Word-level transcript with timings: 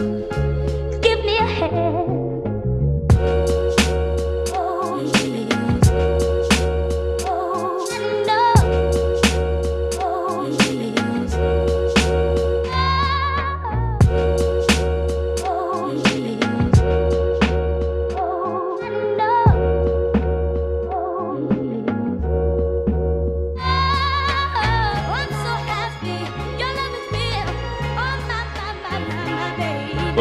Música 0.00 0.49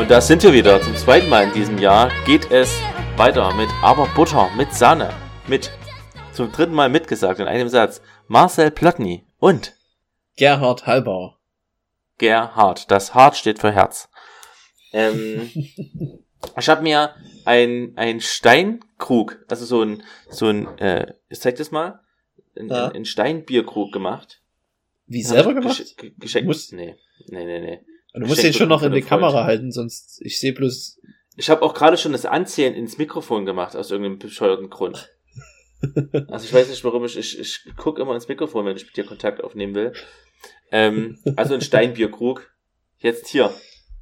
da 0.09 0.21
sind 0.21 0.43
wir 0.43 0.53
wieder. 0.53 0.81
Zum 0.81 0.95
zweiten 0.95 1.29
Mal 1.29 1.45
in 1.45 1.53
diesem 1.53 1.77
Jahr 1.77 2.11
geht 2.25 2.51
es 2.51 2.79
weiter 3.17 3.53
mit 3.53 3.69
Aber 3.81 4.07
Butter, 4.15 4.49
mit 4.57 4.73
Sahne, 4.73 5.09
mit 5.47 5.71
zum 6.33 6.51
dritten 6.51 6.73
Mal 6.73 6.89
mitgesagt 6.89 7.39
in 7.39 7.47
einem 7.47 7.69
Satz 7.69 8.01
Marcel 8.27 8.71
Plotny 8.71 9.25
und 9.39 9.75
Gerhard 10.37 10.85
Halbauer. 10.87 11.37
Gerhard. 12.17 12.89
Das 12.91 13.13
Hart 13.13 13.35
steht 13.37 13.59
für 13.59 13.71
Herz. 13.71 14.09
Ähm, 14.93 15.49
ich 16.57 16.69
habe 16.69 16.81
mir 16.81 17.13
ein, 17.45 17.93
ein 17.95 18.19
Steinkrug, 18.21 19.39
also 19.49 19.65
so 19.65 19.83
ein, 19.83 20.03
so 20.29 20.47
ein, 20.47 20.77
äh, 20.79 21.13
ich 21.29 21.39
zeig 21.39 21.55
das 21.57 21.71
mal, 21.71 21.99
ein, 22.57 22.67
Ja. 22.69 22.87
ein, 22.87 22.97
ein 22.97 23.05
Steinbierkrug 23.05 23.91
gemacht. 23.91 24.41
Wie 25.07 25.23
selber 25.23 25.53
gemacht? 25.53 25.79
gesch- 25.81 25.95
ge- 25.97 26.13
Geschenkt. 26.17 26.47
Musst- 26.47 26.73
nee, 26.73 26.95
nee, 27.27 27.45
nee, 27.45 27.59
nee. 27.59 27.79
Du 28.13 28.25
musst 28.25 28.43
den 28.43 28.53
schon 28.53 28.69
noch 28.69 28.81
in 28.81 28.91
die 28.91 28.97
einem 28.99 29.07
Kamera 29.07 29.43
halten, 29.43 29.71
sonst 29.71 30.19
ich 30.23 30.39
sehe 30.39 30.53
bloß. 30.53 30.99
Ich 31.35 31.49
habe 31.49 31.61
auch 31.61 31.73
gerade 31.73 31.97
schon 31.97 32.11
das 32.11 32.25
Anzählen 32.25 32.73
ins 32.73 32.97
Mikrofon 32.97 33.45
gemacht, 33.45 33.75
aus 33.75 33.91
irgendeinem 33.91 34.19
bescheuerten 34.19 34.69
Grund. 34.69 35.09
Also 36.27 36.45
ich 36.45 36.53
weiß 36.53 36.67
nicht, 36.67 36.83
warum 36.83 37.05
ich, 37.05 37.17
ich, 37.17 37.39
ich 37.39 37.63
gucke 37.77 38.01
immer 38.01 38.13
ins 38.13 38.27
Mikrofon, 38.27 38.65
wenn 38.65 38.75
ich 38.75 38.85
mit 38.85 38.97
dir 38.97 39.05
Kontakt 39.05 39.41
aufnehmen 39.41 39.75
will. 39.75 39.93
Ähm, 40.71 41.17
also 41.37 41.53
ein 41.53 41.61
Steinbierkrug. 41.61 42.53
Jetzt 42.97 43.29
hier. 43.29 43.53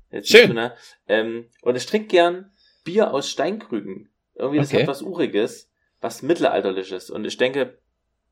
Jetzt 0.10 0.30
Schön. 0.30 0.48
Du, 0.48 0.54
ne? 0.56 0.74
ähm, 1.08 1.50
und 1.62 1.76
ich 1.76 1.86
trinke 1.86 2.08
gern 2.08 2.52
Bier 2.84 3.14
aus 3.14 3.30
Steinkrügen. 3.30 4.10
Irgendwie, 4.34 4.58
das 4.58 4.70
Okay. 4.70 4.82
hat 4.82 4.88
was 4.88 5.04
Uriges, 5.04 5.70
was 6.02 6.24
Mittelalterliches. 6.24 7.12
Und 7.12 7.26
ich 7.26 7.38
denke, 7.38 7.78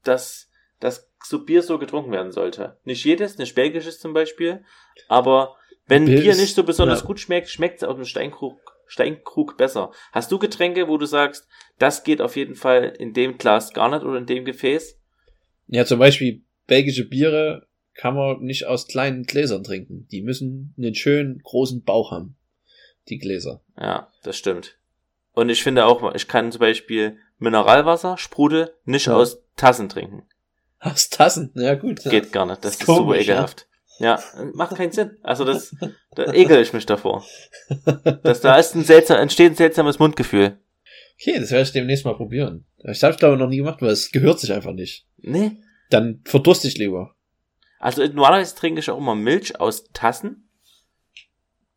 dass, 0.04 0.50
dass 0.80 1.12
so 1.24 1.46
Bier 1.46 1.62
so 1.62 1.78
getrunken 1.78 2.12
werden 2.12 2.32
sollte. 2.32 2.80
Nicht 2.84 3.06
jedes, 3.06 3.38
nicht 3.38 3.54
belgisches 3.54 4.00
zum 4.00 4.14
Beispiel, 4.14 4.64
aber 5.08 5.56
wenn 5.88 6.06
Bier 6.06 6.32
ist- 6.32 6.40
nicht 6.40 6.56
so 6.56 6.64
besonders 6.64 7.02
ja. 7.02 7.06
gut 7.08 7.20
schmeckt, 7.20 7.50
schmeckt 7.50 7.78
es 7.78 7.84
aus 7.88 7.96
dem 7.96 8.06
Steinkrug, 8.06 8.58
Steinkrug 8.88 9.58
besser. 9.58 9.92
Hast 10.12 10.32
du 10.32 10.40
Getränke, 10.40 10.88
wo 10.88 10.98
du 10.98 11.06
sagst, 11.06 11.48
das 11.80 12.04
geht 12.04 12.22
auf 12.22 12.36
jeden 12.36 12.56
Fall 12.56 12.94
in 12.98 13.14
dem 13.14 13.38
Glas 13.38 13.74
gar 13.74 13.90
nicht 13.90 14.04
oder 14.04 14.18
in 14.18 14.26
dem 14.26 14.46
Gefäß? 14.46 15.00
Ja, 15.68 15.86
zum 15.86 16.00
Beispiel 16.00 16.44
belgische 16.68 17.06
Biere 17.08 17.68
kann 17.96 18.16
man 18.16 18.42
nicht 18.42 18.66
aus 18.66 18.88
kleinen 18.88 19.24
Gläsern 19.24 19.64
trinken. 19.64 20.08
Die 20.12 20.22
müssen 20.22 20.74
einen 20.78 20.96
schönen 20.96 21.40
großen 21.44 21.84
Bauch 21.84 22.12
haben. 22.12 22.36
Die 23.08 23.18
Gläser. 23.20 23.62
Ja, 23.80 24.12
das 24.24 24.38
stimmt. 24.38 24.78
Und 25.34 25.50
ich 25.50 25.64
finde 25.64 25.86
auch, 25.86 26.14
ich 26.16 26.28
kann 26.28 26.52
zum 26.52 26.60
Beispiel 26.60 27.18
Mineralwasser, 27.38 28.18
Sprudel, 28.18 28.74
nicht 28.86 29.08
Ja. 29.08 29.16
aus 29.16 29.42
Tassen 29.58 29.90
trinken. 29.90 30.24
Aus 30.80 31.10
Tassen? 31.10 31.52
Ja, 31.56 31.76
gut. 31.76 32.04
Geht 32.04 32.32
gar 32.32 32.46
nicht. 32.46 32.64
Das 32.64 32.74
Ist 32.76 32.82
ist, 32.82 32.88
super 32.88 33.16
ekelhaft. 33.16 33.68
Ja, 34.00 34.22
macht 34.54 34.76
keinen 34.76 34.92
Sinn. 34.92 35.18
Also 35.24 35.46
das, 35.46 35.74
da 36.16 36.34
ekel 36.34 36.62
ich 36.62 36.74
mich 36.74 36.86
davor. 36.86 37.26
Das, 38.24 38.42
da 38.42 38.58
ist 38.58 38.76
ein 38.76 38.84
seltsam, 38.84 39.18
entsteht 39.20 39.52
ein 39.54 39.56
seltsames 39.56 40.00
Mundgefühl. 40.00 40.60
Okay, 41.20 41.40
das 41.40 41.52
werde 41.52 41.64
ich 41.64 41.72
demnächst 41.72 42.04
mal 42.06 42.16
probieren. 42.16 42.66
Ich 42.84 43.04
habe 43.04 43.16
glaube 43.16 43.36
ich 43.36 43.40
noch 43.40 43.48
nie 43.48 43.58
gemacht, 43.58 43.82
weil 43.82 43.90
es 43.92 44.12
gehört 44.12 44.40
sich 44.40 44.52
einfach 44.52 44.74
nicht. 44.74 45.08
Nee. 45.18 45.58
Dann 45.90 46.22
verdurste 46.26 46.68
ich 46.68 46.78
lieber. 46.78 47.16
Also 47.80 48.06
normalerweise 48.06 48.56
trinke 48.56 48.80
ich 48.80 48.90
auch 48.90 48.98
immer 48.98 49.16
Milch 49.16 49.60
aus 49.60 49.86
Tassen. 49.94 50.50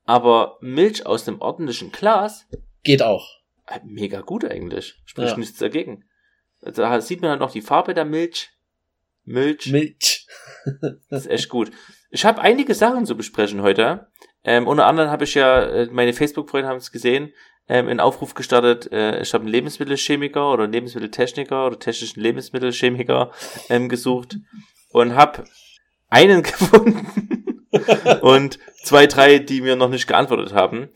Aber 0.05 0.57
Milch 0.61 1.05
aus 1.07 1.25
dem 1.25 1.41
ordentlichen 1.41 1.93
Glas, 1.93 2.47
Geht 2.83 3.03
auch. 3.03 3.29
äh, 3.67 3.79
mega 3.85 4.23
gut 4.23 4.45
eigentlich. 4.45 4.97
Spricht 5.05 5.33
Ja. 5.33 5.37
nichts 5.37 5.59
dagegen. 5.59 6.05
Da 6.63 7.01
sieht 7.01 7.21
man 7.21 7.31
dann 7.31 7.39
noch 7.39 7.53
die 7.53 7.61
Farbe 7.63 7.95
der 7.95 8.05
Milch. 8.07 8.51
Milch. 9.25 9.67
Milch. 9.71 10.27
Das 11.11 11.27
ist 11.27 11.31
echt 11.31 11.49
gut. 11.49 11.71
Ich 12.11 12.25
habe 12.25 12.41
einige 12.41 12.75
Sachen 12.75 13.07
zu 13.07 13.17
besprechen 13.17 13.63
heute. 13.63 14.09
Ähm, 14.45 14.67
unter 14.67 14.87
anderem 14.87 15.11
habe 15.11 15.25
ich 15.25 15.35
ja, 15.35 15.63
äh, 15.63 15.89
meine 15.91 16.13
Facebook-Freunde 16.13 16.69
haben 16.69 16.79
es 16.79 16.93
gesehen, 16.93 17.33
ähm, 17.69 17.89
einen 17.89 18.01
Aufruf 18.01 18.35
gestartet, 18.35 18.91
äh, 18.93 19.21
ich 19.21 19.35
habe 19.35 19.43
einen 19.43 19.53
Lebensmittelchemiker 19.53 20.53
oder 20.53 20.65
einen 20.65 20.73
Lebensmitteltechniker 20.73 21.67
oder 21.67 21.79
technischen 21.79 22.21
Lebensmittelchemiker 22.21 23.31
ähm, 23.69 23.91
gesucht 23.91 24.39
und 24.91 25.15
habe 25.15 25.45
einen 26.09 26.43
gefunden 26.45 27.67
und 28.23 28.59
zwei, 28.83 29.07
drei, 29.07 29.39
die 29.39 29.61
mir 29.61 29.77
noch 29.77 29.91
nicht 29.91 30.07
geantwortet 30.07 30.55
haben. 30.55 30.89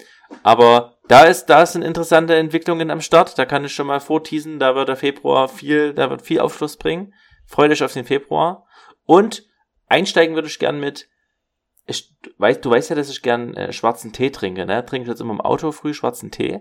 Aber 0.43 0.97
da 1.09 1.25
ist, 1.25 1.47
da 1.47 1.67
sind 1.67 1.83
interessante 1.83 2.37
Entwicklungen 2.37 2.91
am 2.91 3.03
Start. 3.03 3.39
Da 3.39 3.45
kann 3.45 3.67
ich 3.67 3.75
schon 3.75 3.87
mal 3.87 4.01
vorteasen. 4.01 4.59
Da 4.59 4.75
wird 4.75 4.89
der 4.89 4.97
Februar 4.97 5.49
viel, 5.49 5.93
da 5.93 6.09
wird 6.09 6.23
viel 6.23 6.41
Aufschluss 6.41 6.79
bringen. 6.79 7.13
Freut 7.47 7.71
euch 7.71 7.83
auf 7.83 7.93
den 7.93 8.07
Februar. 8.07 8.67
Und 9.05 9.45
einsteigen 9.93 10.35
würde 10.35 10.49
ich 10.49 10.59
gern 10.59 10.81
mit, 10.81 11.09
ich 11.87 12.13
weiß, 12.39 12.61
du 12.61 12.71
weißt 12.71 12.91
ja, 12.91 12.97
dass 12.97 13.11
ich 13.11 13.23
gern 13.23 13.55
äh, 13.55 13.73
schwarzen 13.73 14.13
Tee 14.13 14.31
trinke, 14.31 14.67
ne? 14.67 14.85
Trinke 14.85 15.05
ich 15.05 15.09
jetzt 15.09 15.21
immer 15.21 15.35
im 15.35 15.41
Auto 15.41 15.73
früh 15.73 15.95
schwarzen 15.95 16.31
Tee. 16.31 16.61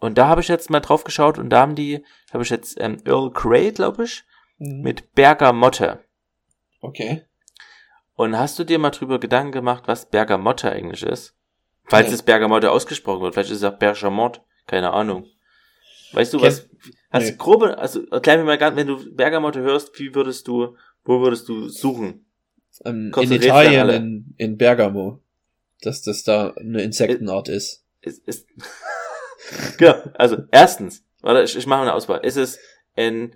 Und 0.00 0.16
da 0.18 0.28
habe 0.28 0.40
ich 0.40 0.48
jetzt 0.48 0.70
mal 0.70 0.80
drauf 0.80 1.04
geschaut 1.04 1.38
und 1.38 1.50
da 1.50 1.60
haben 1.60 1.74
die, 1.74 2.04
habe 2.32 2.42
ich 2.42 2.50
jetzt 2.50 2.80
ähm, 2.80 2.98
Earl 3.04 3.30
Grey, 3.30 3.72
glaube 3.72 4.04
ich, 4.04 4.24
mit 4.58 5.12
Bergamotte. 5.14 6.04
Okay. 6.80 7.24
Und 8.14 8.36
hast 8.38 8.58
du 8.58 8.64
dir 8.64 8.78
mal 8.78 8.90
drüber 8.90 9.18
Gedanken 9.20 9.52
gemacht, 9.52 9.84
was 9.86 10.08
Bergamotte 10.08 10.70
eigentlich 10.70 11.02
ist? 11.02 11.36
Falls 11.84 12.08
Nee. 12.08 12.14
es 12.14 12.22
Bergamotte 12.22 12.70
ausgesprochen 12.70 13.22
wird, 13.22 13.34
vielleicht 13.34 13.50
ist 13.50 13.58
es 13.58 13.64
auch 13.64 13.78
Bergamot, 13.78 14.42
keine 14.66 14.92
Ahnung. 14.92 15.26
Weißt 16.12 16.32
du 16.32 16.40
was? 16.40 16.68
Hast 17.10 17.24
Nee. 17.24 17.30
du 17.32 17.36
grobe, 17.36 17.78
also 17.78 18.06
erklär 18.08 18.38
mir 18.38 18.44
mal 18.44 18.58
ganz, 18.58 18.76
wenn 18.76 18.86
du 18.86 19.14
Bergamotte 19.14 19.60
hörst, 19.60 19.98
wie 19.98 20.14
würdest 20.14 20.46
du, 20.48 20.76
wo 21.04 21.20
würdest 21.20 21.48
du 21.48 21.68
suchen? 21.68 22.26
Ähm, 22.84 23.12
in 23.20 23.32
Italien, 23.32 23.88
in, 23.88 24.34
in 24.36 24.56
Bergamo. 24.56 25.20
Dass 25.80 26.02
das 26.02 26.24
da 26.24 26.54
eine 26.54 26.82
Insektenart 26.82 27.48
ist. 27.48 27.84
Ist, 28.00 28.26
ist 28.26 28.48
genau, 29.78 29.94
also 30.14 30.38
erstens, 30.50 31.04
warte, 31.20 31.42
ich, 31.42 31.56
ich 31.56 31.66
mache 31.66 31.82
eine 31.82 31.94
Auswahl. 31.94 32.24
Ist 32.24 32.36
es 32.36 32.58
ein, 32.96 33.34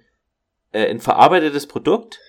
äh, 0.72 0.88
ein 0.88 1.00
verarbeitetes 1.00 1.66
Produkt? 1.66 2.20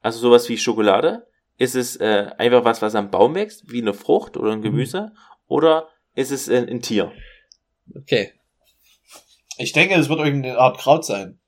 Also 0.00 0.18
sowas 0.18 0.48
wie 0.48 0.58
Schokolade? 0.58 1.26
Ist 1.56 1.76
es 1.76 1.96
äh, 1.96 2.30
einfach 2.38 2.64
was, 2.64 2.82
was 2.82 2.94
am 2.94 3.10
Baum 3.10 3.34
wächst, 3.34 3.70
wie 3.70 3.80
eine 3.80 3.94
Frucht 3.94 4.36
oder 4.36 4.52
ein 4.52 4.62
Gemüse? 4.62 5.12
Oder 5.46 5.88
ist 6.14 6.32
es 6.32 6.48
ein, 6.48 6.68
ein 6.68 6.80
Tier? 6.80 7.12
Okay. 7.94 8.32
Ich 9.58 9.72
denke, 9.72 9.94
es 9.94 10.08
wird 10.08 10.20
irgendeine 10.20 10.58
Art 10.58 10.78
Kraut 10.78 11.04
sein. 11.04 11.38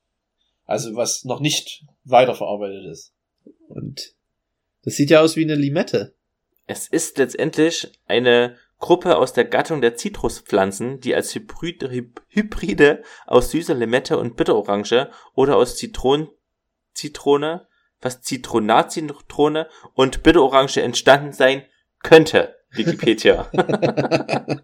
Also 0.64 0.94
was 0.96 1.24
noch 1.24 1.40
nicht 1.40 1.84
weiterverarbeitet 2.04 2.86
ist. 2.86 3.14
Und 3.68 4.15
das 4.86 4.94
sieht 4.94 5.10
ja 5.10 5.20
aus 5.20 5.36
wie 5.36 5.44
eine 5.44 5.54
Limette. 5.56 6.14
Es 6.66 6.88
ist 6.88 7.18
letztendlich 7.18 7.92
eine 8.06 8.56
Gruppe 8.78 9.16
aus 9.18 9.32
der 9.34 9.44
Gattung 9.44 9.80
der 9.82 9.94
Zitruspflanzen, 9.96 11.00
die 11.00 11.14
als 11.14 11.34
Hybrid, 11.34 11.82
Hy- 11.84 12.10
Hybride 12.28 13.02
aus 13.26 13.50
süßer 13.50 13.74
Limette 13.74 14.16
und 14.18 14.36
Bitterorange 14.36 15.10
oder 15.34 15.56
aus 15.56 15.76
Zitron, 15.76 16.28
Zitrone, 16.94 17.66
was 18.00 18.22
Zitronatzitrone 18.22 19.68
und 19.94 20.22
Bitterorange 20.22 20.82
entstanden 20.82 21.32
sein 21.32 21.64
könnte. 22.02 22.54
Wikipedia. 22.70 23.50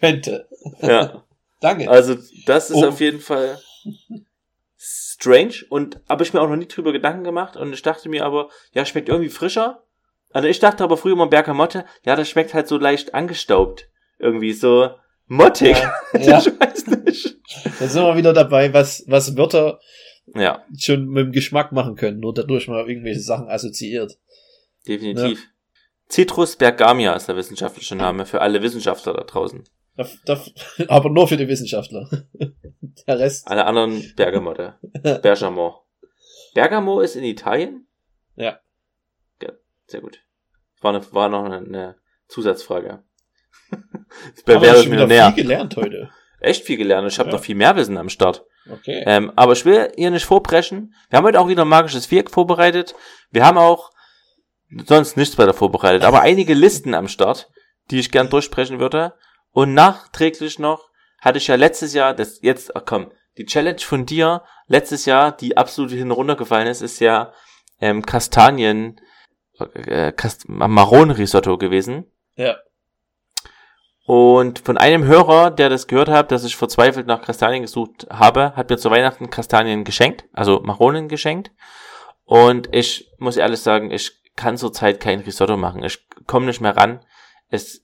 Könnte. 0.00 0.48
ja. 0.82 1.24
Danke. 1.60 1.88
Also, 1.90 2.16
das 2.46 2.70
ist 2.70 2.76
Oh. 2.76 2.88
auf 2.88 3.00
jeden 3.00 3.20
Fall 3.20 3.58
strange 4.86 5.54
und 5.70 6.00
habe 6.08 6.22
ich 6.22 6.34
mir 6.34 6.40
auch 6.42 6.48
noch 6.48 6.56
nie 6.56 6.68
drüber 6.68 6.92
Gedanken 6.92 7.24
gemacht 7.24 7.56
und 7.56 7.72
ich 7.72 7.82
dachte 7.82 8.08
mir 8.08 8.24
aber, 8.24 8.50
ja, 8.72 8.84
schmeckt 8.84 9.08
irgendwie 9.08 9.30
frischer. 9.30 9.82
Also 10.30 10.48
ich 10.48 10.58
dachte 10.58 10.84
aber 10.84 10.96
früher 10.96 11.14
immer 11.14 11.28
Bergamotte, 11.28 11.86
ja, 12.04 12.16
das 12.16 12.28
schmeckt 12.28 12.52
halt 12.52 12.68
so 12.68 12.76
leicht 12.76 13.14
angestaubt. 13.14 13.88
Irgendwie 14.18 14.52
so 14.52 14.90
mottig. 15.26 15.76
Ja, 15.76 15.94
ja. 16.20 16.38
ich 16.38 16.60
weiß 16.60 16.86
nicht. 17.04 17.36
Da 17.80 17.86
sind 17.88 18.02
wir 18.02 18.16
wieder 18.16 18.32
dabei, 18.32 18.74
was, 18.74 19.04
was 19.06 19.36
Wörter 19.36 19.80
Ja, 20.34 20.64
schon 20.78 21.06
mit 21.08 21.26
dem 21.26 21.32
Geschmack 21.32 21.72
machen 21.72 21.96
können, 21.96 22.20
nur 22.20 22.34
dadurch 22.34 22.68
mal 22.68 22.86
irgendwelche 22.86 23.20
Sachen 23.20 23.48
assoziiert. 23.48 24.18
definitiv. 24.86 25.46
Citrus 26.10 26.56
bergamia 26.56 27.14
ist 27.14 27.28
der 27.28 27.36
wissenschaftliche 27.36 27.96
Name 27.96 28.26
für 28.26 28.42
alle 28.42 28.60
Wissenschaftler 28.60 29.14
da 29.14 29.24
draußen. 29.24 29.64
Da, 29.96 30.06
da, 30.24 30.40
aber 30.88 31.10
nur 31.10 31.28
für 31.28 31.36
die 31.36 31.48
Wissenschaftler. 31.48 32.08
Der 33.06 33.18
Rest. 33.18 33.48
Alle 33.48 33.66
anderen 33.66 34.12
Bergamotte. 34.16 34.78
Bergamo. 35.22 35.84
Bergamo 36.54 37.00
ist 37.00 37.16
in 37.16 37.24
Italien? 37.24 37.86
Ja. 38.36 38.60
ja 39.42 39.52
sehr 39.86 40.00
gut. 40.00 40.20
War, 40.80 40.94
eine, 40.94 41.12
war 41.12 41.28
noch 41.28 41.44
eine, 41.44 41.58
eine 41.58 41.96
Zusatzfrage. 42.28 43.02
Wer 44.46 44.60
wäre 44.60 44.82
schon 44.82 44.92
wieder 44.92 45.08
viel 45.08 45.42
gelernt 45.42 45.76
heute. 45.76 46.10
Echt 46.40 46.64
viel 46.64 46.76
gelernt. 46.76 47.10
Ich 47.10 47.18
habe 47.18 47.30
Ja. 47.30 47.36
noch 47.36 47.42
viel 47.42 47.54
mehr 47.54 47.74
Wissen 47.76 47.96
am 47.96 48.08
Start. 48.08 48.44
Okay. 48.70 49.02
Ähm, 49.06 49.32
aber 49.36 49.52
ich 49.52 49.64
will 49.64 49.90
hier 49.96 50.10
nicht 50.10 50.24
vorbrechen. 50.24 50.94
Wir 51.10 51.18
haben 51.18 51.24
heute 51.24 51.40
auch 51.40 51.48
wieder 51.48 51.62
ein 51.64 51.68
magisches 51.68 52.06
Viereck 52.06 52.30
vorbereitet. 52.30 52.94
Wir 53.30 53.44
haben 53.44 53.58
auch 53.58 53.90
sonst 54.86 55.16
nichts 55.16 55.38
weiter 55.38 55.54
vorbereitet, 55.54 56.04
aber 56.04 56.20
einige 56.20 56.54
Listen 56.54 56.94
am 56.94 57.08
Start, 57.08 57.50
die 57.90 57.98
ich 57.98 58.10
gern 58.10 58.30
durchsprechen 58.30 58.78
würde. 58.78 59.14
Und 59.54 59.72
nachträglich 59.72 60.58
noch 60.58 60.90
hatte 61.20 61.38
ich 61.38 61.46
ja 61.46 61.54
letztes 61.54 61.94
Jahr, 61.94 62.12
das 62.12 62.40
jetzt, 62.42 62.72
komm, 62.84 63.12
die 63.38 63.46
Challenge 63.46 63.78
von 63.78 64.04
dir 64.04 64.42
letztes 64.66 65.06
Jahr, 65.06 65.32
die 65.32 65.56
absolut 65.56 65.92
hin 65.92 66.10
runtergefallen 66.10 66.66
ist, 66.66 66.82
ist 66.82 66.98
ja 66.98 67.32
ähm, 67.80 68.04
Kastanien, 68.04 69.00
äh, 69.74 70.10
Kast 70.12 70.48
Maronenrisotto 70.48 71.56
gewesen. 71.56 72.10
Ja. 72.34 72.56
Und 74.06 74.58
von 74.58 74.76
einem 74.76 75.04
Hörer, 75.04 75.52
der 75.52 75.68
das 75.68 75.86
gehört 75.86 76.08
hat, 76.08 76.32
dass 76.32 76.44
ich 76.44 76.56
verzweifelt 76.56 77.06
nach 77.06 77.22
Kastanien 77.22 77.62
gesucht 77.62 78.08
habe, 78.10 78.54
hat 78.56 78.68
mir 78.70 78.76
zu 78.76 78.90
Weihnachten 78.90 79.30
Kastanien 79.30 79.84
geschenkt, 79.84 80.24
also 80.32 80.60
Maronen 80.60 81.08
geschenkt. 81.08 81.52
Und 82.24 82.74
ich 82.74 83.08
muss 83.18 83.36
ehrlich 83.36 83.60
sagen, 83.60 83.92
ich 83.92 84.20
kann 84.34 84.56
zurzeit 84.56 84.98
kein 84.98 85.20
Risotto 85.20 85.56
machen. 85.56 85.84
Ich 85.84 86.06
komme 86.26 86.46
nicht 86.46 86.60
mehr 86.60 86.76
ran. 86.76 87.04
Es, 87.48 87.83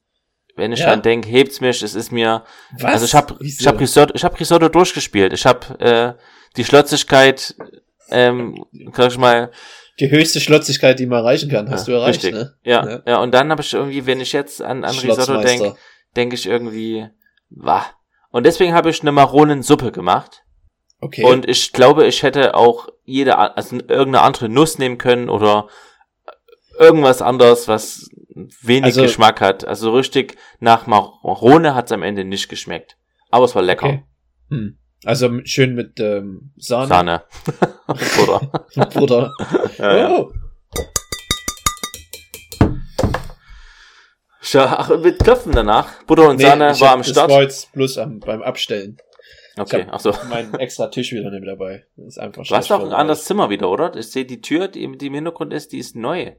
wenn 0.60 0.72
ich 0.72 0.78
Ja? 0.80 0.86
dran 0.86 1.02
denke, 1.02 1.28
hebt's 1.28 1.60
mich. 1.60 1.82
Es 1.82 1.94
ist 1.96 2.12
mir, 2.12 2.44
Was? 2.78 2.92
also 2.92 3.04
ich 3.06 3.14
habe 3.14 3.34
Wieso? 3.40 3.60
ich 3.62 3.66
hab 3.66 3.80
Risotto, 3.80 4.14
ich 4.14 4.22
hab 4.24 4.38
Risotto 4.38 4.68
durchgespielt. 4.68 5.32
Ich 5.32 5.44
habe 5.46 5.80
äh, 5.80 6.12
die 6.56 6.64
Schlotzigkeit, 6.64 7.56
ähm, 8.10 8.64
sag 8.94 9.10
ich 9.10 9.18
mal, 9.18 9.50
Die 9.98 10.10
höchste 10.10 10.40
Schlotzigkeit, 10.40 10.98
die 10.98 11.06
man 11.06 11.18
erreichen 11.20 11.50
kann, 11.50 11.68
hast 11.70 11.88
Ja, 11.88 11.94
du 11.94 12.00
erreicht, 12.00 12.22
richtig. 12.24 12.34
ne? 12.34 12.54
ja, 12.62 12.88
Ja. 12.88 13.02
ja, 13.06 13.18
Und 13.18 13.32
dann 13.34 13.50
habe 13.50 13.62
ich 13.62 13.72
irgendwie, 13.74 14.06
wenn 14.06 14.20
ich 14.20 14.32
jetzt 14.32 14.62
an, 14.62 14.84
an 14.84 14.96
Risotto 14.96 15.40
denke, 15.42 15.74
denke 16.16 16.34
ich 16.36 16.46
irgendwie, 16.46 17.06
wah. 17.50 17.84
Und 18.30 18.46
deswegen 18.46 18.74
habe 18.74 18.90
ich 18.90 19.00
eine 19.02 19.10
Maronensuppe 19.12 19.90
gemacht. 19.92 20.42
Okay. 21.00 21.24
Und 21.24 21.48
ich 21.48 21.72
glaube, 21.72 22.06
ich 22.06 22.22
hätte 22.22 22.54
auch 22.54 22.88
jede, 23.04 23.38
also 23.38 23.76
irgendeine 23.76 24.20
andere 24.22 24.48
Nuss 24.48 24.78
nehmen 24.78 24.98
können 24.98 25.28
oder 25.30 25.68
irgendwas 26.78 27.22
anderes, 27.22 27.68
was 27.68 28.08
wenig 28.62 28.84
Also- 28.84 29.02
Geschmack 29.02 29.40
hat. 29.40 29.64
Also 29.64 29.92
richtig 29.94 30.36
nach 30.58 30.86
Marone 30.86 31.74
hat 31.74 31.86
es 31.86 31.92
am 31.92 32.02
Ende 32.02 32.24
nicht 32.24 32.48
geschmeckt. 32.48 32.96
Aber 33.30 33.44
es 33.44 33.54
war 33.54 33.62
lecker. 33.62 33.86
Okay. 33.86 34.04
Hm. 34.50 34.78
Also 35.04 35.30
schön 35.44 35.74
mit 35.74 35.98
ähm, 36.00 36.52
Sahne. 36.56 36.88
Sahne. 36.88 37.22
Oder? 38.22 38.86
Bruder. 38.90 39.32
ja, 39.78 39.96
ja. 39.96 40.10
Oh. 40.18 40.32
Ja, 44.52 44.76
ach, 44.78 44.88
mit 44.98 45.22
Köpfen 45.22 45.52
danach. 45.52 46.02
Butter 46.04 46.28
und 46.30 46.36
Nee, 46.36 46.44
Sahne 46.44 46.72
ich 46.72 46.80
war 46.80 46.92
am 46.92 47.00
Das 47.00 47.10
Start. 47.10 47.30
war 47.30 47.42
jetzt 47.42 47.72
bloß 47.72 47.98
am, 47.98 48.18
beim 48.20 48.42
Abstellen. 48.42 48.96
Okay, 49.58 49.86
ach 49.90 50.00
so. 50.00 50.12
Meinen 50.28 50.54
extra 50.54 50.88
Tisch 50.88 51.12
wieder 51.12 51.30
nicht 51.30 51.40
mit 51.40 51.48
dabei. 51.48 51.84
Das 51.96 52.06
ist 52.08 52.18
einfach 52.18 52.44
Du 52.44 52.54
hast 52.54 52.70
doch 52.70 52.80
ein 52.82 52.92
anderes 52.92 53.24
Zimmer 53.24 53.50
wieder, 53.50 53.68
oder? 53.68 53.94
Ich 53.96 54.10
sehe 54.10 54.24
die 54.24 54.40
Tür, 54.40 54.68
die, 54.68 54.96
die 54.96 55.06
im 55.06 55.14
Hintergrund 55.14 55.52
ist, 55.52 55.72
die 55.72 55.78
ist 55.78 55.94
neu. 55.96 56.32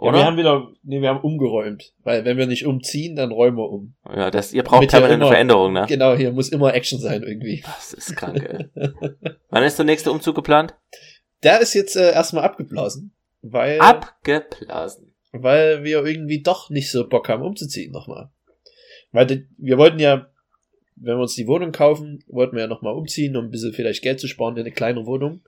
Ja, 0.00 0.08
Oder? 0.08 0.18
wir 0.18 0.24
haben 0.24 0.36
wieder, 0.38 0.68
nee, 0.82 1.02
wir 1.02 1.10
haben 1.10 1.20
umgeräumt. 1.20 1.92
Weil 2.04 2.24
wenn 2.24 2.38
wir 2.38 2.46
nicht 2.46 2.64
umziehen, 2.64 3.16
dann 3.16 3.32
räumen 3.32 3.58
wir 3.58 3.68
um. 3.68 3.94
Ja, 4.08 4.30
das, 4.30 4.54
ihr 4.54 4.62
braucht 4.62 4.84
ja 4.84 4.88
permanente 4.88 5.26
Veränderung, 5.26 5.74
ne? 5.74 5.84
Genau, 5.88 6.14
hier 6.14 6.32
muss 6.32 6.48
immer 6.48 6.72
Action 6.72 6.98
sein 6.98 7.22
irgendwie. 7.22 7.62
Das 7.66 7.92
ist 7.92 8.16
krank, 8.16 8.42
ey. 8.42 8.66
Wann 9.50 9.62
ist 9.62 9.78
der 9.78 9.84
nächste 9.84 10.10
Umzug 10.10 10.36
geplant? 10.36 10.74
Der 11.42 11.60
ist 11.60 11.74
jetzt 11.74 11.96
äh, 11.96 12.12
erstmal 12.12 12.44
abgeblasen. 12.44 13.12
Weil, 13.42 13.78
Abgeblasen. 13.80 15.14
weil 15.32 15.84
wir 15.84 16.04
irgendwie 16.04 16.42
doch 16.42 16.70
nicht 16.70 16.90
so 16.90 17.06
Bock 17.06 17.28
haben, 17.28 17.42
umzuziehen 17.42 17.92
nochmal. 17.92 18.30
Weil 19.12 19.26
die, 19.26 19.48
wir 19.58 19.76
wollten 19.76 19.98
ja, 19.98 20.30
wenn 20.96 21.16
wir 21.16 21.22
uns 21.22 21.34
die 21.34 21.46
Wohnung 21.46 21.72
kaufen, 21.72 22.24
wollten 22.26 22.56
wir 22.56 22.62
ja 22.62 22.68
nochmal 22.68 22.94
umziehen, 22.94 23.36
um 23.36 23.46
ein 23.46 23.50
bisschen 23.50 23.74
vielleicht 23.74 24.02
Geld 24.02 24.18
zu 24.18 24.28
sparen 24.28 24.56
in 24.56 24.60
eine 24.60 24.72
kleinere 24.72 25.04
Wohnung. 25.04 25.42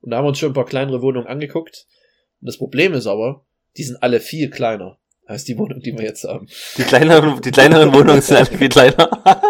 Und 0.00 0.10
da 0.10 0.18
haben 0.18 0.24
wir 0.24 0.28
uns 0.28 0.38
schon 0.38 0.50
ein 0.50 0.54
paar 0.54 0.66
kleinere 0.66 1.00
Wohnungen 1.00 1.26
angeguckt. 1.26 1.86
Und 2.40 2.46
das 2.46 2.58
Problem 2.58 2.92
ist 2.92 3.06
aber, 3.06 3.44
die 3.78 3.84
sind 3.84 4.02
alle 4.02 4.20
viel 4.20 4.50
kleiner 4.50 4.98
als 5.24 5.44
die 5.44 5.56
Wohnung, 5.56 5.80
die 5.80 5.96
wir 5.96 6.04
jetzt 6.04 6.24
haben. 6.24 6.48
Die 6.76 6.82
kleineren, 6.82 7.40
die 7.40 7.50
kleineren 7.50 7.92
Wohnungen 7.92 8.20
sind 8.20 8.36
alle 8.36 8.46
viel 8.46 8.68
kleiner. 8.68 9.08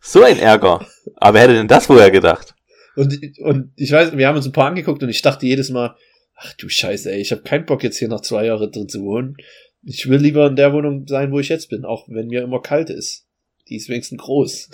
so 0.00 0.22
ein 0.22 0.38
Ärger. 0.38 0.86
Aber 1.16 1.34
wer 1.34 1.42
hätte 1.42 1.54
denn 1.54 1.68
das 1.68 1.86
vorher 1.86 2.10
gedacht? 2.10 2.54
Und, 2.96 3.16
und 3.38 3.72
ich 3.76 3.92
weiß, 3.92 4.16
wir 4.16 4.26
haben 4.26 4.36
uns 4.36 4.46
ein 4.46 4.52
paar 4.52 4.66
angeguckt 4.66 5.02
und 5.02 5.08
ich 5.08 5.22
dachte 5.22 5.46
jedes 5.46 5.70
Mal, 5.70 5.94
ach 6.34 6.54
du 6.54 6.68
Scheiße, 6.68 7.12
ey, 7.12 7.20
ich 7.20 7.30
habe 7.30 7.42
keinen 7.42 7.66
Bock 7.66 7.84
jetzt 7.84 7.98
hier 7.98 8.08
noch 8.08 8.22
zwei 8.22 8.46
Jahre 8.46 8.70
drin 8.70 8.88
zu 8.88 9.02
wohnen. 9.02 9.36
Ich 9.84 10.08
will 10.08 10.20
lieber 10.20 10.46
in 10.46 10.56
der 10.56 10.72
Wohnung 10.72 11.06
sein, 11.06 11.30
wo 11.30 11.38
ich 11.38 11.48
jetzt 11.48 11.68
bin, 11.68 11.84
auch 11.84 12.08
wenn 12.08 12.28
mir 12.28 12.42
immer 12.42 12.60
kalt 12.60 12.90
ist. 12.90 13.26
Die 13.68 13.76
ist 13.76 13.88
wenigstens 13.88 14.18
groß. 14.18 14.70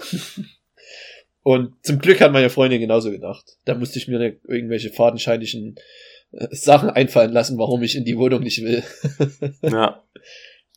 und 1.43 1.75
zum 1.83 1.99
Glück 1.99 2.21
hat 2.21 2.33
meine 2.33 2.51
Freundin 2.51 2.81
genauso 2.81 3.11
gedacht. 3.11 3.45
Da 3.65 3.75
musste 3.75 3.99
ich 3.99 4.09
mir 4.09 4.39
irgendwelche 4.47 4.91
fadenscheinlichen 4.91 5.77
Sachen 6.51 6.91
einfallen 6.91 7.33
lassen, 7.33 7.59
warum 7.59 7.83
ich 7.83 7.97
in 7.97 8.05
die 8.05 8.19
Wohnung 8.19 8.43
nicht 8.43 8.63
will. 8.63 8.83
Ja. 9.63 10.03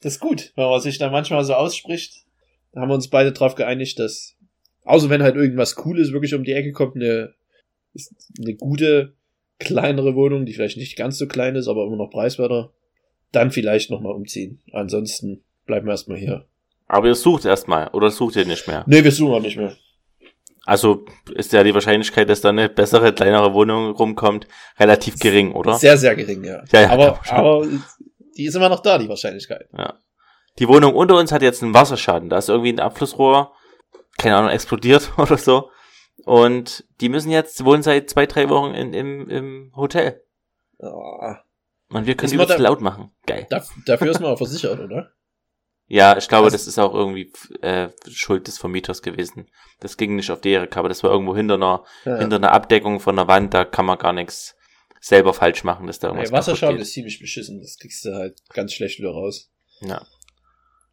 Das 0.02 0.14
ist 0.14 0.20
gut, 0.20 0.52
wenn 0.56 0.66
man 0.66 0.80
sich 0.80 1.00
da 1.00 1.10
manchmal 1.10 1.44
so 1.44 1.54
ausspricht. 1.56 2.26
Da 2.72 2.82
haben 2.82 2.90
wir 2.90 2.96
uns 2.96 3.10
beide 3.10 3.32
drauf 3.32 3.56
geeinigt, 3.56 3.98
dass, 3.98 4.36
außer 4.84 5.10
wenn 5.10 5.24
halt 5.24 5.36
irgendwas 5.36 5.76
Cooles 5.76 6.12
wirklich 6.12 6.36
um 6.36 6.44
die 6.44 6.52
Ecke 6.52 6.72
kommt, 6.72 6.96
eine, 6.96 7.34
eine 8.40 8.54
gute, 8.54 9.14
kleinere 9.58 10.14
Wohnung, 10.16 10.46
die 10.46 10.54
vielleicht 10.54 10.78
nicht 10.78 10.96
ganz 10.96 11.18
so 11.18 11.28
klein 11.28 11.56
ist, 11.56 11.68
aber 11.68 11.86
immer 11.86 11.96
noch 11.96 12.12
preiswerter, 12.12 12.72
dann 13.32 13.52
vielleicht 13.52 13.90
nochmal 13.90 14.14
umziehen. 14.14 14.62
Ansonsten 14.72 15.44
bleiben 15.66 15.88
wir 15.88 15.92
erstmal 15.92 16.20
hier. 16.20 16.46
Aber 16.88 17.08
ihr 17.08 17.16
sucht 17.16 17.46
erstmal, 17.46 17.88
oder 17.90 18.12
sucht 18.12 18.36
ihr 18.36 18.46
nicht 18.46 18.68
mehr? 18.68 18.84
Nee, 18.88 19.04
wir 19.04 19.12
suchen 19.12 19.34
auch 19.34 19.42
nicht 19.42 19.58
mehr. 19.58 19.76
Also 20.68 21.06
ist 21.34 21.54
ja 21.54 21.64
die 21.64 21.74
Wahrscheinlichkeit, 21.74 22.30
dass 22.30 22.42
da 22.42 22.50
eine 22.50 22.68
bessere, 22.68 23.14
kleinere 23.14 23.54
Wohnung 23.54 23.92
rumkommt, 23.92 24.48
relativ 24.78 25.18
gering, 25.18 25.54
oder? 25.54 25.76
Sehr, 25.76 25.98
sehr 25.98 26.14
gering, 26.16 26.44
ja. 26.44 26.62
Ja, 26.74 26.82
ja, 26.82 26.90
aber, 26.90 27.20
aber 27.30 27.66
die 28.38 28.46
ist 28.46 28.56
immer 28.56 28.68
noch 28.68 28.82
da, 28.82 28.98
die 28.98 29.08
Wahrscheinlichkeit. 29.08 29.70
Die 30.60 30.68
Wohnung 30.68 30.94
unter 30.94 31.16
uns 31.18 31.32
hat 31.32 31.42
jetzt 31.42 31.64
einen 31.64 31.74
Wasserschaden. 31.74 32.30
Da 32.30 32.38
ist 32.38 32.50
irgendwie 32.50 32.74
ein 32.74 32.82
Abflussrohr, 32.82 33.54
keine 34.18 34.36
Ahnung, 34.36 34.50
explodiert 34.52 35.14
oder 35.18 35.38
so. 35.38 35.70
Und 36.26 36.84
die 37.00 37.08
müssen 37.08 37.32
jetzt 37.32 37.64
wohnen 37.64 37.82
seit 37.82 38.10
zwei, 38.10 38.26
drei 38.26 38.50
Wochen 38.50 38.74
in, 38.74 38.94
im, 38.94 39.30
im 39.30 39.72
Hotel. 39.74 40.22
Ah, 40.82 41.38
Und 41.94 42.06
wir 42.08 42.16
können 42.16 42.34
die 42.34 42.38
jetzt 42.38 42.50
da- 42.50 42.58
laut 42.58 42.82
machen. 42.82 43.12
Geil. 43.26 43.48
da, 43.50 43.64
dafür 43.86 44.12
ist 44.12 44.20
man 44.20 44.32
auch 44.34 44.38
versichert, 44.38 44.80
oder? 44.82 45.12
Ja, 45.90 46.18
ich 46.18 46.28
glaube, 46.28 46.48
Was- 46.48 46.54
das 46.54 46.68
ist 46.68 46.80
auch 46.80 46.94
irgendwie 46.94 47.32
äh, 47.62 47.90
Schuld 48.10 48.48
des 48.48 48.58
Vermieters 48.58 49.02
gewesen. 49.02 49.48
Das 49.80 49.96
ging 49.96 50.16
nicht 50.16 50.30
auf 50.32 50.42
Derek, 50.42 50.76
aber 50.76 50.90
das 50.90 51.02
war 51.04 51.12
irgendwo 51.12 51.36
hinter 51.36 51.54
einer, 51.56 51.84
Ja. 52.04 52.18
hinter 52.18 52.36
einer 52.38 52.52
Abdeckung 52.52 53.00
von 53.00 53.16
der 53.16 53.28
Wand. 53.28 53.54
Da 53.54 53.64
kann 53.64 53.86
man 53.86 53.98
gar 53.98 54.12
nichts 54.14 54.56
selber 55.00 55.34
falsch 55.34 55.64
machen, 55.64 55.88
dass 55.88 56.00
da 56.00 56.08
irgendwas 56.08 56.30
Nee, 56.32 56.38
Wasserschaden 56.38 56.80
ist 56.80 56.92
ziemlich 56.94 57.20
beschissen. 57.20 57.62
Das 57.62 57.78
kriegst 57.78 58.04
du 58.04 58.14
halt 58.14 58.38
ganz 58.54 58.74
schlecht 58.74 59.00
wieder 59.00 59.12
raus. 59.12 59.50
Ja. 59.82 60.06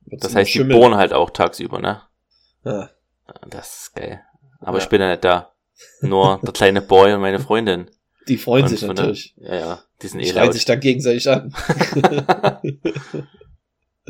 Wird's 0.06 0.22
Das 0.22 0.34
heißt, 0.36 0.48
die 0.54 0.58
schimmeln. 0.58 0.78
bohren 0.78 0.94
halt 0.94 1.12
auch 1.12 1.30
tagsüber, 1.30 1.80
ne? 1.80 2.02
Ja. 2.64 2.90
Das 3.48 3.80
ist 3.80 3.94
geil. 3.94 4.22
Aber 4.60 4.78
Ja. 4.78 4.84
ich 4.84 4.90
bin 4.90 5.00
ja 5.00 5.10
nicht 5.10 5.24
da. 5.24 5.52
Nur 6.02 6.40
der 6.42 6.52
kleine 6.52 6.82
Boy 6.82 7.14
und 7.14 7.20
meine 7.22 7.40
Freundin. 7.40 7.90
Die 8.28 8.36
freuen 8.36 8.64
Und 8.64 8.68
sich 8.68 8.80
von 8.80 8.94
der- 8.94 9.06
natürlich. 9.06 9.34
Ja, 9.38 9.54
ja. 9.56 9.82
Die 10.02 10.06
sind 10.08 10.20
Die 10.20 10.28
eh 10.28 10.32
laut. 10.32 10.52
sich 10.52 10.64
dann 10.66 10.78
gegenseitig 10.80 11.28
an. 11.28 11.52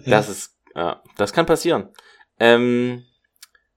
Das 0.06 0.28
ist, 0.28 0.53
ja, 0.74 1.02
das 1.16 1.32
kann 1.32 1.46
passieren. 1.46 1.88
Ähm, 2.38 3.04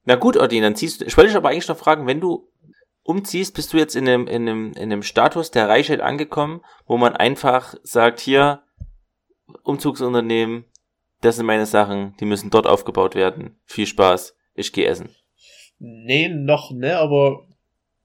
na 0.05 0.15
gut, 0.15 0.37
Odin, 0.37 0.63
dann 0.63 0.75
ziehst 0.75 1.01
du, 1.01 1.05
ich 1.05 1.17
wollte 1.17 1.29
dich 1.29 1.37
aber 1.37 1.49
eigentlich 1.49 1.67
noch 1.67 1.77
fragen, 1.77 2.07
wenn 2.07 2.21
du 2.21 2.49
umziehst, 3.03 3.53
bist 3.55 3.73
du 3.73 3.77
jetzt 3.77 3.95
in 3.95 4.07
einem, 4.07 4.27
in 4.27 4.47
einem, 4.47 4.71
in 4.73 4.83
einem 4.83 5.03
Status 5.03 5.51
der 5.51 5.69
Reichheit 5.69 6.01
angekommen, 6.01 6.61
wo 6.85 6.97
man 6.97 7.15
einfach 7.15 7.75
sagt, 7.83 8.19
hier, 8.19 8.63
Umzugsunternehmen, 9.63 10.65
das 11.21 11.37
sind 11.37 11.45
meine 11.45 11.65
Sachen, 11.65 12.15
die 12.19 12.25
müssen 12.25 12.49
dort 12.49 12.67
aufgebaut 12.67 13.15
werden. 13.15 13.59
Viel 13.65 13.87
Spaß, 13.87 14.35
ich 14.55 14.73
gehe 14.73 14.87
essen. 14.87 15.15
nee, 15.79 16.29
noch, 16.29 16.71
ne, 16.71 16.97
aber 16.97 17.47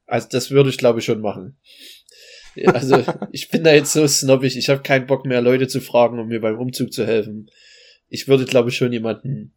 also 0.07 0.29
das 0.31 0.51
würde 0.51 0.71
ich 0.71 0.79
glaube 0.79 1.01
ich 1.01 1.05
schon 1.05 1.21
machen. 1.21 1.59
Also 2.67 3.03
ich 3.33 3.49
bin 3.49 3.65
da 3.65 3.73
jetzt 3.73 3.93
so 3.93 4.07
snobbig, 4.07 4.57
ich 4.57 4.69
habe 4.69 4.83
keinen 4.83 5.07
Bock 5.07 5.25
mehr, 5.25 5.41
Leute 5.41 5.69
zu 5.69 5.81
fragen, 5.81 6.19
um 6.19 6.29
mir 6.29 6.41
beim 6.41 6.59
Umzug 6.59 6.93
zu 6.93 7.07
helfen. 7.07 7.51
Ich 8.13 8.29
würde 8.29 8.45
glaube 8.45 8.69
ich 8.69 8.77
schon 8.77 8.93
jemanden 8.93 9.53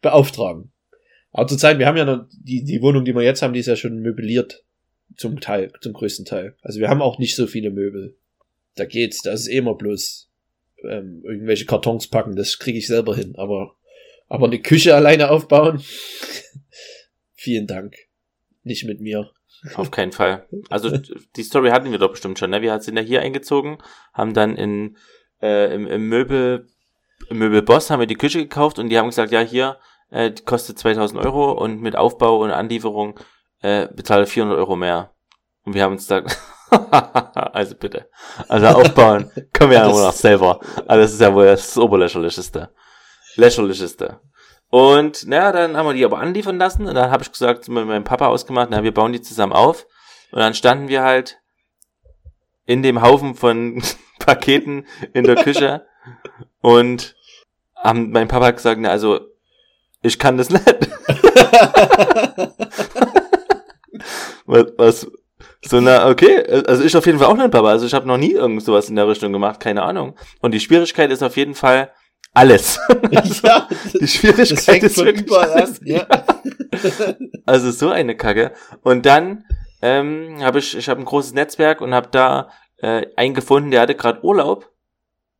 beauftragen. 0.00 0.70
Aber 1.32 1.46
zur 1.46 1.58
Zeit, 1.58 1.78
wir 1.78 1.86
haben 1.86 1.96
ja 1.96 2.04
noch 2.04 2.26
die, 2.32 2.64
die 2.64 2.80
Wohnung, 2.80 3.04
die 3.04 3.14
wir 3.14 3.22
jetzt 3.22 3.42
haben, 3.42 3.52
die 3.52 3.60
ist 3.60 3.66
ja 3.66 3.76
schon 3.76 4.00
möbliert. 4.00 4.64
Zum 5.16 5.40
Teil, 5.40 5.72
zum 5.80 5.94
größten 5.94 6.24
Teil. 6.24 6.54
Also 6.62 6.80
wir 6.80 6.88
haben 6.88 7.02
auch 7.02 7.18
nicht 7.18 7.34
so 7.34 7.46
viele 7.46 7.70
Möbel. 7.70 8.16
Da 8.76 8.84
geht's, 8.84 9.22
da 9.22 9.32
ist 9.32 9.48
eh 9.48 9.56
immer 9.56 9.74
bloß 9.74 10.30
ähm, 10.84 11.22
irgendwelche 11.24 11.64
Kartons 11.64 12.06
packen, 12.06 12.36
das 12.36 12.58
kriege 12.58 12.78
ich 12.78 12.86
selber 12.86 13.16
hin. 13.16 13.34
Aber, 13.36 13.74
aber 14.28 14.46
eine 14.46 14.60
Küche 14.60 14.94
alleine 14.94 15.30
aufbauen, 15.30 15.82
vielen 17.34 17.66
Dank. 17.66 17.96
Nicht 18.62 18.84
mit 18.84 19.00
mir. 19.00 19.30
Auf 19.74 19.90
keinen 19.90 20.12
Fall. 20.12 20.46
Also 20.68 20.96
die 21.36 21.42
Story 21.42 21.70
hatten 21.70 21.90
wir 21.90 21.98
doch 21.98 22.12
bestimmt 22.12 22.38
schon, 22.38 22.50
ne? 22.50 22.62
Wir 22.62 22.78
sind 22.80 22.96
ja 22.96 23.02
hier 23.02 23.22
eingezogen, 23.22 23.78
haben 24.12 24.34
dann 24.34 24.56
in 24.56 24.96
äh, 25.42 25.74
im, 25.74 25.86
im 25.86 26.08
Möbel 26.08 26.68
im 27.28 27.38
Möbelboss 27.38 27.90
haben 27.90 28.00
wir 28.00 28.06
die 28.06 28.16
Küche 28.16 28.38
gekauft 28.38 28.78
und 28.78 28.88
die 28.88 28.98
haben 28.98 29.08
gesagt, 29.08 29.32
ja, 29.32 29.40
hier, 29.40 29.78
äh, 30.10 30.30
die 30.30 30.44
kostet 30.44 30.78
2000 30.78 31.24
Euro 31.24 31.52
und 31.52 31.80
mit 31.80 31.96
Aufbau 31.96 32.42
und 32.42 32.50
Anlieferung 32.50 33.18
äh, 33.60 33.88
bezahle 33.88 34.26
400 34.26 34.58
Euro 34.58 34.76
mehr. 34.76 35.12
Und 35.64 35.74
wir 35.74 35.82
haben 35.82 35.92
uns 35.92 36.06
da, 36.06 36.22
also 37.52 37.74
bitte, 37.74 38.08
also 38.48 38.66
aufbauen 38.66 39.30
können 39.52 39.70
wir 39.70 39.78
ja 39.78 39.88
nur 39.88 40.02
noch 40.02 40.12
selber. 40.12 40.60
Also 40.86 41.02
das 41.02 41.12
ist 41.12 41.20
ja 41.20 41.34
wohl 41.34 41.46
das 41.46 41.76
Oberlächerlichste. 41.76 42.70
Lächerlichste. 43.36 44.20
Und 44.70 45.26
naja, 45.26 45.52
dann 45.52 45.76
haben 45.76 45.86
wir 45.86 45.94
die 45.94 46.04
aber 46.04 46.18
anliefern 46.18 46.58
lassen 46.58 46.86
und 46.86 46.94
dann 46.94 47.10
habe 47.10 47.22
ich 47.22 47.32
gesagt, 47.32 47.68
mit 47.68 47.86
meinem 47.86 48.04
Papa 48.04 48.26
ausgemacht, 48.26 48.68
na, 48.70 48.82
wir 48.82 48.92
bauen 48.92 49.12
die 49.12 49.22
zusammen 49.22 49.52
auf. 49.52 49.86
Und 50.30 50.40
dann 50.40 50.54
standen 50.54 50.88
wir 50.88 51.02
halt 51.02 51.38
in 52.66 52.82
dem 52.82 53.00
Haufen 53.00 53.34
von 53.34 53.82
Paketen 54.18 54.86
in 55.14 55.24
der 55.24 55.36
Küche 55.36 55.86
und 56.60 57.16
haben 57.82 58.10
mein 58.10 58.28
Papa 58.28 58.46
hat 58.46 58.56
gesagt, 58.56 58.80
na, 58.80 58.90
also 58.90 59.20
ich 60.02 60.18
kann 60.18 60.36
das 60.36 60.50
nicht. 60.50 60.64
was, 64.46 64.66
was 64.76 65.10
so 65.64 65.80
na 65.80 66.08
okay, 66.08 66.44
also 66.66 66.84
ich 66.84 66.96
auf 66.96 67.06
jeden 67.06 67.18
Fall 67.18 67.28
auch 67.28 67.36
nicht 67.36 67.50
Papa, 67.50 67.68
also 67.68 67.86
ich 67.86 67.94
habe 67.94 68.06
noch 68.06 68.16
nie 68.16 68.32
irgend 68.32 68.62
sowas 68.62 68.88
in 68.88 68.96
der 68.96 69.08
Richtung 69.08 69.32
gemacht, 69.32 69.60
keine 69.60 69.82
Ahnung. 69.82 70.16
Und 70.40 70.52
die 70.52 70.60
Schwierigkeit 70.60 71.10
ist 71.10 71.22
auf 71.22 71.36
jeden 71.36 71.54
Fall 71.54 71.90
alles. 72.34 72.78
ja, 73.42 73.68
Die 74.00 74.06
Schwierigkeit 74.06 74.82
ist 74.82 74.96
wirklich 74.98 75.32
alles. 75.32 75.80
an. 75.80 75.86
Ja. 75.86 76.06
Also 77.46 77.70
so 77.72 77.88
eine 77.88 78.14
Kacke. 78.14 78.52
Und 78.82 79.04
dann 79.06 79.44
ähm, 79.82 80.36
habe 80.40 80.58
ich, 80.60 80.76
ich 80.76 80.88
habe 80.88 81.00
ein 81.00 81.06
großes 81.06 81.32
Netzwerk 81.32 81.80
und 81.80 81.94
habe 81.94 82.08
da 82.12 82.50
äh, 82.76 83.06
einen 83.16 83.34
gefunden, 83.34 83.70
der 83.70 83.80
hatte 83.80 83.94
gerade 83.94 84.22
Urlaub 84.22 84.70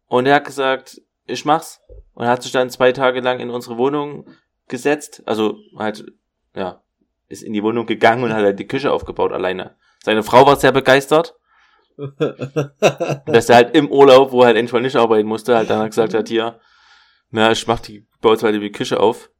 und 0.06 0.24
der 0.24 0.36
hat 0.36 0.44
gesagt, 0.44 1.00
ich 1.26 1.44
mach's. 1.44 1.80
Und 2.18 2.24
er 2.24 2.32
hat 2.32 2.42
sich 2.42 2.50
dann 2.50 2.68
zwei 2.68 2.90
Tage 2.90 3.20
lang 3.20 3.38
in 3.38 3.48
unsere 3.48 3.78
Wohnung 3.78 4.26
gesetzt, 4.66 5.22
also 5.24 5.56
halt, 5.76 6.04
ja, 6.52 6.82
ist 7.28 7.44
in 7.44 7.52
die 7.52 7.62
Wohnung 7.62 7.86
gegangen 7.86 8.24
und 8.24 8.32
hat 8.32 8.42
halt 8.42 8.58
die 8.58 8.66
Küche 8.66 8.90
aufgebaut 8.90 9.32
alleine. 9.32 9.76
Seine 10.02 10.24
Frau 10.24 10.44
war 10.44 10.56
sehr 10.56 10.72
begeistert, 10.72 11.36
dass 11.96 13.48
er 13.48 13.54
halt 13.54 13.76
im 13.76 13.88
Urlaub, 13.88 14.32
wo 14.32 14.40
er 14.40 14.46
halt 14.46 14.56
endlich 14.56 14.72
mal 14.72 14.82
nicht 14.82 14.96
arbeiten 14.96 15.28
musste, 15.28 15.56
halt 15.56 15.70
dann 15.70 15.86
gesagt 15.86 16.12
hat, 16.12 16.26
hier, 16.26 16.58
na, 17.30 17.52
ich 17.52 17.64
mach 17.68 17.78
die, 17.78 18.04
baue 18.20 18.32
jetzt 18.32 18.42
halt 18.42 18.60
die 18.60 18.72
Küche 18.72 18.98
auf. 18.98 19.30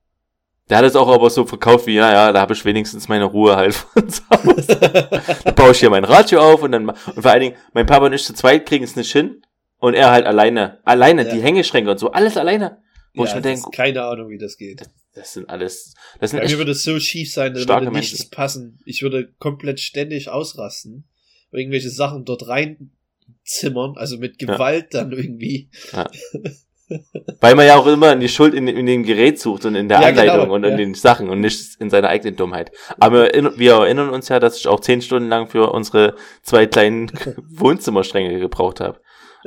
Der 0.71 0.79
hat 0.79 0.85
es 0.85 0.95
auch 0.95 1.09
aber 1.09 1.31
so 1.31 1.47
verkauft 1.47 1.89
wie, 1.89 1.97
ja, 1.97 2.13
ja, 2.13 2.33
da 2.33 2.43
habe 2.43 2.53
ich 2.53 2.65
wenigstens 2.65 3.09
meine 3.09 3.25
Ruhe 3.25 3.57
halt 3.57 3.75
von 3.75 4.09
zu 4.09 4.23
Hause. 4.31 4.77
Dann 5.45 5.55
baue 5.57 5.73
ich 5.73 5.81
hier 5.81 5.91
mein 5.91 6.05
Radio 6.05 6.41
auf 6.43 6.63
und 6.63 6.71
dann, 6.71 6.89
und 6.89 7.23
vor 7.23 7.31
allen 7.33 7.41
Dingen, 7.41 7.57
mein 7.73 7.87
Papa 7.87 8.07
und 8.07 8.13
ich 8.13 8.25
zu 8.25 8.35
zweit 8.35 8.67
kriegen 8.67 8.85
es 8.85 8.95
nicht 8.95 9.11
hin 9.11 9.43
und 9.79 9.95
er 9.95 10.11
halt 10.11 10.27
alleine, 10.27 10.79
alleine, 10.85 11.27
Ja. 11.27 11.35
die 11.35 11.43
Hängeschränke 11.43 11.91
und 11.91 11.99
so, 11.99 12.11
alles 12.13 12.37
alleine. 12.37 12.83
Wo 13.15 13.25
ich 13.25 13.31
ja, 13.31 13.37
mir 13.37 13.43
das 13.43 13.53
denke, 13.63 13.71
keine 13.77 14.05
Ahnung, 14.05 14.29
wie 14.29 14.39
das 14.39 14.57
geht. 14.59 14.83
das 15.15 15.33
sind 15.33 15.49
alles, 15.49 15.95
das 16.21 16.31
sind 16.31 16.41
Bei 16.41 16.47
mir 16.49 16.59
würde 16.59 16.73
es 16.73 16.85
so 16.85 17.01
schief 17.01 17.33
sein, 17.33 17.55
da 17.55 17.61
würde 17.67 17.91
nichts 17.91 18.19
Menschen. 18.19 18.31
passen. 18.31 18.81
Ich 18.85 19.03
würde 19.03 19.33
komplett 19.39 19.81
ständig 19.81 20.29
ausrasten. 20.29 21.09
Irgendwelche 21.51 21.89
Sachen 21.91 22.25
dort 22.27 22.47
reinzimmern, 22.47 23.95
also 23.97 24.19
mit 24.19 24.39
Gewalt 24.39 24.93
dann 24.95 25.13
irgendwie. 25.13 25.71
weil 27.41 27.55
man 27.55 27.67
ja 27.67 27.77
auch 27.77 27.87
immer 27.87 28.13
in 28.13 28.21
die 28.21 28.29
Schuld 28.31 28.55
in, 28.55 28.67
in 28.67 28.87
dem 28.87 29.03
Gerät 29.03 29.39
sucht 29.39 29.65
und 29.67 29.75
in 29.75 29.89
der 29.89 30.01
Ja, 30.01 30.07
Anleitung 30.09 30.41
genau, 30.45 30.55
und 30.55 30.65
in 30.65 30.71
ja. 30.73 30.77
den 30.77 30.95
Sachen 30.95 31.29
und 31.29 31.41
nicht 31.41 31.79
in 31.81 31.91
seiner 31.91 32.09
eigenen 32.09 32.37
Dummheit. 32.37 32.73
Aber 32.99 33.23
wir 33.25 33.35
erinnern- 33.35 33.55
wir 33.59 33.73
erinnern 33.75 34.09
uns 34.11 34.29
ja, 34.29 34.41
dass 34.41 34.57
ich 34.59 34.67
auch 34.69 34.81
zehn 34.81 35.03
Stunden 35.03 35.29
lang 35.29 35.49
für 35.49 35.71
unsere 35.73 36.15
zwei 36.43 36.67
kleinen 36.67 37.11
Wohnzimmerstränge 37.51 38.39
gebraucht 38.41 38.81
habe. 38.81 39.01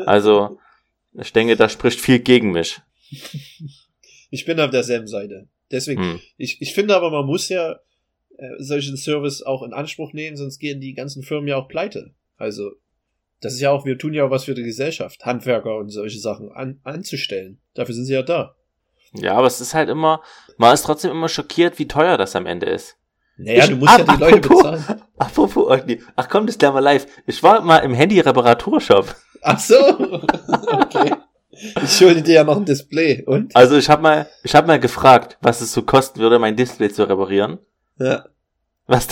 Also, 0.05 0.59
ich 1.13 1.33
denke, 1.33 1.55
da 1.55 1.67
spricht 1.69 1.99
viel 1.99 2.19
gegen 2.19 2.51
mich. 2.51 2.81
Ich 4.29 4.45
bin 4.45 4.59
auf 4.59 4.71
derselben 4.71 5.07
Seite. 5.07 5.47
Deswegen, 5.71 6.01
Hm. 6.03 6.19
ich, 6.37 6.61
ich 6.61 6.73
finde 6.73 6.95
aber, 6.95 7.11
man 7.11 7.25
muss 7.25 7.49
ja 7.49 7.73
äh, 8.37 8.47
solchen 8.59 8.97
Service 8.97 9.41
auch 9.41 9.63
in 9.63 9.73
Anspruch 9.73 10.13
nehmen, 10.13 10.37
sonst 10.37 10.59
gehen 10.59 10.79
die 10.81 10.93
ganzen 10.93 11.23
Firmen 11.23 11.47
ja 11.47 11.57
auch 11.57 11.67
pleite. 11.67 12.13
Also, 12.37 12.71
das 13.41 13.53
ist 13.53 13.59
ja 13.61 13.71
auch, 13.71 13.85
wir 13.85 13.97
tun 13.97 14.13
ja 14.13 14.25
auch 14.25 14.31
was 14.31 14.45
für 14.45 14.53
die 14.53 14.63
Gesellschaft, 14.63 15.25
Handwerker 15.25 15.77
und 15.77 15.89
solche 15.89 16.19
Sachen 16.19 16.51
an, 16.51 16.79
anzustellen. 16.83 17.59
Dafür 17.73 17.95
sind 17.95 18.05
sie 18.05 18.13
ja 18.13 18.21
da. 18.23 18.55
Ja, 19.13 19.33
aber 19.35 19.47
es 19.47 19.59
ist 19.59 19.73
halt 19.73 19.89
immer, 19.89 20.21
man 20.57 20.73
ist 20.73 20.83
trotzdem 20.83 21.11
immer 21.11 21.27
schockiert, 21.27 21.79
wie 21.79 21.87
teuer 21.87 22.17
das 22.17 22.35
am 22.35 22.45
Ende 22.45 22.67
ist. 22.67 22.97
Naja, 23.37 23.63
Ich- 23.65 23.69
du 23.69 23.75
musst 23.77 23.97
ja 23.97 24.05
Ap- 24.05 24.15
die 24.15 24.19
Leute 24.23 24.37
apropos- 24.37 24.63
bezahlen. 24.63 25.01
Apropos, 25.17 25.79
ach 26.15 26.29
komm, 26.29 26.47
das 26.47 26.59
lernen 26.59 26.75
wir 26.77 26.81
live. 26.81 27.05
Ich 27.27 27.43
war 27.43 27.61
mal 27.61 27.77
im 27.79 27.93
Handy-Reparaturshop. 27.93 29.15
Ach 29.41 29.59
so. 29.59 29.75
okay. 30.71 31.13
Ich 31.83 31.97
schulde 31.97 32.21
dir 32.21 32.35
ja 32.35 32.43
noch 32.43 32.57
ein 32.57 32.65
Display. 32.65 33.23
Und? 33.25 33.55
Also 33.55 33.77
ich 33.77 33.89
habe 33.89 34.01
mal, 34.01 34.27
ich 34.43 34.55
habe 34.55 34.67
mal 34.67 34.79
gefragt, 34.79 35.37
was 35.41 35.61
es 35.61 35.73
so 35.73 35.83
kosten 35.83 36.19
würde, 36.19 36.39
mein 36.39 36.55
Display 36.55 36.89
zu 36.89 37.03
reparieren. 37.03 37.59
Ja. 37.99 38.25
Was, 38.87 39.07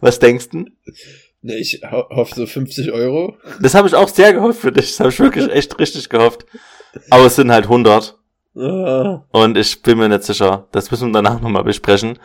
was 0.00 0.18
denkst 0.18 0.50
du? 0.50 0.66
Ne, 1.40 1.56
ich 1.58 1.80
ho 1.90 2.04
hoffe 2.10 2.34
so 2.34 2.46
50 2.46 2.92
Euro. 2.92 3.36
Das 3.60 3.74
habe 3.74 3.88
ich 3.88 3.94
auch 3.94 4.08
sehr 4.08 4.32
gehofft 4.32 4.60
für 4.60 4.70
dich. 4.70 4.90
Das 4.90 5.00
habe 5.00 5.10
ich 5.10 5.18
wirklich 5.18 5.48
echt 5.52 5.78
richtig 5.78 6.08
gehofft. 6.08 6.46
Aber 7.10 7.26
es 7.26 7.36
sind 7.36 7.50
halt 7.50 7.64
100 7.64 8.16
Ah, 8.54 9.24
und 9.30 9.56
ich 9.56 9.80
bin 9.80 9.98
mir 9.98 10.10
nicht 10.10 10.24
sicher. 10.24 10.68
Das 10.72 10.90
müssen 10.90 11.08
wir 11.08 11.22
danach 11.22 11.40
nochmal 11.40 11.64
besprechen. 11.64 12.18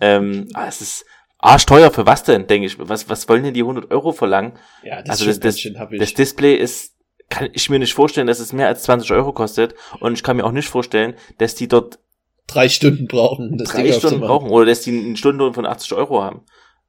Ähm, 0.00 0.48
aber 0.54 0.68
es 0.68 0.80
ist 0.80 1.04
arschteuer 1.46 1.90
für 1.90 2.06
was 2.06 2.24
denn, 2.24 2.46
denke 2.46 2.66
ich. 2.66 2.76
Was, 2.78 3.08
was 3.08 3.28
wollen 3.28 3.44
denn 3.44 3.54
die 3.54 3.62
100 3.62 3.90
Euro 3.90 4.12
verlangen? 4.12 4.58
ja, 4.82 5.02
das 5.02 5.20
Also 5.20 5.26
das, 5.26 5.40
das, 5.40 5.68
das 5.98 6.14
Display 6.14 6.54
ist, 6.54 6.94
kann 7.28 7.48
ich 7.52 7.70
mir 7.70 7.78
nicht 7.78 7.94
vorstellen, 7.94 8.26
dass 8.26 8.40
es 8.40 8.52
mehr 8.52 8.68
als 8.68 8.82
20 8.82 9.10
Euro 9.12 9.32
kostet. 9.32 9.74
Und 10.00 10.14
ich 10.14 10.22
kann 10.22 10.36
mir 10.36 10.44
auch 10.44 10.52
nicht 10.52 10.68
vorstellen, 10.68 11.14
dass 11.38 11.54
die 11.54 11.68
dort 11.68 11.98
drei 12.46 12.68
Stunden 12.68 13.06
brauchen. 13.06 13.58
Das 13.58 13.70
drei 13.70 13.82
Ding 13.82 13.92
Stunden 13.94 14.20
brauchen 14.20 14.50
oder 14.50 14.66
dass 14.66 14.82
die 14.82 14.90
einen 14.90 15.16
Stundenlohn 15.16 15.54
von 15.54 15.66
80 15.66 15.94
Euro 15.94 16.22
haben. 16.22 16.42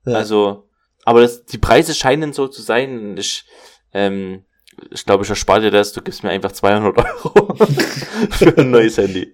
Ja. 0.06 0.14
Also, 0.14 0.68
aber 1.06 1.22
das, 1.22 1.46
die 1.46 1.58
Preise 1.58 1.96
scheinen 1.96 2.34
so 2.34 2.48
zu 2.48 2.62
sein. 2.62 3.16
Ich, 3.18 3.46
ähm, 3.94 4.44
ich 4.92 5.06
glaube, 5.06 5.24
ich 5.24 5.30
erspare 5.30 5.62
dir 5.62 5.72
das. 5.72 5.94
Du 5.94 6.02
gibst 6.02 6.24
mir 6.24 6.30
einfach 6.30 6.52
200 6.52 6.98
Euro 7.26 7.56
für 8.32 8.58
ein 8.58 8.72
neues 8.72 8.98
Handy. 8.98 9.34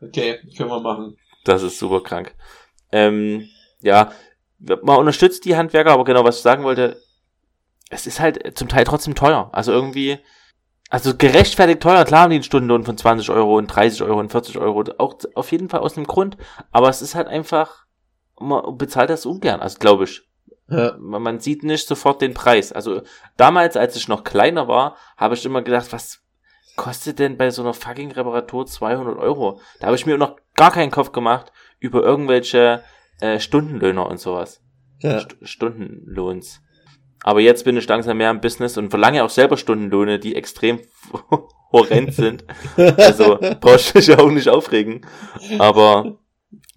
Okay, 0.00 0.38
können 0.56 0.70
wir 0.70 0.80
machen. 0.80 1.16
Das 1.44 1.62
ist 1.62 1.78
super 1.78 2.02
krank. 2.02 2.34
Ähm, 2.90 3.48
ja, 3.82 4.12
man 4.58 4.98
unterstützt 4.98 5.44
die 5.44 5.56
Handwerker, 5.56 5.92
aber 5.92 6.04
genau, 6.04 6.24
was 6.24 6.36
ich 6.36 6.42
sagen 6.42 6.64
wollte, 6.64 7.00
es 7.90 8.06
ist 8.06 8.20
halt 8.20 8.56
zum 8.56 8.68
Teil 8.68 8.84
trotzdem 8.84 9.14
teuer. 9.14 9.50
Also 9.52 9.72
irgendwie, 9.72 10.18
also 10.90 11.16
gerechtfertigt 11.16 11.80
teuer, 11.80 12.04
klar 12.04 12.22
haben 12.22 12.30
die 12.30 12.36
einen 12.36 12.44
Stundenlohn 12.44 12.84
von 12.84 12.96
20 12.96 13.30
Euro 13.30 13.58
und 13.58 13.68
30 13.68 14.02
Euro 14.02 14.20
und 14.20 14.30
40 14.30 14.58
Euro, 14.58 14.84
auch 14.98 15.16
auf 15.34 15.52
jeden 15.52 15.68
Fall 15.68 15.80
aus 15.80 15.94
dem 15.94 16.06
Grund, 16.06 16.36
aber 16.72 16.88
es 16.88 17.02
ist 17.02 17.14
halt 17.14 17.28
einfach, 17.28 17.84
man 18.38 18.76
bezahlt 18.78 19.10
das 19.10 19.26
ungern, 19.26 19.60
also 19.60 19.78
glaube 19.78 20.04
ich. 20.04 20.22
Ja. 20.68 20.96
Man 20.98 21.22
man 21.22 21.40
sieht 21.40 21.62
nicht 21.62 21.86
sofort 21.86 22.22
den 22.22 22.32
Preis. 22.32 22.72
Also 22.72 23.02
damals, 23.36 23.76
als 23.76 23.96
ich 23.96 24.08
noch 24.08 24.24
kleiner 24.24 24.66
war, 24.66 24.96
habe 25.16 25.34
ich 25.34 25.44
immer 25.44 25.60
gedacht, 25.60 25.92
was 25.92 26.22
kostet 26.76 27.18
denn 27.18 27.36
bei 27.36 27.50
so 27.50 27.62
einer 27.62 27.74
fucking 27.74 28.12
Reparatur 28.12 28.66
200 28.66 29.18
Euro? 29.18 29.60
Da 29.80 29.86
habe 29.86 29.96
ich 29.96 30.06
mir 30.06 30.16
noch 30.16 30.36
gar 30.54 30.70
keinen 30.70 30.90
Kopf 30.90 31.12
gemacht 31.12 31.52
über 31.80 32.02
irgendwelche 32.02 32.82
äh, 33.24 33.40
Stundenlöhner 33.40 34.06
und 34.06 34.20
sowas. 34.20 34.60
Ja. 35.00 35.20
St 35.20 35.36
Stundenlohns. 35.42 36.60
Aber 37.22 37.40
jetzt 37.40 37.64
bin 37.64 37.76
ich 37.76 37.88
langsam 37.88 38.18
mehr 38.18 38.30
im 38.30 38.40
Business 38.40 38.76
und 38.76 38.90
verlange 38.90 39.24
auch 39.24 39.30
selber 39.30 39.56
Stundenlöhne, 39.56 40.18
die 40.18 40.36
extrem 40.36 40.80
horrend 41.72 42.14
sind. 42.14 42.44
Also 42.76 43.38
brauchst 43.60 43.94
du 43.94 43.98
dich 43.98 44.08
ja 44.08 44.18
auch 44.18 44.30
nicht 44.30 44.48
aufregen. 44.48 45.06
Aber 45.58 46.18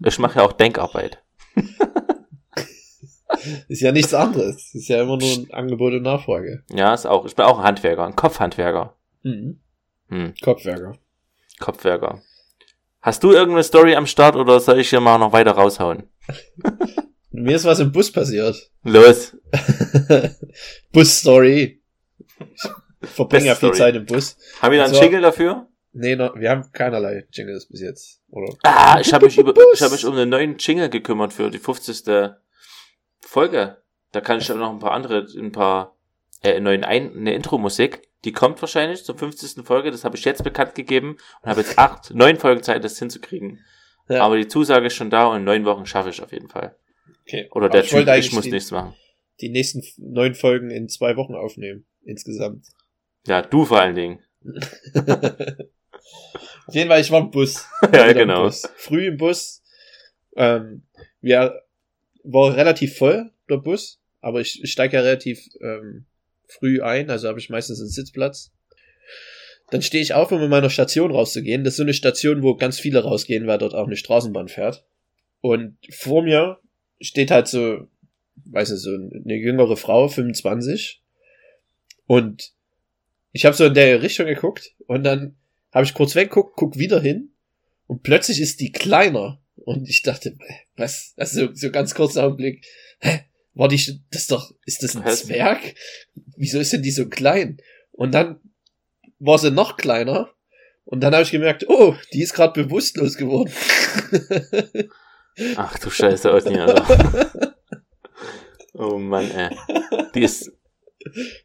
ich 0.03 0.19
mache 0.19 0.39
ja 0.39 0.45
auch 0.45 0.53
Denkarbeit. 0.53 1.21
Ist 3.67 3.81
ja 3.81 3.91
nichts 3.91 4.13
anderes. 4.13 4.73
Ist 4.73 4.87
ja 4.87 5.01
immer 5.01 5.17
nur 5.17 5.29
ein 5.29 5.47
Angebot 5.51 5.93
und 5.93 6.03
Nachfrage. 6.03 6.63
Ja, 6.71 6.93
ist 6.93 7.05
auch. 7.05 7.25
Ich 7.25 7.35
bin 7.35 7.45
auch 7.45 7.59
ein 7.59 7.65
Handwerker, 7.65 8.05
ein 8.05 8.15
Kopfhandwerker. 8.15 8.95
Mhm. 9.23 9.59
Hm, 10.09 10.33
Kopfwerker. 10.41 10.93
Kopfwerker. 11.59 12.21
Hast 13.01 13.23
du 13.23 13.31
irgendeine 13.31 13.63
Story 13.63 13.95
am 13.95 14.05
Start 14.05 14.35
oder 14.35 14.59
soll 14.59 14.79
ich 14.79 14.89
hier 14.89 15.01
mal 15.01 15.17
noch 15.17 15.33
weiter 15.33 15.51
raushauen? 15.51 16.03
Mir 17.31 17.55
ist 17.55 17.65
was 17.65 17.79
im 17.79 17.91
Bus 17.91 18.11
passiert. 18.11 18.71
Los. 18.83 19.35
Bus-Story. 20.91 21.81
Ich 23.01 23.09
verbringe 23.09 23.45
ja 23.45 23.55
viel. 23.55 23.73
Zeit 23.73 23.95
im 23.95 24.05
Bus. 24.05 24.37
Haben 24.61 24.71
wir 24.71 24.79
da 24.79 24.85
einen 24.85 24.95
Jingle 24.95 25.21
dafür? 25.21 25.67
Nee, 25.93 26.15
noch, 26.15 26.35
wir 26.35 26.49
haben 26.49 26.71
keinerlei 26.71 27.27
Jingles 27.31 27.67
bis 27.67 27.81
jetzt. 27.81 28.21
Oder? 28.29 28.53
Ah, 28.63 28.99
ich 28.99 29.13
habe 29.13 29.25
mich, 29.25 29.37
über, 29.39 29.53
Bus. 29.53 29.65
ich 29.73 29.81
hab 29.81 29.91
mich 29.91 30.05
um 30.05 30.13
einen 30.13 30.29
neuen 30.29 30.57
Jingle 30.57 30.89
gekümmert 30.89 31.33
für 31.33 31.49
die 31.49 31.59
50. 31.59 32.33
Folge. 33.21 33.77
Da 34.11 34.21
kann 34.21 34.39
ich 34.39 34.51
auch 34.51 34.57
noch 34.57 34.71
ein 34.71 34.79
paar 34.79 34.91
andere, 34.91 35.27
ein 35.37 35.51
paar, 35.51 35.95
äh, 36.43 36.59
neuen 36.59 36.83
ein, 36.83 37.15
eine 37.15 37.33
Intro-Musik. 37.33 38.07
Die 38.25 38.31
kommt 38.31 38.61
wahrscheinlich 38.61 39.03
zur 39.03 39.17
50. 39.17 39.65
Folge. 39.65 39.91
Das 39.91 40.03
habe 40.03 40.17
ich 40.17 40.25
jetzt 40.25 40.43
bekannt 40.43 40.75
gegeben 40.75 41.17
und 41.41 41.49
habe 41.49 41.61
jetzt 41.61 41.77
acht, 41.77 42.13
neun 42.13 42.37
Folgen 42.37 42.63
Zeit, 42.63 42.83
das 42.83 42.99
hinzukriegen. 42.99 43.63
Ja. 44.09 44.23
Aber 44.23 44.37
die 44.37 44.47
Zusage 44.47 44.87
ist 44.87 44.95
schon 44.95 45.09
da 45.09 45.27
und 45.27 45.37
in 45.37 45.43
neun 45.43 45.65
Wochen 45.65 45.85
schaffe 45.85 46.09
ich 46.09 46.21
auf 46.21 46.31
jeden 46.31 46.49
Fall. 46.49 46.75
Okay. 47.23 47.47
Oder 47.51 47.65
Aber 47.65 47.69
der 47.73 47.83
ich 47.83 47.89
Typ, 47.89 47.99
ich 48.01 48.09
eigentlich 48.09 48.33
muss 48.33 48.43
die, 48.45 48.51
nichts 48.51 48.71
machen. 48.71 48.93
die 49.41 49.49
nächsten 49.49 49.83
neun 49.97 50.33
Folgen 50.33 50.69
in 50.69 50.87
zwei 50.87 51.17
Wochen 51.17 51.35
aufnehmen. 51.35 51.85
Insgesamt. 52.03 52.65
Ja, 53.27 53.41
du 53.41 53.65
vor 53.65 53.81
allen 53.81 53.95
Dingen. 53.95 54.19
jeden 56.69 56.89
Fall, 56.89 57.01
ich 57.01 57.11
war 57.11 57.21
im 57.21 57.31
Bus. 57.31 57.65
Ja, 57.81 57.89
Wieder 57.91 58.11
im 58.11 58.17
genau. 58.17 58.43
Bus. 58.43 58.69
Früh 58.75 59.07
im 59.07 59.17
Bus. 59.17 59.61
Ähm, 60.35 60.83
wir 61.21 61.61
war 62.23 62.55
relativ 62.55 62.97
voll, 62.97 63.31
der 63.49 63.57
Bus, 63.57 63.99
aber 64.21 64.41
ich, 64.41 64.63
ich 64.63 64.71
steige 64.71 64.97
ja 64.97 65.01
relativ 65.03 65.47
ähm, 65.61 66.05
früh 66.47 66.81
ein, 66.81 67.09
also 67.09 67.27
habe 67.27 67.39
ich 67.39 67.49
meistens 67.49 67.79
einen 67.79 67.89
Sitzplatz. 67.89 68.51
Dann 69.69 69.81
stehe 69.81 70.01
ich 70.01 70.13
auf, 70.13 70.31
um 70.31 70.41
in 70.41 70.49
meiner 70.49 70.69
Station 70.69 71.11
rauszugehen. 71.11 71.63
Das 71.63 71.73
ist 71.73 71.77
so 71.77 71.83
eine 71.83 71.93
Station, 71.93 72.41
wo 72.41 72.55
ganz 72.55 72.79
viele 72.79 73.03
rausgehen, 73.03 73.47
weil 73.47 73.57
dort 73.57 73.73
auch 73.73 73.85
eine 73.85 73.97
Straßenbahn 73.97 74.47
fährt. 74.47 74.85
Und 75.41 75.77
vor 75.91 76.23
mir 76.23 76.59
steht 77.01 77.31
halt 77.31 77.47
so, 77.47 77.87
weiß 78.45 78.71
nicht, 78.71 78.81
so 78.81 78.91
eine 78.91 79.35
jüngere 79.35 79.75
Frau, 79.75 80.07
25. 80.07 81.01
Und 82.05 82.53
ich 83.33 83.45
habe 83.45 83.55
so 83.55 83.65
in 83.65 83.73
der 83.73 84.01
Richtung 84.01 84.25
geguckt 84.25 84.73
und 84.87 85.03
dann 85.03 85.35
habe 85.71 85.85
ich 85.85 85.93
kurz 85.93 86.15
weggeguckt, 86.15 86.55
guck 86.55 86.77
wieder 86.77 87.01
hin 87.01 87.31
und 87.87 88.03
plötzlich 88.03 88.39
ist 88.39 88.59
die 88.61 88.71
kleiner. 88.71 89.41
Und 89.55 89.89
ich 89.89 90.01
dachte, 90.01 90.37
was? 90.75 91.13
Also 91.17 91.53
so 91.53 91.71
ganz 91.71 91.93
kurzer 91.93 92.23
Augenblick. 92.23 92.65
Hä? 92.99 93.21
War 93.53 93.67
die, 93.67 94.01
das 94.11 94.27
doch, 94.27 94.53
ist 94.65 94.83
das 94.83 94.95
ein? 94.95 95.07
Zwerg? 95.07 95.75
Wieso 96.35 96.59
ist 96.59 96.73
denn 96.73 96.83
die 96.83 96.91
so 96.91 97.09
klein? 97.09 97.57
Und 97.91 98.13
dann 98.13 98.39
war 99.19 99.37
sie 99.37 99.51
noch 99.51 99.77
kleiner. 99.77 100.29
Und 100.85 101.01
dann 101.01 101.13
habe 101.13 101.23
ich 101.23 101.31
gemerkt, 101.31 101.65
oh, 101.67 101.95
die 102.13 102.21
ist 102.21 102.33
gerade 102.33 102.63
bewusstlos 102.63 103.17
geworden. 103.17 103.51
Ach 105.55 105.77
du 105.79 105.89
Scheiße, 105.89 106.33
Otni, 106.33 106.57
Alter. 106.59 107.53
Oh 108.79 108.99
Mann, 108.99 109.31
ey. 109.31 109.57
Die 110.13 110.21
ist, 110.21 110.51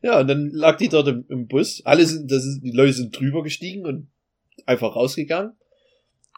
Ja, 0.02 0.20
und 0.20 0.28
dann 0.28 0.50
lag 0.50 0.76
die 0.76 0.88
dort 0.88 1.08
im, 1.08 1.24
im 1.28 1.46
Bus. 1.48 1.80
Alle 1.84 2.04
sind, 2.04 2.30
das 2.30 2.44
ist, 2.44 2.60
die 2.60 2.72
Leute 2.72 2.92
sind 2.92 3.18
drüber 3.18 3.42
gestiegen 3.42 3.86
und 3.86 4.10
einfach 4.66 4.94
rausgegangen. 4.94 5.56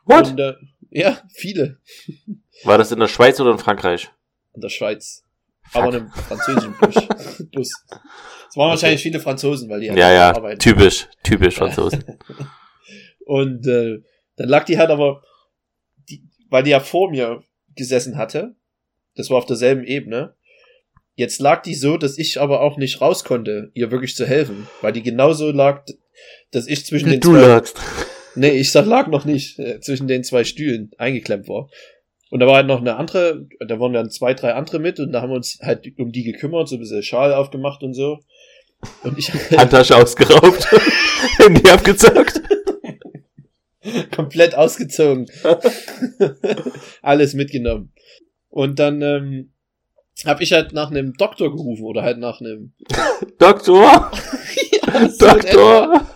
what? 0.05 0.29
Und, 0.29 0.41
äh, 0.41 0.55
ja, 0.91 1.21
viele. 1.33 1.81
War 2.63 2.79
das 2.79 2.93
in 2.93 3.01
der 3.01 3.09
Schweiz 3.09 3.41
oder 3.41 3.51
in 3.51 3.59
Frankreich? 3.59 4.11
In 4.55 4.61
der 4.61 4.69
Schweiz. 4.69 5.25
Fuck. 5.71 5.83
Aber 5.83 5.89
in 5.95 6.01
einem 6.03 6.11
französischen 6.13 6.75
Bus. 6.79 6.95
Bus. 7.53 7.85
Es 8.51 8.57
waren 8.57 8.71
wahrscheinlich 8.71 9.03
viele 9.03 9.19
Franzosen, 9.21 9.69
weil 9.69 9.81
die 9.81 9.91
halt 9.91 9.99
Ja, 9.99 10.13
ja, 10.13 10.31
arbeiten. 10.35 10.59
typisch, 10.61 11.09
typisch 11.23 11.57
Franzosen. 11.57 12.05
Und 13.27 13.67
äh, 13.67 14.03
dann 14.37 14.49
lag 14.49 14.65
die 14.65 14.79
halt 14.79 14.91
aber, 14.91 15.23
die, 16.09 16.23
weil 16.51 16.63
die 16.63 16.71
ja 16.71 16.81
vor 16.81 17.11
mir 17.11 17.43
gesessen 17.75 18.17
hatte, 18.17 18.55
das 19.17 19.31
war 19.31 19.39
auf 19.39 19.47
derselben 19.47 19.85
Ebene, 19.85 20.35
jetzt 21.15 21.41
lag 21.41 21.63
die 21.63 21.75
so, 21.75 21.97
dass 21.97 22.19
ich 22.19 22.41
aber 22.41 22.61
auch 22.61 22.77
nicht 22.77 23.01
raus 23.01 23.25
konnte, 23.25 23.71
ihr 23.75 23.91
wirklich 23.91 24.15
zu 24.17 24.27
helfen, 24.27 24.69
weil 24.83 24.93
die 24.93 25.03
genauso 25.03 25.51
lag, 25.51 25.85
dass 26.51 26.67
ich 26.67 26.85
zwischen 26.85 27.11
den 27.11 27.21
Du 27.21 27.33
zwei, 27.33 27.47
lagst. 27.47 27.81
nee, 28.35 28.51
ich 28.51 28.71
sag 28.71 28.87
lag 28.87 29.07
noch 29.09 29.25
nicht, 29.25 29.59
äh, 29.59 29.81
zwischen 29.81 30.07
den 30.07 30.23
zwei 30.25 30.45
Stühlen 30.45 30.91
eingeklemmt 30.99 31.49
war. 31.49 31.69
Und 32.35 32.41
da 32.41 32.49
war 32.49 32.57
halt 32.57 32.67
noch 32.67 32.81
eine 32.81 32.97
andere, 32.97 33.47
da 33.65 33.79
waren 33.79 33.93
dann 33.93 34.11
zwei, 34.11 34.35
drei 34.35 34.55
andere 34.55 34.81
mit 34.81 34.99
und 34.99 35.13
da 35.13 35.23
haben 35.23 35.31
wir 35.31 35.37
uns 35.37 35.61
halt 35.63 35.87
um 35.99 36.11
die 36.11 36.25
gekümmert, 36.25 36.69
so 36.69 36.75
ein 36.75 36.81
bisschen 36.81 37.05
Schal 37.05 37.33
aufgemacht 37.33 37.85
und 37.85 37.95
so. 37.95 38.19
Und 39.05 39.17
ich 39.17 39.33
Handtasche 39.57 39.97
ausgeraubt. 39.97 40.67
Handy 41.39 41.71
abgezockt. 41.71 42.43
komplett 44.17 44.57
ausgezogen. 44.57 45.31
Alles 47.03 47.35
mitgenommen. 47.35 47.93
Und 48.49 48.81
dann 48.81 49.01
ähm, 49.01 49.53
habe 50.27 50.43
ich 50.43 50.53
halt 50.53 50.73
nach 50.73 50.91
einem 50.91 51.13
Doktor 51.13 51.53
gerufen 51.53 51.85
oder 51.85 52.03
halt 52.03 52.19
nach 52.19 52.41
einem 52.41 52.73
Doktor! 53.39 54.11
Ja. 54.83 55.09
Doktor! 55.21 56.07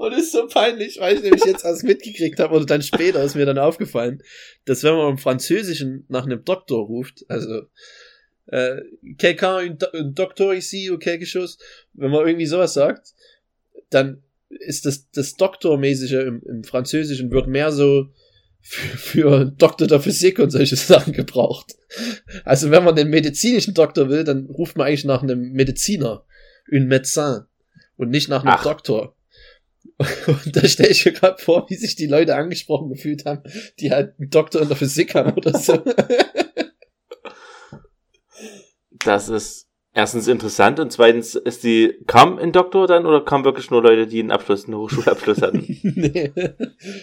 Und 0.00 0.14
ist 0.14 0.32
so 0.32 0.46
peinlich, 0.46 0.98
weil 0.98 1.16
ich 1.16 1.22
nämlich 1.22 1.44
jetzt 1.44 1.62
erst 1.62 1.84
mitgekriegt 1.84 2.40
habe 2.40 2.54
oder 2.54 2.64
dann 2.64 2.80
später 2.80 3.22
ist 3.22 3.34
mir 3.34 3.44
dann 3.44 3.58
aufgefallen, 3.58 4.22
dass 4.64 4.82
wenn 4.82 4.94
man 4.94 5.10
im 5.10 5.18
Französischen 5.18 6.06
nach 6.08 6.24
einem 6.24 6.42
Doktor 6.42 6.86
ruft, 6.86 7.26
also 7.28 7.64
äh, 8.46 8.80
quelqu'un, 9.18 9.72
un, 9.72 9.76
do- 9.76 9.92
un 9.92 10.14
docteur 10.14 10.54
ici 10.54 10.90
ou 10.90 10.96
quelque 10.96 11.26
chose, 11.26 11.58
wenn 11.92 12.10
man 12.10 12.26
irgendwie 12.26 12.46
sowas 12.46 12.72
sagt, 12.72 13.12
dann 13.90 14.22
ist 14.48 14.86
das, 14.86 15.10
das 15.10 15.34
Doktormäßige 15.34 16.12
im, 16.12 16.42
im 16.48 16.64
Französischen 16.64 17.30
wird 17.30 17.46
mehr 17.46 17.70
so 17.70 18.08
für, 18.62 18.96
für 18.96 19.44
Doktor 19.44 19.86
der 19.86 20.00
Physik 20.00 20.38
und 20.38 20.48
solche 20.48 20.76
Sachen 20.76 21.12
gebraucht. 21.12 21.74
Also 22.46 22.70
wenn 22.70 22.84
man 22.84 22.96
den 22.96 23.10
medizinischen 23.10 23.74
Doktor 23.74 24.08
will, 24.08 24.24
dann 24.24 24.46
ruft 24.46 24.78
man 24.78 24.86
eigentlich 24.86 25.04
nach 25.04 25.22
einem 25.22 25.52
Mediziner, 25.52 26.24
un 26.72 26.88
médecin 26.88 27.44
und 27.98 28.08
nicht 28.08 28.30
nach 28.30 28.44
einem 28.44 28.54
Ach. 28.56 28.62
Doktor. 28.62 29.14
Und 30.26 30.56
da 30.56 30.66
stelle 30.66 30.90
ich 30.90 31.04
mir 31.04 31.12
gerade 31.12 31.42
vor, 31.42 31.66
wie 31.68 31.76
sich 31.76 31.94
die 31.94 32.06
Leute 32.06 32.34
angesprochen 32.34 32.88
gefühlt 32.88 33.26
haben, 33.26 33.42
die 33.78 33.90
halt 33.90 34.14
einen 34.18 34.30
Doktor 34.30 34.62
in 34.62 34.68
der 34.68 34.76
Physik 34.76 35.14
haben 35.14 35.32
oder 35.32 35.58
so. 35.58 35.82
Das 39.04 39.28
ist 39.28 39.70
erstens 39.92 40.28
interessant 40.28 40.78
und 40.78 40.92
zweitens 40.92 41.34
ist 41.34 41.64
die, 41.64 41.98
kam 42.06 42.38
ein 42.38 42.52
Doktor 42.52 42.86
dann 42.86 43.06
oder 43.06 43.24
kamen 43.24 43.44
wirklich 43.44 43.70
nur 43.70 43.82
Leute, 43.82 44.06
die 44.06 44.20
einen 44.20 44.30
Abschluss, 44.30 44.66
einen 44.66 44.76
Hochschulabschluss 44.76 45.42
hatten? 45.42 45.64
nee. 45.82 46.32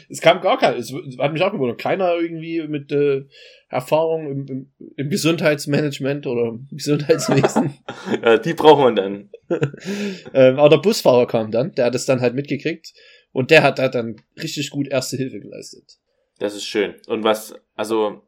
Es 0.10 0.22
kam 0.22 0.42
gar 0.42 0.58
kein, 0.58 0.76
es 0.76 0.94
hat 1.20 1.34
mich 1.34 1.42
auch 1.44 1.52
gewundert. 1.52 1.80
Keiner 1.80 2.16
irgendwie 2.16 2.68
mit 2.68 2.92
äh, 2.92 3.26
Erfahrung 3.70 4.32
im, 4.32 4.46
im, 4.48 4.72
im 4.96 5.10
Gesundheitsmanagement 5.10 6.28
oder 6.28 6.50
im 6.50 6.68
Gesundheitswesen. 6.72 7.76
ja, 8.24 8.38
die 8.38 8.54
braucht 8.54 8.80
man 8.80 8.96
dann. 8.96 9.30
ähm, 10.34 10.60
aber 10.60 10.70
der 10.70 10.78
Busfahrer 10.78 11.28
kam 11.28 11.52
dann, 11.52 11.74
der 11.74 11.86
hat 11.86 11.96
es 11.96 12.06
dann 12.06 12.22
halt 12.22 12.36
mitgekriegt 12.36 12.94
und 13.32 13.52
der 13.52 13.64
hat, 13.64 13.80
hat 13.80 13.96
dann 13.96 14.16
richtig 14.42 14.70
gut 14.70 14.88
erste 14.88 15.18
Hilfe 15.18 15.40
geleistet. 15.40 15.98
Das 16.40 16.56
ist 16.56 16.66
schön. 16.66 16.96
Und 17.08 17.24
was, 17.24 17.56
also, 17.76 18.22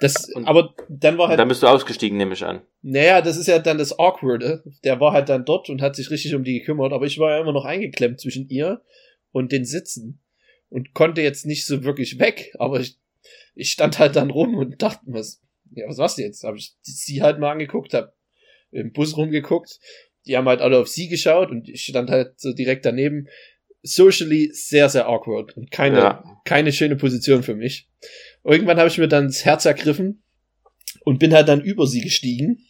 Das, 0.00 0.28
aber 0.44 0.74
dann 0.88 1.18
war 1.18 1.28
halt, 1.28 1.38
dann 1.38 1.48
bist 1.48 1.62
du 1.62 1.66
ausgestiegen, 1.66 2.18
nehme 2.18 2.32
ich 2.32 2.44
an. 2.44 2.62
naja, 2.82 3.20
das 3.20 3.36
ist 3.36 3.46
ja 3.46 3.58
dann 3.58 3.78
das 3.78 3.98
Awkwarde. 3.98 4.64
Der 4.82 4.98
war 4.98 5.12
halt 5.12 5.28
dann 5.28 5.44
dort 5.44 5.70
und 5.70 5.82
hat 5.82 5.94
sich 5.94 6.10
richtig 6.10 6.34
um 6.34 6.42
die 6.42 6.58
gekümmert, 6.58 6.92
aber 6.92 7.06
ich 7.06 7.18
war 7.18 7.30
ja 7.30 7.40
immer 7.40 7.52
noch 7.52 7.64
eingeklemmt 7.64 8.20
zwischen 8.20 8.48
ihr 8.48 8.82
und 9.30 9.52
den 9.52 9.64
Sitzen 9.64 10.20
und 10.68 10.94
konnte 10.94 11.20
jetzt 11.22 11.46
nicht 11.46 11.66
so 11.66 11.84
wirklich 11.84 12.18
weg, 12.18 12.54
aber 12.58 12.80
ich, 12.80 12.98
ich 13.54 13.70
stand 13.70 13.98
halt 13.98 14.16
dann 14.16 14.30
rum 14.30 14.54
und 14.56 14.82
dachte, 14.82 15.00
was, 15.06 15.42
ja, 15.72 15.86
was 15.88 15.98
war's 15.98 16.16
jetzt? 16.16 16.44
Habe 16.44 16.56
ich 16.56 16.76
sie 16.82 17.22
halt 17.22 17.38
mal 17.38 17.52
angeguckt, 17.52 17.94
hab 17.94 18.14
im 18.72 18.92
Bus 18.92 19.16
rumgeguckt, 19.16 19.78
die 20.26 20.36
haben 20.36 20.48
halt 20.48 20.60
alle 20.60 20.78
auf 20.78 20.88
sie 20.88 21.08
geschaut 21.08 21.50
und 21.50 21.68
ich 21.68 21.82
stand 21.84 22.10
halt 22.10 22.38
so 22.40 22.52
direkt 22.52 22.84
daneben. 22.84 23.26
Socially 23.82 24.50
sehr, 24.52 24.88
sehr 24.90 25.08
awkward 25.08 25.56
und 25.56 25.70
keine, 25.70 25.98
Ja. 25.98 26.24
keine 26.44 26.70
schöne 26.72 26.96
Position 26.96 27.42
für 27.42 27.54
mich. 27.54 27.88
Irgendwann 28.44 28.76
habe 28.78 28.88
ich 28.88 28.98
mir 28.98 29.08
dann 29.08 29.28
das 29.28 29.44
Herz 29.46 29.64
ergriffen 29.64 30.22
und 31.04 31.18
bin 31.18 31.32
halt 31.32 31.48
dann 31.48 31.62
über 31.62 31.86
sie 31.86 32.02
gestiegen. 32.02 32.66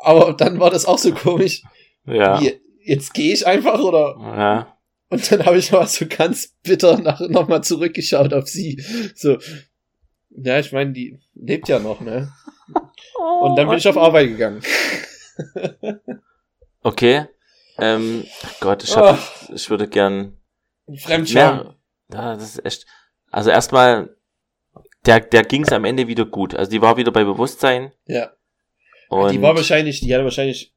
Aber 0.00 0.32
dann 0.32 0.58
war 0.58 0.70
das 0.70 0.86
auch 0.86 0.98
so 0.98 1.12
komisch. 1.12 1.62
Ja. 2.06 2.40
Wie, 2.40 2.54
jetzt 2.80 3.12
gehe 3.12 3.34
ich 3.34 3.46
einfach 3.46 3.80
oder 3.80 4.16
Ja. 4.18 4.78
und 5.10 5.30
dann 5.30 5.44
habe 5.44 5.58
ich 5.58 5.70
mal 5.72 5.86
so 5.86 6.06
ganz 6.08 6.54
bitter 6.62 6.98
nach, 6.98 7.20
nochmal 7.28 7.62
zurückgeschaut 7.62 8.32
auf 8.32 8.48
sie. 8.48 8.82
So, 9.14 9.36
ja, 10.30 10.58
ich 10.58 10.72
meine, 10.72 10.92
die 10.92 11.18
lebt 11.34 11.68
ja 11.68 11.78
noch, 11.78 12.00
ne? 12.00 12.32
Und 13.42 13.56
dann 13.56 13.68
bin 13.68 13.78
ich 13.78 13.88
auf 13.88 13.96
Arbeit 13.96 14.28
gegangen. 14.28 14.60
Okay. 16.82 17.26
Ähm, 17.78 18.24
Gott, 18.60 18.84
ich, 18.84 18.96
hab, 18.96 19.18
ich 19.54 19.68
würde 19.68 19.88
gern 19.88 20.36
Fremdscham. 20.98 21.74
Ja, 22.12 22.34
das 22.34 22.56
ist 22.56 22.64
echt. 22.64 22.86
Also 23.30 23.50
erstmal, 23.50 24.16
der, 25.04 25.20
der 25.20 25.42
ging 25.42 25.62
es 25.62 25.72
am 25.72 25.84
Ende 25.84 26.08
wieder 26.08 26.24
gut. 26.24 26.54
Also 26.54 26.70
die 26.70 26.80
war 26.80 26.96
wieder 26.96 27.12
bei 27.12 27.24
Bewusstsein. 27.24 27.92
Ja. 28.06 28.32
Und 29.08 29.32
die 29.32 29.42
war 29.42 29.54
wahrscheinlich, 29.54 30.00
die 30.00 30.14
hatte 30.14 30.24
wahrscheinlich, 30.24 30.74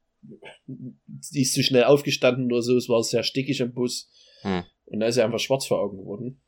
die 0.66 1.42
ist 1.42 1.54
zu 1.54 1.62
schnell 1.62 1.84
aufgestanden 1.84 2.50
oder 2.52 2.62
so, 2.62 2.76
es 2.76 2.88
war 2.88 3.02
sehr 3.02 3.22
stickig 3.22 3.60
im 3.60 3.72
Bus. 3.72 4.10
Hm. 4.42 4.64
Und 4.86 5.00
da 5.00 5.06
ist 5.06 5.16
er 5.16 5.24
einfach 5.24 5.38
schwarz 5.38 5.66
vor 5.66 5.80
Augen 5.80 5.98
geworden. 5.98 6.42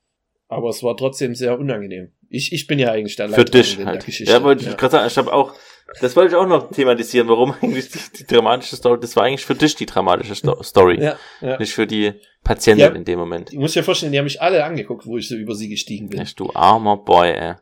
Aber 0.48 0.68
es 0.68 0.82
war 0.82 0.96
trotzdem 0.96 1.34
sehr 1.34 1.58
unangenehm. 1.58 2.12
Ich, 2.28 2.52
ich 2.52 2.66
bin 2.66 2.78
ja 2.78 2.90
eigentlich 2.90 3.16
der 3.16 3.30
für 3.30 3.44
dich 3.44 3.78
halt. 3.78 4.04
Geschichte. 4.04 4.30
Ja, 4.30 4.42
wollte 4.42 4.68
ich 4.68 4.76
gerade 4.76 4.92
sagen, 4.92 5.06
ich 5.06 5.16
habe 5.16 5.32
auch, 5.32 5.54
das 6.00 6.16
wollte 6.16 6.30
ich 6.34 6.40
auch 6.40 6.46
noch 6.46 6.70
thematisieren, 6.70 7.28
warum 7.28 7.52
eigentlich 7.60 7.88
die, 7.90 7.98
die 8.18 8.26
dramatische 8.26 8.76
Story, 8.76 8.98
das 9.00 9.14
war 9.16 9.24
eigentlich 9.24 9.44
für 9.44 9.54
dich 9.54 9.74
die 9.74 9.86
dramatische 9.86 10.34
Sto 10.34 10.62
Story. 10.62 11.00
ja, 11.02 11.16
ja. 11.40 11.58
Nicht 11.58 11.74
für 11.74 11.86
die 11.86 12.12
Patientin 12.44 12.86
Ja. 12.88 12.94
in 12.94 13.04
dem 13.04 13.18
Moment. 13.18 13.52
Ich 13.52 13.58
muss 13.58 13.72
dir 13.72 13.84
vorstellen, 13.84 14.12
die 14.12 14.18
haben 14.18 14.24
mich 14.24 14.40
alle 14.40 14.64
angeguckt, 14.64 15.06
wo 15.06 15.18
ich 15.18 15.28
so 15.28 15.34
über 15.36 15.54
sie 15.54 15.68
gestiegen 15.68 16.08
bin. 16.08 16.20
Echt, 16.20 16.38
du 16.40 16.50
armer 16.54 16.96
Boy, 16.96 17.30
ey. 17.30 17.54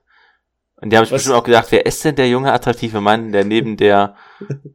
Und 0.83 0.91
die 0.91 0.97
haben 0.97 1.05
sich 1.05 1.13
bestimmt 1.13 1.35
auch 1.35 1.45
gedacht, 1.45 1.67
wer 1.71 1.85
ist 1.85 2.03
denn 2.07 2.15
der 2.17 2.29
junge, 2.29 2.53
attraktive 2.55 3.03
Mann, 3.03 3.33
der 3.33 3.45
neben 3.45 3.77
der, 3.77 4.17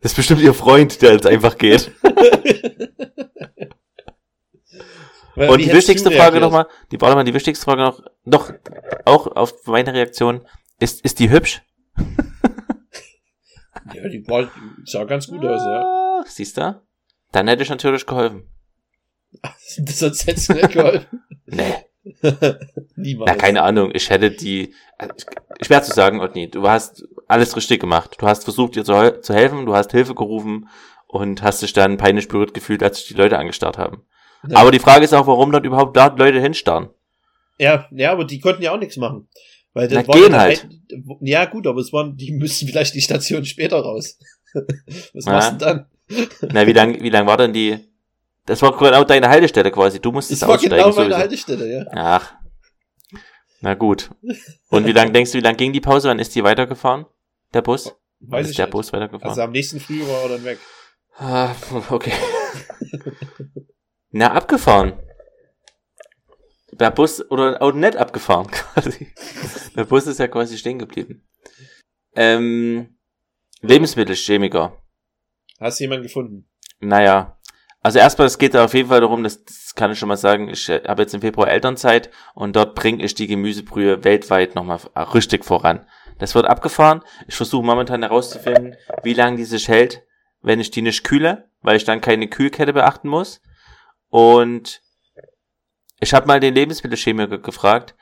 das 0.01 0.11
ist 0.11 0.15
bestimmt 0.15 0.41
ihr 0.41 0.53
Freund, 0.53 1.01
der 1.01 1.13
jetzt 1.13 1.25
einfach 1.25 1.57
geht. 1.57 1.91
Weil, 5.35 5.49
Und 5.49 5.59
die 5.59 5.71
wichtigste 5.73 6.11
Frage 6.11 6.39
nochmal, 6.39 6.67
die 6.91 7.01
warte 7.01 7.15
mal, 7.15 7.23
die 7.25 7.33
wichtigste 7.33 7.65
Frage 7.65 7.81
noch, 7.81 7.99
noch, 8.23 8.53
auch 9.03 9.27
auf 9.27 9.53
meine 9.65 9.93
Reaktion, 9.93 10.41
ist, 10.79 11.03
ist 11.03 11.19
die 11.19 11.29
hübsch? 11.29 11.61
Ja, 13.95 14.09
die, 14.09 14.27
war, 14.27 14.49
sah 14.83 15.03
ganz 15.05 15.27
gut 15.27 15.43
aus, 15.45 15.61
ja. 15.63 15.81
Ah, 15.83 16.23
Siehst 16.27 16.57
du? 16.57 16.81
Dann 17.31 17.47
hätte 17.47 17.63
ich 17.63 17.69
natürlich 17.69 18.05
geholfen. 18.05 18.49
Sonst 19.59 20.27
hättest 20.27 20.49
du 20.49 20.53
nicht 20.53 20.71
geholfen. 20.71 21.21
Nee. 21.45 21.73
Niemals. 22.95 23.31
Na, 23.31 23.35
keine 23.35 23.63
Ahnung, 23.63 23.91
ich 23.93 24.09
hätte 24.09 24.31
die, 24.31 24.73
schwer 25.61 25.81
zu 25.83 25.93
sagen, 25.93 26.21
Otni, 26.21 26.49
du 26.49 26.67
hast 26.67 27.03
alles 27.27 27.55
richtig 27.55 27.81
gemacht. 27.81 28.15
Du 28.19 28.27
hast 28.27 28.43
versucht, 28.43 28.75
ihr 28.75 28.85
zu, 28.85 29.21
zu 29.21 29.33
helfen, 29.33 29.65
du 29.65 29.75
hast 29.75 29.91
Hilfe 29.91 30.13
gerufen 30.13 30.69
und 31.07 31.41
hast 31.41 31.61
dich 31.61 31.73
dann 31.73 31.97
peinlich 31.97 32.27
berührt 32.27 32.53
gefühlt, 32.53 32.83
als 32.83 32.99
sich 32.99 33.07
die 33.07 33.13
Leute 33.15 33.37
angestarrt 33.37 33.77
haben. 33.77 34.03
Ja. 34.47 34.57
Aber 34.57 34.71
die 34.71 34.79
Frage 34.79 35.03
ist 35.03 35.13
auch, 35.13 35.27
warum 35.27 35.51
dort 35.51 35.65
überhaupt 35.65 35.97
da 35.97 36.07
Leute 36.07 36.39
hinstarren. 36.39 36.89
Ja, 37.57 37.87
ja, 37.91 38.11
aber 38.11 38.25
die 38.25 38.39
konnten 38.39 38.61
ja 38.61 38.71
auch 38.71 38.79
nichts 38.79 38.97
machen. 38.97 39.27
Weil 39.75 39.87
das 39.87 40.07
Na, 40.07 40.07
war 40.07 40.19
gehen 40.19 40.31
ja 40.31 40.39
halt. 40.39 40.63
ein- 40.63 41.17
ja, 41.21 41.45
gut, 41.45 41.67
aber 41.67 41.79
es 41.81 41.93
waren, 41.93 42.15
die 42.17 42.31
müssten 42.31 42.65
vielleicht 42.69 42.95
die 42.95 43.01
Station 43.01 43.45
später 43.45 43.77
raus. 43.81 44.17
Was 45.13 45.25
Ja. 45.25 45.31
machst 45.33 45.51
du 45.51 45.57
denn 45.57 45.85
dann? 46.09 46.49
Na, 46.53 46.65
wie 46.65 46.73
lang, 46.73 46.99
wie 47.01 47.09
lang 47.09 47.27
war 47.27 47.37
denn 47.37 47.53
die, 47.53 47.77
das 48.45 48.61
war 48.61 48.75
genau 48.77 49.03
deine 49.03 49.27
Haltestelle 49.29 49.69
quasi, 49.71 49.99
du 49.99 50.11
musstest 50.11 50.41
Das 50.41 50.47
war 50.49 50.55
aussteigen. 50.55 50.75
genau 50.77 50.87
meine 50.89 51.03
sowieso. 51.03 51.17
Haltestelle, 51.17 51.71
ja. 51.77 51.85
Ach. 51.93 52.33
Na 53.61 53.73
gut. 53.73 54.11
Und 54.69 54.85
wie 54.85 54.91
lang 54.91 55.11
denkst 55.13 55.31
du, 55.31 55.37
wie 55.39 55.43
lang 55.43 55.57
ging 55.57 55.73
die 55.73 55.81
Pause? 55.81 56.09
Wann 56.09 56.19
ist 56.19 56.33
die 56.35 56.43
weitergefahren? 56.43 57.05
Der 57.53 57.61
Bus? 57.63 57.95
Wann 58.19 58.31
Weiß 58.39 58.45
ist 58.45 58.51
ich 58.51 58.57
der 58.57 58.65
nicht. 58.67 58.71
Bus 58.73 58.93
weitergefahren? 58.93 59.29
Also 59.29 59.41
am 59.41 59.51
nächsten 59.51 59.79
Früh 59.79 60.01
war 60.01 60.23
er 60.23 60.29
dann 60.29 60.43
weg. 60.45 60.59
Ah, 61.17 61.53
okay. 61.89 62.11
Na, 64.11 64.31
abgefahren. 64.31 64.93
Der 66.79 66.91
Bus, 66.91 67.23
oder 67.31 67.61
auch 67.61 67.71
nicht 67.73 67.95
abgefahren, 67.95 68.47
quasi. 68.51 69.13
Der 69.75 69.85
Bus 69.85 70.07
ist 70.07 70.19
ja 70.19 70.27
quasi 70.27 70.57
stehen 70.57 70.79
geblieben. 70.79 71.25
Ähm, 72.15 72.97
Lebensmittelchemiker. 73.61 74.81
Hast 75.59 75.79
du 75.79 75.85
jemanden 75.85 76.03
gefunden? 76.03 76.49
Naja. 76.79 77.37
Also 77.81 77.99
erstmal, 77.99 78.27
es 78.27 78.37
geht 78.37 78.55
da 78.55 78.65
auf 78.65 78.73
jeden 78.73 78.89
Fall 78.89 79.01
darum, 79.01 79.23
das, 79.23 79.43
das 79.45 79.75
kann 79.75 79.91
ich 79.91 79.99
schon 79.99 80.09
mal 80.09 80.17
sagen, 80.17 80.49
ich 80.49 80.67
äh, 80.69 80.81
habe 80.87 81.03
jetzt 81.03 81.13
im 81.13 81.21
Februar 81.21 81.49
Elternzeit 81.49 82.09
und 82.33 82.55
dort 82.55 82.75
bringe 82.75 83.03
ich 83.03 83.13
die 83.13 83.27
Gemüsebrühe 83.27 84.03
weltweit 84.03 84.55
nochmal 84.55 84.79
richtig 85.13 85.45
voran. 85.45 85.85
Das 86.17 86.35
wird 86.35 86.45
abgefahren. 86.45 87.03
Ich 87.27 87.35
versuche 87.35 87.65
momentan 87.65 88.01
herauszufinden, 88.01 88.75
wie 89.03 89.13
lange 89.13 89.37
die 89.37 89.45
sich 89.45 89.67
hält, 89.67 90.03
wenn 90.41 90.59
ich 90.59 90.71
die 90.71 90.81
nicht 90.81 91.03
kühle, 91.03 91.49
weil 91.61 91.77
ich 91.77 91.83
dann 91.83 92.01
keine 92.01 92.27
Kühlkette 92.27 92.73
beachten 92.73 93.07
muss. 93.07 93.41
Und 94.09 94.81
ich 95.99 96.13
habe 96.13 96.27
mal 96.27 96.39
den 96.39 96.53
Lebensmittelchemiker 96.53 97.37
gefragt, 97.39 97.95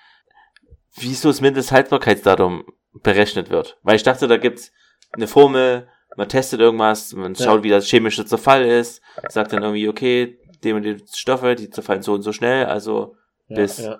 wieso 0.95 1.29
das 1.29 1.41
Mindesthaltbarkeitsdatum 1.41 2.65
berechnet 3.01 3.49
wird. 3.49 3.77
Weil 3.83 3.95
ich 3.95 4.03
dachte, 4.03 4.27
da 4.27 4.37
gibt's 4.37 4.71
eine 5.11 5.27
Formel, 5.27 5.87
man 6.15 6.29
testet 6.29 6.59
irgendwas, 6.59 7.13
man 7.13 7.33
Ja. 7.33 7.45
schaut, 7.45 7.63
wie 7.63 7.69
das 7.69 7.87
chemische 7.87 8.25
Zerfall 8.25 8.65
ist, 8.65 9.01
sagt 9.29 9.53
dann 9.53 9.63
irgendwie, 9.63 9.89
okay, 9.89 10.39
dem 10.63 10.77
und 10.77 10.83
die 10.83 11.03
Stoffe, 11.13 11.55
die 11.55 11.69
zerfallen 11.69 12.03
so 12.03 12.13
und 12.13 12.21
so 12.21 12.31
schnell, 12.33 12.65
also 12.65 13.15
Ja, 13.47 13.57
Bis- 13.57 13.79
ja. 13.79 13.99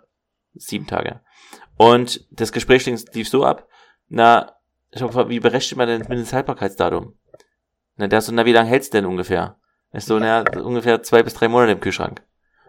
sieben 0.53 0.87
Tage. 0.87 1.19
Und 1.77 2.25
das 2.31 2.51
Gespräch 2.51 2.85
lief 2.85 3.27
so 3.29 3.43
ab, 3.43 3.67
na, 4.07 4.55
ich 4.91 5.01
hab 5.01 5.09
gefragt, 5.09 5.29
wie 5.29 5.39
berechnet 5.39 5.77
man 5.77 5.87
denn 5.87 5.99
das 5.99 6.07
Mindesthaltbarkeitsdatum? 6.09 7.17
Na, 7.97 8.07
der 8.07 8.21
so, 8.21 8.31
na, 8.31 8.45
wie 8.45 8.53
lange 8.53 8.69
hält's 8.69 8.89
denn 8.91 9.05
ungefähr? 9.05 9.59
Ich 9.91 10.05
so, 10.05 10.17
na, 10.19 10.41
ungefähr 10.61 11.01
zwei 11.03 11.23
bis 11.23 11.33
drei 11.33 11.47
Monate 11.47 11.71
im 11.73 11.79
Kühlschrank. 11.79 12.23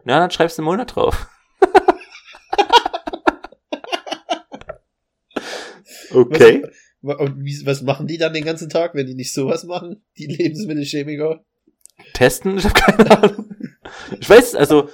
Na, 0.04 0.18
dann 0.18 0.30
schreibst 0.30 0.58
du 0.58 0.62
einen 0.62 0.66
Monat 0.66 0.94
drauf. 0.94 1.28
okay. 6.12 6.64
Und 7.02 7.44
wie, 7.44 7.66
was 7.66 7.82
machen 7.82 8.06
die 8.06 8.18
dann 8.18 8.32
den 8.32 8.44
ganzen 8.44 8.68
Tag, 8.68 8.94
wenn 8.94 9.06
die 9.06 9.14
nicht 9.14 9.34
sowas 9.34 9.64
machen? 9.64 10.04
Die 10.16 10.26
Lebensmittelchemiker? 10.26 11.44
Testen? 12.12 12.58
Ich 12.58 12.64
habe 12.64 12.74
keine 12.74 13.10
Ahnung. 13.10 13.54
Ich 14.18 14.28
weiß, 14.28 14.54
also, 14.54 14.88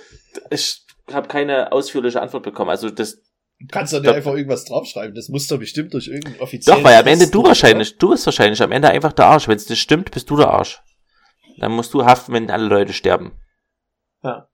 ich 0.51 0.85
habe 1.12 1.29
keine 1.29 1.73
ausführliche 1.73 2.20
Antwort 2.20 2.42
bekommen. 2.42 2.70
Also, 2.70 2.90
das, 2.90 3.23
Du 3.61 3.66
kannst 3.66 3.92
doch 3.92 4.01
nicht 4.01 4.11
einfach 4.11 4.33
irgendwas 4.33 4.64
draufschreiben. 4.64 5.14
Das 5.14 5.29
muss 5.29 5.46
doch 5.46 5.59
bestimmt 5.59 5.92
durch 5.92 6.09
irgendeinen 6.09 6.40
offiziellen... 6.40 6.83
Doch, 6.83 6.88
weil 6.88 6.96
am 6.96 7.07
Ende 7.07 7.29
du 7.29 7.44
wahrscheinlich, 7.44 7.99
du 7.99 8.11
bist 8.11 8.25
wahrscheinlich 8.25 8.62
am 8.62 8.73
Ende 8.73 8.88
einfach 8.88 9.12
der 9.12 9.27
Arsch. 9.27 9.49
Wenn 9.49 9.57
es 9.57 9.68
nicht 9.68 9.83
stimmt, 9.83 10.11
bist 10.12 10.31
du 10.31 10.38
der 10.38 10.49
Arsch. 10.49 10.83
Dann 11.59 11.73
musst 11.73 11.92
du 11.92 12.07
haften, 12.07 12.33
wenn 12.33 12.51
alle 12.51 12.64
Leute 12.64 12.94
sterben. 12.94 13.33
Ja. 14.23 14.49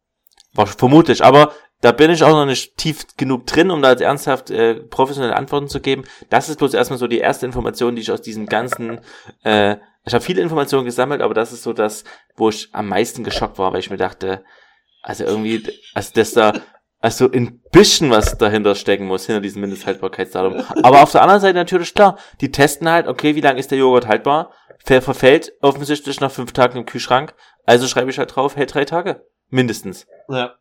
War 0.56 0.66
vermutlich, 0.66 1.22
aber 1.22 1.52
da 1.80 1.92
bin 1.92 2.10
ich 2.10 2.22
auch 2.22 2.30
noch 2.30 2.46
nicht 2.46 2.76
tief 2.76 3.06
genug 3.16 3.46
drin, 3.46 3.70
um 3.70 3.82
da 3.82 3.90
jetzt 3.90 4.00
ernsthaft 4.00 4.50
äh, 4.50 4.74
professionelle 4.74 5.36
Antworten 5.36 5.68
zu 5.68 5.80
geben. 5.80 6.04
Das 6.30 6.48
ist 6.48 6.58
bloß 6.58 6.74
erstmal 6.74 6.98
so 6.98 7.06
die 7.06 7.18
erste 7.18 7.46
Information, 7.46 7.94
die 7.94 8.02
ich 8.02 8.10
aus 8.10 8.22
diesem 8.22 8.46
ganzen, 8.46 9.00
äh, 9.44 9.76
ich 10.04 10.14
habe 10.14 10.24
viele 10.24 10.40
Informationen 10.40 10.86
gesammelt, 10.86 11.20
aber 11.20 11.34
das 11.34 11.52
ist 11.52 11.62
so 11.62 11.72
das, 11.72 12.04
wo 12.34 12.48
ich 12.48 12.68
am 12.72 12.88
meisten 12.88 13.24
geschockt 13.24 13.58
war, 13.58 13.72
weil 13.72 13.80
ich 13.80 13.90
mir 13.90 13.98
dachte, 13.98 14.42
also 15.02 15.24
irgendwie, 15.24 15.62
also 15.94 16.10
das 16.14 16.32
da, 16.32 16.54
also 17.00 17.30
ein 17.30 17.60
bisschen 17.70 18.10
was 18.10 18.38
dahinter 18.38 18.74
stecken 18.74 19.06
muss, 19.06 19.26
hinter 19.26 19.42
diesem 19.42 19.60
Mindesthaltbarkeitsdatum. 19.60 20.64
Aber 20.82 21.02
auf 21.02 21.12
der 21.12 21.22
anderen 21.22 21.40
Seite 21.40 21.58
natürlich 21.58 21.92
klar, 21.92 22.18
die 22.40 22.50
testen 22.50 22.88
halt, 22.88 23.06
okay, 23.06 23.34
wie 23.34 23.42
lange 23.42 23.60
ist 23.60 23.70
der 23.70 23.78
Joghurt 23.78 24.06
haltbar? 24.06 24.52
Ver 24.84 25.02
verfällt 25.02 25.52
offensichtlich 25.60 26.20
nach 26.20 26.30
fünf 26.30 26.52
Tagen 26.52 26.78
im 26.78 26.86
Kühlschrank, 26.86 27.34
also 27.66 27.86
schreibe 27.86 28.10
ich 28.10 28.18
halt 28.18 28.34
drauf, 28.34 28.56
hält 28.56 28.74
drei 28.74 28.84
Tage. 28.84 29.26
Mindestens. 29.48 30.06
Ja. 30.28 30.54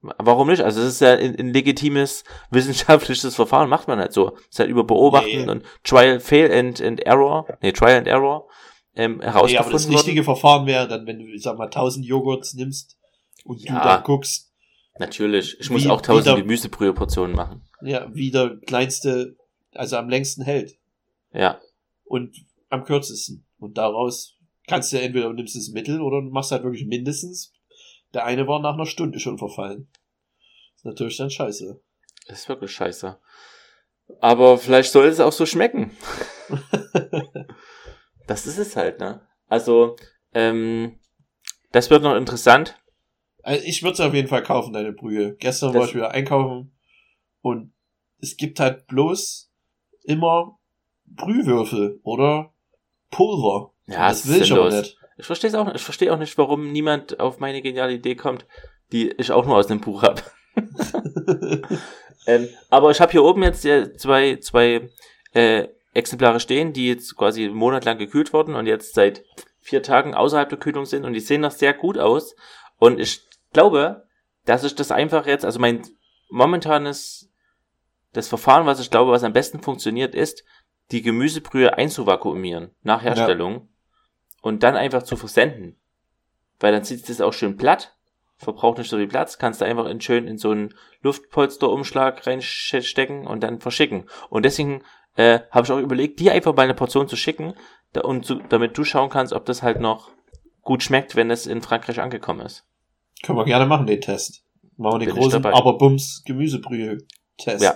Warum 0.00 0.48
nicht? 0.48 0.62
Also 0.62 0.80
es 0.80 0.94
ist 0.94 1.00
ja 1.00 1.12
ein, 1.14 1.36
ein 1.38 1.52
legitimes 1.52 2.24
wissenschaftliches 2.50 3.34
Verfahren, 3.36 3.68
macht 3.68 3.86
man 3.88 3.98
halt 4.00 4.12
so. 4.12 4.36
Es 4.36 4.48
ist 4.50 4.58
halt 4.58 4.70
über 4.70 4.84
Beobachten 4.84 5.44
Nee. 5.44 5.48
und 5.50 5.64
Trial, 5.84 6.18
Fail 6.18 6.50
and, 6.52 6.80
and 6.82 7.00
Error, 7.06 7.46
nee, 7.62 7.70
Trial 7.72 7.98
and 7.98 8.08
Error, 8.08 8.48
ähm, 8.96 9.18
Nee, 9.18 9.24
herausgefunden 9.26 9.58
aber 9.64 9.72
das 9.72 9.84
worden. 9.86 9.94
richtige 9.96 10.24
Verfahren 10.24 10.66
wäre 10.66 10.88
dann, 10.88 11.06
wenn 11.06 11.18
du, 11.20 11.26
ich 11.26 11.42
sag 11.42 11.56
mal, 11.56 11.66
1000 11.66 12.04
Joghurts 12.04 12.54
nimmst 12.54 12.98
und 13.44 13.60
Ja. 13.62 13.78
du 13.78 13.88
dann 13.88 14.02
guckst, 14.04 14.48
Natürlich. 14.98 15.56
Ich 15.58 15.70
muss 15.70 15.84
Wie- 15.84 15.88
auch 15.88 16.02
tausend 16.02 16.26
wieder- 16.26 16.36
Gemüsebrühe-Portionen 16.36 17.34
machen. 17.34 17.62
ja, 17.80 18.06
wie 18.12 18.30
der 18.30 18.58
kleinste, 18.66 19.36
also 19.72 19.96
am 19.96 20.10
längsten 20.10 20.42
hält 20.42 20.76
Ja. 21.32 21.60
und 22.04 22.36
am 22.68 22.84
kürzesten. 22.84 23.46
Und 23.58 23.78
daraus 23.78 24.36
kannst 24.66 24.92
du 24.92 25.00
entweder 25.00 25.28
du 25.28 25.32
nimmst 25.32 25.56
das 25.56 25.70
Mittel 25.70 26.02
oder 26.02 26.20
machst 26.20 26.52
halt 26.52 26.62
wirklich 26.64 26.84
mindestens. 26.86 27.54
Der 28.14 28.24
eine 28.24 28.46
war 28.46 28.60
nach 28.60 28.74
einer 28.74 28.86
Stunde 28.86 29.18
schon 29.20 29.38
verfallen. 29.38 29.88
ist 30.76 30.84
natürlich 30.84 31.16
dann 31.16 31.30
scheiße. 31.30 31.80
Das 32.28 32.40
ist 32.40 32.48
wirklich 32.48 32.70
scheiße. 32.72 33.18
Aber 34.20 34.58
vielleicht 34.58 34.92
soll 34.92 35.06
es 35.06 35.20
auch 35.20 35.32
so 35.32 35.46
schmecken. 35.46 35.96
Das 38.28 38.46
ist 38.46 38.58
es 38.58 38.76
halt, 38.76 39.00
ne? 39.00 39.26
Also, 39.48 39.96
ähm, 40.32 40.98
das 41.72 41.90
wird 41.90 42.02
noch 42.04 42.14
interessant. 42.14 42.78
Also 43.42 43.64
ich 43.66 43.82
würde 43.82 43.94
es 43.94 44.00
auf 44.00 44.14
jeden 44.14 44.28
Fall 44.28 44.44
kaufen, 44.44 44.72
deine 44.72 44.92
Brühe. 44.92 45.34
Gestern 45.36 45.72
Das- 45.72 45.80
war 45.80 45.88
ich 45.88 45.94
wieder 45.94 46.12
einkaufen 46.12 46.72
und 47.40 47.72
es 48.18 48.36
gibt 48.36 48.60
halt 48.60 48.86
bloß 48.86 49.52
immer 50.04 50.58
Brühwürfel 51.06 51.98
oder 52.04 52.54
Pulver. 53.10 53.74
Ja, 53.86 54.08
das 54.08 54.28
will 54.28 54.36
ist 54.36 54.42
ich 54.46 54.52
aber 54.52 54.70
sinnlos. 54.70 54.88
nicht. 54.90 54.98
Ich 55.16 55.26
verstehe 55.26 55.48
es 55.48 55.54
auch 55.54 55.66
nicht. 55.66 55.76
Ich 55.76 55.82
verstehe 55.82 56.12
auch 56.12 56.18
nicht, 56.18 56.36
warum 56.38 56.72
niemand 56.72 57.20
auf 57.20 57.38
meine 57.38 57.62
geniale 57.62 57.94
Idee 57.94 58.14
kommt, 58.14 58.46
die 58.92 59.10
ich 59.12 59.32
auch 59.32 59.46
nur 59.46 59.56
aus 59.56 59.66
dem 59.66 59.80
Buch 59.80 60.02
habe. 60.02 60.22
ähm, 62.26 62.48
aber 62.70 62.90
ich 62.90 63.00
habe 63.00 63.12
hier 63.12 63.24
oben 63.24 63.42
jetzt 63.42 63.64
äh, 63.64 63.94
zwei, 63.94 64.36
zwei 64.36 64.90
äh, 65.32 65.68
Exemplare 65.94 66.40
stehen, 66.40 66.72
die 66.72 66.88
jetzt 66.88 67.16
quasi 67.16 67.44
einen 67.44 67.54
Monat 67.54 67.84
lang 67.84 67.98
gekühlt 67.98 68.32
wurden 68.32 68.54
und 68.54 68.66
jetzt 68.66 68.94
seit 68.94 69.24
vier 69.60 69.82
Tagen 69.82 70.14
außerhalb 70.14 70.48
der 70.48 70.58
Kühlung 70.58 70.86
sind 70.86 71.04
und 71.04 71.12
die 71.12 71.20
sehen 71.20 71.42
noch 71.42 71.50
sehr 71.52 71.74
gut 71.74 71.98
aus. 71.98 72.34
Und 72.78 72.98
ich 72.98 73.22
glaube, 73.52 74.04
dass 74.44 74.64
ich 74.64 74.74
das 74.74 74.90
einfach 74.90 75.26
jetzt, 75.26 75.44
also 75.44 75.60
mein 75.60 75.82
momentanes, 76.30 77.30
das 78.12 78.28
Verfahren, 78.28 78.66
was 78.66 78.80
ich 78.80 78.90
glaube, 78.90 79.12
was 79.12 79.24
am 79.24 79.32
besten 79.32 79.62
funktioniert, 79.62 80.14
ist, 80.14 80.44
die 80.90 81.02
Gemüsebrühe 81.02 81.78
einzuvakuumieren 81.78 82.74
nach 82.82 83.02
Herstellung 83.02 83.68
und 84.42 84.62
dann 84.62 84.76
einfach 84.76 85.04
zu 85.04 85.16
versenden. 85.16 85.76
Weil 86.60 86.72
dann 86.72 86.84
sitzt 86.84 87.08
es 87.08 87.22
auch 87.22 87.32
schön 87.32 87.56
platt, 87.56 87.96
verbraucht 88.36 88.78
nicht 88.78 88.90
so 88.90 88.98
viel 88.98 89.08
Platz, 89.08 89.38
kannst 89.38 89.60
du 89.60 89.64
einfach 89.64 89.86
in 89.86 90.00
schön 90.00 90.26
in 90.26 90.36
so 90.36 90.50
einen 90.50 90.74
Luftpolsterumschlag 91.00 92.26
reinstecken 92.26 93.26
und 93.26 93.42
dann 93.42 93.60
verschicken. 93.60 94.04
Und 94.28 94.44
deswegen 94.44 94.82
äh, 95.16 95.40
habe 95.50 95.66
ich 95.66 95.72
auch 95.72 95.78
überlegt, 95.78 96.20
dir 96.20 96.32
einfach 96.32 96.54
mal 96.54 96.62
eine 96.62 96.74
Portion 96.74 97.08
zu 97.08 97.16
schicken, 97.16 97.54
da, 97.92 98.02
und 98.02 98.26
zu, 98.26 98.36
damit 98.48 98.76
du 98.76 98.84
schauen 98.84 99.10
kannst, 99.10 99.32
ob 99.32 99.46
das 99.46 99.62
halt 99.62 99.80
noch 99.80 100.10
gut 100.62 100.82
schmeckt, 100.82 101.16
wenn 101.16 101.30
es 101.30 101.46
in 101.46 101.62
Frankreich 101.62 102.00
angekommen 102.00 102.40
ist. 102.40 102.64
Können 103.22 103.38
wir 103.38 103.44
gerne 103.44 103.66
machen, 103.66 103.86
den 103.86 104.00
Test. 104.00 104.44
Machen 104.76 104.94
wir 104.94 105.06
den 105.06 105.14
Bin 105.14 105.22
großen 105.22 105.42
dabei. 105.42 105.56
Aber-Bums 105.56 106.22
Gemüsebrühe-Test. 106.24 107.62
Ja. 107.62 107.74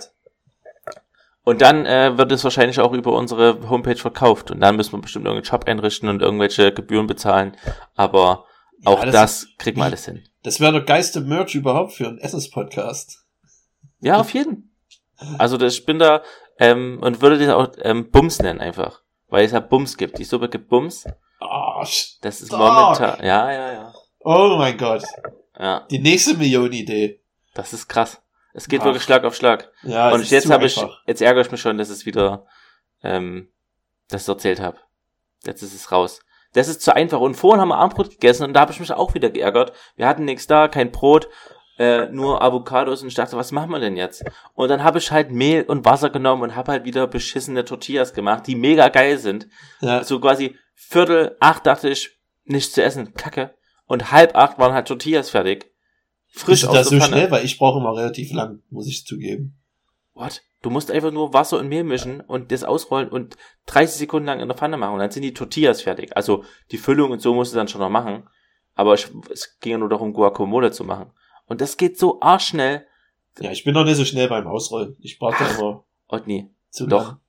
Und 1.48 1.62
dann 1.62 1.86
äh, 1.86 2.18
wird 2.18 2.32
es 2.32 2.42
wahrscheinlich 2.42 2.80
auch 2.80 2.92
über 2.92 3.12
unsere 3.12 3.70
Homepage 3.70 3.94
verkauft. 3.94 4.50
Und 4.50 4.58
dann 4.60 4.74
müssen 4.74 4.92
wir 4.94 5.00
bestimmt 5.00 5.26
irgendeinen 5.26 5.44
Shop 5.46 5.68
einrichten 5.68 6.08
und 6.08 6.20
irgendwelche 6.20 6.72
Gebühren 6.72 7.06
bezahlen. 7.06 7.56
Aber 7.94 8.46
auch 8.84 8.98
Ja, 8.98 9.04
das, 9.04 9.12
das 9.12 9.46
kriegt 9.56 9.78
man 9.78 9.86
alles 9.86 10.06
hin. 10.06 10.24
Das 10.42 10.58
wäre 10.58 10.72
der 10.72 10.82
geilste 10.82 11.20
Merch 11.20 11.54
überhaupt 11.54 11.92
für 11.92 12.08
einen 12.08 12.18
Essenspodcast. 12.18 13.24
Ja, 14.00 14.18
auf 14.18 14.34
jeden. 14.34 14.74
Also 15.38 15.56
das, 15.56 15.74
ich 15.74 15.86
bin 15.86 16.00
da 16.00 16.22
ähm, 16.58 16.98
und 17.00 17.22
würde 17.22 17.38
das 17.38 17.48
auch 17.54 17.68
ähm, 17.80 18.10
Bums 18.10 18.40
nennen 18.42 18.60
einfach. 18.60 19.02
Weil 19.28 19.44
es 19.44 19.52
ja 19.52 19.60
Bums 19.60 19.96
gibt. 19.96 20.18
Die 20.18 20.24
Suppe 20.24 20.48
gibt 20.48 20.68
Bums. 20.68 21.04
Ah, 21.40 21.86
Das 22.22 22.40
ist 22.40 22.50
momentan. 22.50 23.24
Ja, 23.24 23.52
ja, 23.52 23.72
ja. 23.72 23.94
oh 24.18 24.56
mein 24.58 24.76
Gott. 24.76 25.04
Ja, 25.56 25.86
Die 25.92 26.00
nächste 26.00 26.34
Millionenidee. 26.36 27.20
das 27.54 27.72
ist 27.72 27.86
krass. 27.86 28.20
Es 28.56 28.68
geht 28.68 28.80
Ach. 28.80 28.86
wirklich 28.86 29.02
Schlag 29.02 29.24
auf 29.24 29.36
Schlag. 29.36 29.70
Ja, 29.82 30.10
und 30.12 30.30
jetzt 30.30 30.50
habe 30.50 30.64
ich, 30.64 30.82
jetzt 31.06 31.20
ärgere 31.20 31.42
ich 31.42 31.50
mich 31.50 31.60
schon, 31.60 31.76
dass 31.76 31.90
es 31.90 32.06
wieder, 32.06 32.46
ähm, 33.02 33.52
das 34.08 34.22
ich 34.22 34.28
erzählt 34.28 34.60
habe. 34.60 34.78
Jetzt 35.44 35.62
ist 35.62 35.74
es 35.74 35.92
raus. 35.92 36.20
Das 36.54 36.66
ist 36.66 36.80
zu 36.80 36.96
einfach. 36.96 37.20
Und 37.20 37.34
vorhin 37.34 37.60
haben 37.60 37.68
wir 37.68 37.76
Armbrot 37.76 38.12
gegessen 38.12 38.44
und 38.44 38.54
da 38.54 38.60
habe 38.60 38.72
ich 38.72 38.80
mich 38.80 38.90
auch 38.90 39.12
wieder 39.12 39.28
geärgert. 39.28 39.74
Wir 39.96 40.08
hatten 40.08 40.24
nichts 40.24 40.46
da, 40.46 40.68
kein 40.68 40.90
Brot, 40.90 41.28
äh, 41.78 42.06
nur 42.06 42.40
Avocados 42.40 43.02
und 43.02 43.08
ich 43.08 43.14
dachte, 43.14 43.36
was 43.36 43.52
machen 43.52 43.70
wir 43.70 43.78
denn 43.78 43.94
jetzt? 43.94 44.24
Und 44.54 44.70
dann 44.70 44.82
habe 44.82 45.00
ich 45.00 45.12
halt 45.12 45.30
Mehl 45.30 45.64
und 45.64 45.84
Wasser 45.84 46.08
genommen 46.08 46.42
und 46.42 46.56
habe 46.56 46.72
halt 46.72 46.84
wieder 46.86 47.06
beschissene 47.06 47.66
Tortillas 47.66 48.14
gemacht, 48.14 48.46
die 48.46 48.54
mega 48.54 48.88
geil 48.88 49.18
sind. 49.18 49.48
Ja. 49.82 50.02
So 50.02 50.18
quasi 50.18 50.56
Viertel 50.74 51.36
acht 51.40 51.66
dachte 51.66 51.90
ich, 51.90 52.18
nichts 52.44 52.72
zu 52.72 52.82
essen, 52.82 53.12
kacke. 53.12 53.54
Und 53.84 54.12
halb 54.12 54.34
acht 54.34 54.58
waren 54.58 54.72
halt 54.72 54.88
Tortillas 54.88 55.28
fertig. 55.28 55.75
Frisch 56.36 56.62
Ist 56.62 56.68
aus 56.68 56.74
das 56.74 56.88
der 56.90 56.98
so 57.00 57.04
Pfanne. 57.04 57.16
schnell? 57.16 57.30
Weil 57.30 57.44
ich 57.46 57.58
brauche 57.58 57.78
immer 57.80 57.96
relativ 57.96 58.30
lang, 58.32 58.62
muss 58.70 58.86
ich 58.86 59.06
zugeben. 59.06 59.56
What? 60.14 60.42
Du 60.62 60.70
musst 60.70 60.90
einfach 60.90 61.10
nur 61.12 61.32
Wasser 61.32 61.58
und 61.58 61.68
Mehl 61.68 61.84
mischen 61.84 62.20
und 62.20 62.52
das 62.52 62.62
ausrollen 62.64 63.08
und 63.08 63.36
30 63.66 63.96
Sekunden 63.98 64.26
lang 64.26 64.40
in 64.40 64.48
der 64.48 64.56
Pfanne 64.56 64.76
machen 64.76 64.94
und 64.94 64.98
dann 64.98 65.10
sind 65.10 65.22
die 65.22 65.32
Tortillas 65.34 65.82
fertig. 65.82 66.16
Also 66.16 66.44
die 66.72 66.78
Füllung 66.78 67.10
und 67.10 67.20
so 67.22 67.34
musst 67.34 67.52
du 67.52 67.56
dann 67.56 67.68
schon 67.68 67.80
noch 67.80 67.88
machen. 67.90 68.28
Aber 68.74 68.94
ich, 68.94 69.08
es 69.30 69.58
ging 69.60 69.72
ja 69.72 69.78
nur 69.78 69.88
darum, 69.88 70.12
Guacamole 70.12 70.70
zu 70.72 70.84
machen. 70.84 71.10
Und 71.46 71.60
das 71.62 71.76
geht 71.78 71.98
so 71.98 72.20
arschschnell. 72.20 72.86
Ja, 73.40 73.50
ich 73.50 73.64
bin 73.64 73.74
noch 73.74 73.84
nicht 73.84 73.96
so 73.96 74.04
schnell 74.04 74.28
beim 74.28 74.46
Ausrollen. 74.46 74.96
Ich 75.00 75.18
brauche 75.18 75.36
da 75.42 75.50
immer 75.56 75.84
Otni, 76.08 76.50
zu 76.70 76.86
doch. 76.86 77.06
lang. 77.08 77.20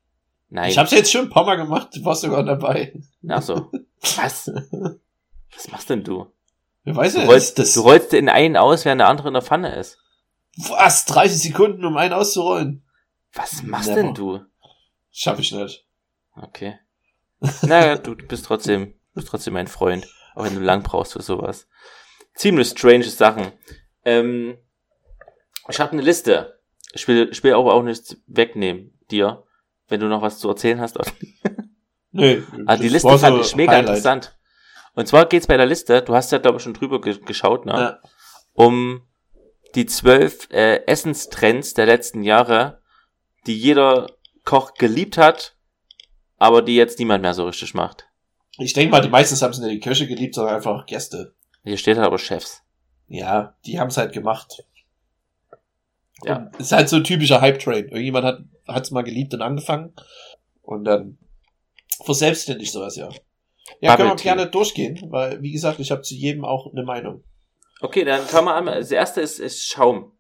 nein. 0.50 0.70
Ich 0.70 0.78
hab's 0.78 0.92
jetzt 0.92 1.12
schon 1.12 1.22
ein 1.26 1.30
paar 1.30 1.46
Mal 1.46 1.56
gemacht, 1.56 1.90
du 1.96 2.04
warst 2.04 2.22
sogar 2.22 2.44
dabei. 2.44 2.94
Ach 3.30 3.42
so. 3.42 3.72
Was? 4.18 4.52
Was 5.56 5.72
machst 5.72 5.90
denn 5.90 6.04
du? 6.04 6.28
Wer 6.88 6.96
weiß 6.96 7.16
Du 7.16 7.20
rollst, 7.26 7.60
das, 7.60 7.74
du 7.74 7.82
rollst 7.82 8.14
den 8.14 8.30
einen 8.30 8.56
aus, 8.56 8.86
während 8.86 9.02
der 9.02 9.10
andere 9.10 9.28
in 9.28 9.34
der 9.34 9.44
Pfanne 9.44 9.76
ist. 9.76 9.98
was? 10.56 11.04
30 11.04 11.42
Sekunden, 11.44 11.84
um 11.84 11.98
einen 11.98 12.14
auszurollen? 12.14 12.86
Was 13.34 13.62
machst 13.64 13.90
Never. 13.90 14.02
denn 14.04 14.14
du? 14.14 14.40
Schaff 15.12 15.38
ich 15.38 15.52
nicht. 15.52 15.86
Okay. 16.38 16.80
Naja, 17.64 17.98
du 17.98 18.16
bist 18.16 18.46
trotzdem, 18.46 18.94
bist 19.14 19.28
trotzdem 19.28 19.54
mein 19.56 19.68
Freund. 19.68 20.08
Auch 20.34 20.46
wenn 20.46 20.56
du 20.56 20.62
lang 20.62 20.82
brauchst 20.84 21.12
für 21.12 21.22
sowas. 21.22 21.68
Ziemlich 22.36 22.70
strange 22.70 23.04
Sachen. 23.04 23.52
Ähm, 24.06 24.58
ich 25.68 25.82
habe 25.82 25.92
eine 25.92 26.02
Liste. 26.02 26.58
Ich 26.94 27.06
will, 27.10 27.28
ich 27.30 27.44
will 27.44 27.54
aber 27.54 27.74
auch 27.74 27.84
nichts 27.84 28.16
wegnehmen, 28.28 28.98
dir, 29.12 29.44
wenn 29.90 30.00
du 30.00 30.08
noch 30.08 30.22
was 30.22 30.40
zu 30.40 30.48
erzählen 30.48 30.80
hast. 30.80 30.98
Nö. 32.12 32.44
Ah, 32.66 32.78
die 32.78 32.88
Liste 32.88 33.10
fand 33.20 33.36
so 33.36 33.42
ich 33.42 33.56
mega 33.58 33.74
Highlight. 33.74 33.88
interessant. 33.88 34.37
Und 34.98 35.08
zwar 35.08 35.28
geht's 35.28 35.46
bei 35.46 35.58
der 35.58 35.68
Liste, 35.68 36.02
du 36.02 36.16
hast 36.16 36.32
ja, 36.32 36.40
glaube 36.40 36.58
ich, 36.58 36.64
schon 36.64 36.74
drüber 36.74 37.00
ge 37.00 37.20
geschaut, 37.24 37.68
ne? 37.68 37.74
Ja. 37.74 38.10
Um 38.54 39.04
die 39.76 39.86
zwölf 39.86 40.50
äh, 40.50 40.88
Essenstrends 40.88 41.76
der 41.76 41.86
letzten 41.86 42.24
Jahre, 42.24 42.82
die 43.46 43.56
jeder 43.56 44.08
Koch 44.44 44.74
geliebt 44.74 45.20
hat, 45.20 45.56
aber 46.38 46.64
die 46.64 46.76
jetzt 46.76 46.98
niemand 46.98 47.22
mehr 47.22 47.36
so 47.36 47.46
richtig 47.46 47.76
macht. 47.76 48.08
Ich 48.58 48.74
denke 48.74 48.90
mal, 48.90 49.02
die 49.02 49.10
meisten 49.10 49.40
haben 49.40 49.52
es 49.52 49.60
nicht 49.60 49.72
die 49.72 49.80
Köche 49.80 50.08
geliebt, 50.08 50.34
sondern 50.34 50.56
einfach 50.56 50.88
Gäste. 50.88 51.36
Hier 51.64 51.78
steht 51.78 51.98
halt 51.98 52.08
aber 52.08 52.18
Chefs. 52.18 52.64
Ja, 53.08 53.56
die 53.68 53.80
haben 53.80 53.90
es 53.90 53.98
halt 53.98 54.14
gemacht. 54.14 54.66
Ja. 56.24 56.38
Und 56.38 56.56
ist 56.56 56.72
halt 56.72 56.90
so 56.90 56.96
ein 56.96 57.04
typischer 57.04 57.40
Hype-Train. 57.40 57.90
Irgendjemand 57.90 58.26
hat 58.26 58.40
hat's 58.68 58.90
mal 58.90 59.04
geliebt 59.04 59.32
und 59.36 59.44
angefangen. 59.44 59.94
Und 60.64 60.86
dann 60.86 61.20
verselbstständigt 62.04 62.72
sowas, 62.72 62.96
ja. 62.96 63.10
Ja, 63.82 63.96
können 63.96 64.10
wir 64.10 64.12
Bubble 64.16 64.24
gerne 64.24 64.48
durchgehen, 64.50 65.00
weil, 65.10 65.42
wie 65.42 65.52
gesagt, 65.52 65.80
ich 65.80 65.92
habe 65.92 66.02
zu 66.02 66.16
jedem 66.16 66.46
auch 66.46 66.72
eine 66.72 66.84
Meinung. 66.84 67.24
Okay, 67.82 68.04
dann 68.06 68.22
fangen 68.22 68.48
wir 68.48 68.56
an. 68.56 68.66
Das 68.66 68.92
erste 68.92 69.22
ist, 69.22 69.40
ist 69.40 69.64
Schaum. 69.66 70.12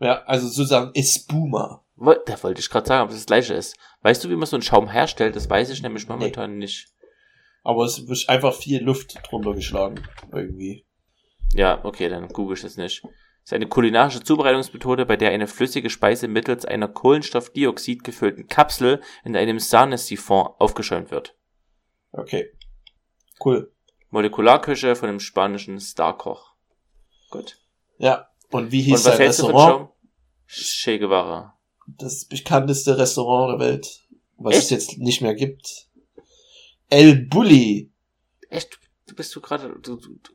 Ja, 0.00 0.22
also 0.24 0.46
sozusagen 0.48 0.90
Espuma. 0.94 1.84
Woll- 1.96 2.22
Da 2.26 2.42
wollte 2.42 2.60
ich 2.60 2.68
gerade 2.68 2.86
sagen, 2.86 3.02
ob 3.04 3.08
das 3.10 3.18
das 3.18 3.26
gleiche 3.26 3.54
ist. 3.54 3.76
Weißt 4.02 4.22
du, 4.24 4.28
wie 4.30 4.36
man 4.36 4.46
so 4.46 4.56
einen 4.56 4.62
Schaum 4.62 4.88
herstellt? 4.88 5.36
Das 5.36 5.48
weiß 5.48 5.70
ich 5.70 5.82
nämlich 5.82 6.08
momentan 6.08 6.58
nicht. 6.58 6.88
Aber 7.62 7.84
es 7.84 8.06
wird 8.06 8.28
einfach 8.28 8.54
viel 8.54 8.82
Luft 8.82 9.18
drunter 9.28 9.54
geschlagen. 9.54 10.02
Irgendwie. 10.32 10.84
Ja, 11.54 11.84
okay, 11.84 12.08
dann 12.08 12.28
google 12.28 12.56
ich 12.56 12.62
das 12.62 12.76
nicht. 12.76 13.02
Das 13.02 13.12
ist 13.44 13.52
eine 13.52 13.68
kulinarische 13.68 14.22
Zubereitungsmethode, 14.22 15.06
bei 15.06 15.16
der 15.16 15.30
eine 15.30 15.46
flüssige 15.46 15.88
Speise 15.90 16.28
mittels 16.28 16.64
einer 16.64 16.88
Kohlenstoffdioxid 16.88 18.02
gefüllten 18.04 18.48
Kapsel 18.48 19.00
in 19.24 19.36
einem 19.36 19.58
Sahnesiphon 19.60 20.48
aufgeschäumt 20.58 21.10
wird. 21.10 21.36
Okay. 22.12 22.50
Cool. 23.44 23.72
Molekularküche 24.10 24.96
von 24.96 25.08
dem 25.08 25.20
spanischen 25.20 25.80
Starkoch. 25.80 26.54
Gut. 27.30 27.58
Ja. 27.98 28.28
Und 28.50 28.72
wie 28.72 28.78
Und 28.80 28.84
hieß 28.84 28.92
was 28.92 29.02
sein 29.04 29.16
Restaurant? 29.16 29.90
Che 30.46 30.98
Guevara. 30.98 31.58
Das 31.86 32.24
bekannteste 32.24 32.96
Restaurant 32.98 33.52
der 33.60 33.66
Welt. 33.68 34.00
Was 34.36 34.54
Echt? 34.54 34.64
es 34.64 34.70
jetzt 34.70 34.98
nicht 34.98 35.22
mehr 35.22 35.34
gibt. 35.34 35.88
El 36.88 37.16
Bulli. 37.26 37.90
Echt? 38.48 38.78
Du 39.06 39.14
bist 39.14 39.34
du 39.34 39.40
gerade, 39.40 39.68
du, 39.82 39.96
du, 39.96 40.18
du 40.22 40.32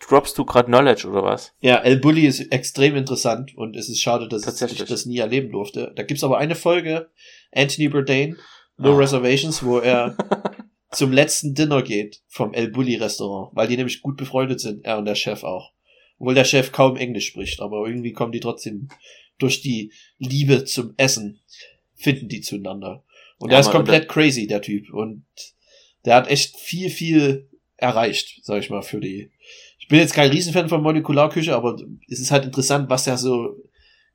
droppst 0.00 0.36
du 0.38 0.44
gerade 0.44 0.66
Knowledge 0.66 1.08
oder 1.08 1.22
was? 1.22 1.52
Ja, 1.60 1.76
El 1.78 1.98
Bulli 1.98 2.26
ist 2.26 2.40
extrem 2.52 2.96
interessant 2.96 3.56
und 3.56 3.76
es 3.76 3.88
ist 3.88 4.00
schade, 4.00 4.28
dass 4.28 4.46
ich 4.60 4.84
das 4.84 5.06
nie 5.06 5.18
erleben 5.18 5.50
durfte. 5.50 5.92
Da 5.96 6.02
gibt's 6.02 6.24
aber 6.24 6.38
eine 6.38 6.54
Folge, 6.54 7.10
Anthony 7.52 7.88
Bourdain, 7.88 8.36
No 8.76 8.92
Ah. 8.94 8.98
Reservations, 8.98 9.64
wo 9.64 9.78
er 9.78 10.16
zum 10.96 11.12
letzten 11.12 11.54
Dinner 11.54 11.82
geht 11.82 12.22
vom 12.26 12.54
El 12.54 12.68
Bulli 12.68 12.96
Restaurant, 12.96 13.54
weil 13.54 13.68
die 13.68 13.76
nämlich 13.76 14.00
gut 14.00 14.16
befreundet 14.16 14.60
sind, 14.60 14.84
er 14.84 14.98
und 14.98 15.04
der 15.04 15.14
Chef 15.14 15.44
auch. 15.44 15.72
Obwohl 16.18 16.34
der 16.34 16.44
Chef 16.44 16.72
kaum 16.72 16.96
Englisch 16.96 17.26
spricht, 17.26 17.60
aber 17.60 17.86
irgendwie 17.86 18.12
kommen 18.12 18.32
die 18.32 18.40
trotzdem 18.40 18.88
durch 19.38 19.60
die 19.60 19.92
Liebe 20.18 20.64
zum 20.64 20.94
Essen, 20.96 21.40
finden 21.94 22.28
die 22.28 22.40
zueinander. 22.40 23.04
Und 23.38 23.50
Ja, 23.50 23.56
der 23.56 23.60
ist 23.60 23.70
komplett 23.70 24.08
crazy, 24.08 24.46
der 24.46 24.62
Typ. 24.62 24.92
Und 24.92 25.26
der 26.06 26.14
hat 26.14 26.28
echt 26.28 26.56
viel, 26.56 26.88
viel 26.88 27.50
erreicht, 27.76 28.40
sag 28.42 28.60
ich 28.62 28.70
mal, 28.70 28.82
für 28.82 29.00
die. 29.00 29.30
Ich 29.78 29.88
bin 29.88 29.98
jetzt 29.98 30.14
kein 30.14 30.30
Riesenfan 30.30 30.70
von 30.70 30.82
Molekularküche, 30.82 31.54
aber 31.54 31.76
es 32.08 32.20
ist 32.20 32.30
halt 32.30 32.46
interessant, 32.46 32.88
was 32.88 33.06
er 33.06 33.18
so 33.18 33.62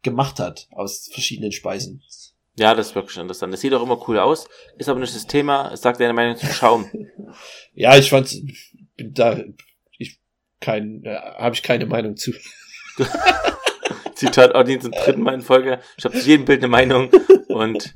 gemacht 0.02 0.40
hat 0.40 0.68
aus 0.72 1.10
verschiedenen 1.14 1.52
Speisen. 1.52 2.02
Ja, 2.58 2.76
das 2.76 2.88
ist 2.90 2.96
wirklich 2.96 3.18
interessant. 3.18 3.54
Das 3.54 3.62
sieht 3.62 3.74
auch 3.74 3.84
immer 3.84 4.08
cool 4.08 4.20
aus, 4.20 4.48
ist 4.78 4.90
aber 4.90 5.00
nicht 5.00 5.16
das 5.16 5.26
Thema. 5.28 5.76
Sag 5.78 5.98
deine 5.98 6.14
Meinung 6.14 6.36
zu 6.38 6.46
Schaum. 6.48 6.90
Ja, 7.74 7.98
ich 7.98 8.10
fand's, 8.10 8.42
bin 8.98 9.14
da, 9.14 9.42
ich 9.98 10.20
kein, 10.60 11.06
äh, 11.06 11.16
habe 11.16 11.56
ich 11.56 11.64
keine 11.64 11.86
Meinung 11.86 12.18
zu. 12.18 12.34
Zitat 14.16 14.54
Odin 14.54 14.82
zum 14.82 14.92
dritten 14.92 15.22
Mal 15.22 15.36
in 15.36 15.42
Folge. 15.42 15.80
Ich 15.96 16.04
habe 16.04 16.20
zu 16.20 16.28
jedem 16.28 16.44
Bild 16.44 16.60
eine 16.60 16.68
Meinung 16.68 17.10
und 17.48 17.96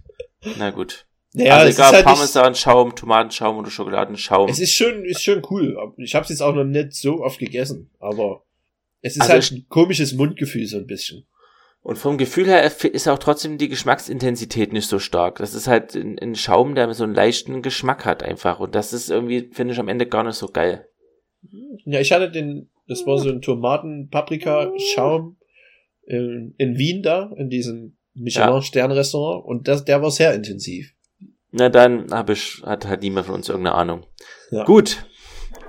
na 0.57 0.69
gut. 0.69 1.05
Ja, 1.33 1.57
also 1.57 1.67
es 1.67 1.75
egal, 1.75 1.91
halt 1.91 2.05
Parmesan, 2.05 2.55
Schaum, 2.55 2.95
Tomatenschaum 2.95 3.57
oder 3.57 3.69
Schokoladenschaum. 3.69 4.47
es 4.49 4.59
ist 4.59 4.73
schon, 4.73 5.03
ist 5.03 5.21
schon 5.21 5.41
cool. 5.49 5.77
Ich 5.97 6.15
habe 6.15 6.23
es 6.23 6.29
jetzt 6.29 6.41
auch 6.41 6.55
noch 6.55 6.63
nicht 6.63 6.93
so 6.93 7.21
oft 7.21 7.37
gegessen, 7.39 7.91
aber 7.99 8.45
es 9.01 9.15
ist 9.17 9.23
Also 9.23 9.33
halt 9.33 9.51
ein 9.51 9.65
komisches 9.67 10.13
Mundgefühl 10.13 10.65
so 10.65 10.77
ein 10.77 10.87
bisschen. 10.87 11.27
Und 11.85 11.99
vom 11.99 12.17
Gefühl 12.17 12.47
her 12.47 12.63
ist 12.63 13.07
auch 13.07 13.19
trotzdem 13.19 13.59
die 13.59 13.69
Geschmacksintensität 13.69 14.73
nicht 14.73 14.89
so 14.89 14.97
stark. 14.97 15.37
Das 15.37 15.53
ist 15.53 15.67
halt 15.67 15.93
ein, 15.93 16.17
ein 16.17 16.33
Schaum, 16.33 16.73
der 16.73 16.91
so 16.95 17.03
einen 17.03 17.13
leichten 17.13 17.61
Geschmack 17.61 18.05
hat 18.05 18.23
einfach. 18.23 18.59
Und 18.59 18.73
das 18.73 18.91
ist 18.91 19.11
irgendwie, 19.11 19.51
finde 19.51 19.75
ich, 19.75 19.79
am 19.79 19.87
Ende 19.87 20.07
gar 20.07 20.23
nicht 20.23 20.33
so 20.33 20.47
geil. 20.47 20.87
Ja, 21.85 21.99
ich 21.99 22.11
hatte 22.11 22.31
den, 22.31 22.71
das 22.87 23.05
war 23.05 23.19
so 23.19 23.29
ein 23.29 23.43
Tomaten-Paprika-Schaum 23.43 25.37
in, 26.07 26.55
in 26.57 26.75
Wien 26.79 27.03
da, 27.03 27.31
in 27.37 27.51
diesem 27.51 27.97
Michelin-Stern-Restaurant 28.15 29.45
und 29.45 29.67
das, 29.67 29.85
der 29.85 30.01
war 30.01 30.09
sehr 30.09 30.33
intensiv. 30.33 30.91
Na 31.51 31.69
dann 31.69 32.11
hab 32.11 32.31
ich, 32.31 32.63
hat 32.65 32.87
halt 32.87 33.03
niemand 33.03 33.27
von 33.27 33.35
uns 33.35 33.47
irgendeine 33.47 33.75
Ahnung. 33.75 34.07
Ja. 34.49 34.63
Gut. 34.63 35.05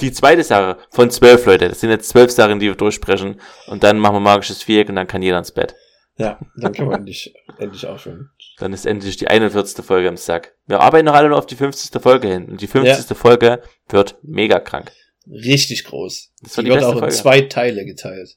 Die 0.00 0.12
zweite 0.12 0.44
Sache 0.44 0.78
von 0.88 1.10
zwölf 1.10 1.44
Leute. 1.44 1.68
Das 1.68 1.80
sind 1.80 1.90
jetzt 1.90 2.08
zwölf 2.08 2.30
Sachen, 2.30 2.58
die 2.58 2.68
wir 2.68 2.74
durchsprechen. 2.74 3.38
Und 3.66 3.84
dann 3.84 3.98
machen 3.98 4.16
wir 4.16 4.20
magisches 4.20 4.62
Viereck 4.62 4.88
und 4.88 4.96
dann 4.96 5.06
kann 5.06 5.20
jeder 5.20 5.36
ins 5.36 5.52
Bett. 5.52 5.74
Ja, 6.18 6.38
dann 6.56 6.72
kann 6.72 6.86
man 6.86 6.94
endlich, 7.00 7.34
endlich 7.58 7.86
aufhören. 7.86 8.30
Dann 8.58 8.72
ist 8.72 8.86
endlich 8.86 9.16
die 9.18 9.28
41. 9.28 9.84
Folge 9.84 10.08
im 10.08 10.16
Sack. 10.16 10.54
Wir 10.66 10.80
arbeiten 10.80 11.06
noch 11.06 11.14
alle 11.14 11.28
nur 11.28 11.38
auf 11.38 11.46
die 11.46 11.56
50. 11.56 12.00
Folge 12.02 12.28
hin. 12.28 12.46
Und 12.46 12.60
die 12.60 12.66
50. 12.66 13.16
Folge 13.16 13.62
wird 13.88 14.16
mega 14.22 14.58
krank. 14.60 14.92
Richtig 15.28 15.84
groß. 15.84 16.32
Das 16.42 16.52
Die 16.54 16.62
die 16.64 16.70
wird 16.70 16.84
auch 16.84 16.92
in 16.92 16.98
Folge. 17.00 17.14
zwei 17.14 17.40
Teile 17.42 17.84
geteilt. 17.84 18.36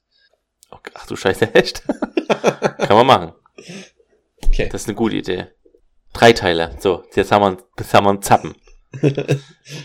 Okay, 0.72 0.92
Ach 0.96 1.06
du 1.08 1.16
Scheiße, 1.16 1.54
echt? 1.56 1.84
Kann 2.80 2.98
man 2.98 3.08
machen. 3.08 3.34
Okay. 4.46 4.68
Das 4.72 4.82
ist 4.82 4.88
eine 4.88 4.96
gute 4.96 5.16
Idee. 5.16 5.48
Drei 6.14 6.34
Teile. 6.34 6.76
So, 6.80 7.04
jetzt 7.16 7.32
haben 7.32 7.44
wir, 7.44 7.64
jetzt 7.78 7.94
haben 7.94 8.06
wir 8.06 8.10
einen 8.10 8.22
Zappen. 8.22 8.56
Wir 8.92 9.38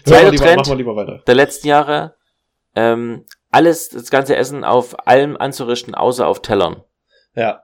Zweiter 0.05 0.31
lieber, 0.31 0.45
Trend 0.45 0.57
machen 0.57 0.71
wir 0.71 0.77
lieber 0.77 0.97
weiter. 0.97 1.23
der 1.27 1.35
letzten 1.35 1.69
Jahre. 1.69 2.17
Ähm, 2.75 3.27
alles, 3.51 3.91
das 3.91 4.11
ganze 4.11 4.35
Essen 4.35 4.65
auf 4.65 5.07
allem 5.07 5.37
anzurichten, 5.37 5.95
außer 5.95 6.27
auf 6.27 6.41
Tellern. 6.41 6.83
Ja. 7.35 7.63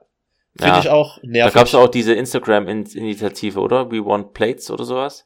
Finde 0.57 0.73
Ja. 0.73 0.79
ich 0.79 0.89
auch 0.89 1.19
Da 1.21 1.27
nervig. 1.27 1.53
gab's 1.53 1.75
auch 1.75 1.87
diese 1.87 2.13
Instagram-Initiative, 2.13 3.59
oder? 3.59 3.89
We 3.91 4.03
want 4.05 4.33
plates 4.33 4.69
oder 4.69 4.83
sowas. 4.83 5.25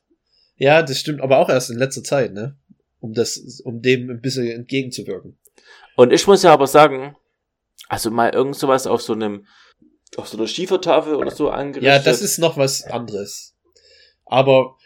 ja, 0.57 0.81
das 0.83 0.99
stimmt, 0.99 1.21
aber 1.21 1.39
auch 1.39 1.49
erst 1.49 1.69
in 1.69 1.77
letzter 1.77 2.03
Zeit, 2.03 2.33
ne? 2.33 2.57
Um 2.99 3.13
das, 3.13 3.37
um 3.63 3.81
dem 3.81 4.09
ein 4.09 4.21
bisschen 4.21 4.47
entgegenzuwirken. 4.47 5.37
Und 5.95 6.11
ich 6.13 6.25
muss 6.27 6.43
ja 6.43 6.53
aber 6.53 6.67
sagen, 6.67 7.15
also 7.89 8.09
mal 8.11 8.33
irgend 8.33 8.55
sowas 8.55 8.87
auf 8.87 9.01
so 9.01 9.13
einem 9.13 9.45
auf 10.17 10.27
so 10.29 10.37
einer 10.37 10.47
Schiefertafel 10.47 11.15
oder 11.15 11.31
so 11.31 11.49
angerichtet. 11.49 11.83
Ja, 11.83 11.99
das 11.99 12.21
ist 12.21 12.37
noch 12.37 12.55
was 12.57 12.83
anderes. 12.85 13.55
Aber, 14.25 14.77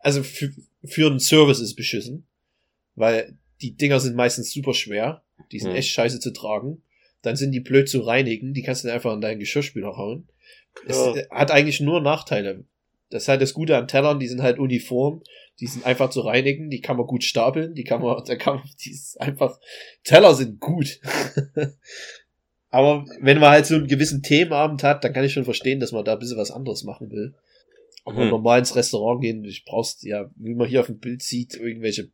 also 0.00 0.22
für, 0.24 0.50
für 0.84 1.06
einen 1.06 1.20
Service 1.20 1.60
ist 1.60 1.76
beschissen, 1.76 2.26
weil 2.96 3.38
die 3.62 3.76
Dinger 3.76 4.00
sind 4.00 4.16
meistens 4.16 4.52
super 4.52 4.74
schwer. 4.74 5.22
Die 5.52 5.60
sind 5.60 5.70
Hm. 5.70 5.76
echt 5.76 5.90
scheiße 5.90 6.18
zu 6.18 6.32
tragen. 6.32 6.82
Dann 7.22 7.36
sind 7.36 7.52
die 7.52 7.60
blöd 7.60 7.88
zu 7.88 8.00
reinigen. 8.00 8.54
Die 8.54 8.62
kannst 8.62 8.84
du 8.84 8.92
einfach 8.92 9.12
in 9.14 9.20
deinen 9.20 9.40
Geschirrspüler 9.40 9.96
hauen. 9.96 10.28
Es 10.86 10.96
Ja. 10.96 11.14
äh, 11.16 11.26
hat 11.30 11.50
eigentlich 11.50 11.80
nur 11.80 12.00
Nachteile. 12.00 12.64
Das 13.10 13.22
ist 13.22 13.28
halt 13.28 13.40
das 13.40 13.54
Gute 13.54 13.76
an 13.76 13.88
Tellern, 13.88 14.20
die 14.20 14.28
sind 14.28 14.42
halt 14.42 14.58
uniform, 14.58 15.22
die 15.60 15.66
sind 15.66 15.86
einfach 15.86 16.10
zu 16.10 16.20
reinigen, 16.20 16.68
die 16.68 16.82
kann 16.82 16.98
man 16.98 17.06
gut 17.06 17.24
stapeln, 17.24 17.74
die 17.74 17.82
kann 17.84 18.02
man, 18.02 18.22
da 18.26 18.36
kann 18.36 18.56
man, 18.56 18.68
die 18.84 18.90
ist 18.90 19.18
einfach, 19.20 19.58
Teller 20.04 20.34
sind 20.34 20.60
gut. 20.60 21.00
Aber 22.70 23.06
wenn 23.20 23.38
man 23.38 23.48
halt 23.50 23.64
so 23.66 23.76
einen 23.76 23.86
gewissen 23.86 24.22
Themenabend 24.22 24.82
hat, 24.82 25.02
dann 25.02 25.14
kann 25.14 25.24
ich 25.24 25.32
schon 25.32 25.44
verstehen, 25.46 25.80
dass 25.80 25.92
man 25.92 26.04
da 26.04 26.12
ein 26.12 26.18
bisschen 26.18 26.36
was 26.36 26.50
anderes 26.50 26.84
machen 26.84 27.10
will. 27.10 27.34
Aber 28.04 28.22
Hm. 28.22 28.28
normal 28.28 28.58
ins 28.58 28.76
Restaurant 28.76 29.22
gehen, 29.22 29.42
ich 29.44 29.64
brauchst 29.64 30.02
ja, 30.02 30.30
wie 30.36 30.54
man 30.54 30.68
hier 30.68 30.80
auf 30.80 30.86
dem 30.86 30.98
Bild 30.98 31.22
sieht, 31.22 31.54
irgendwelche 31.54 32.10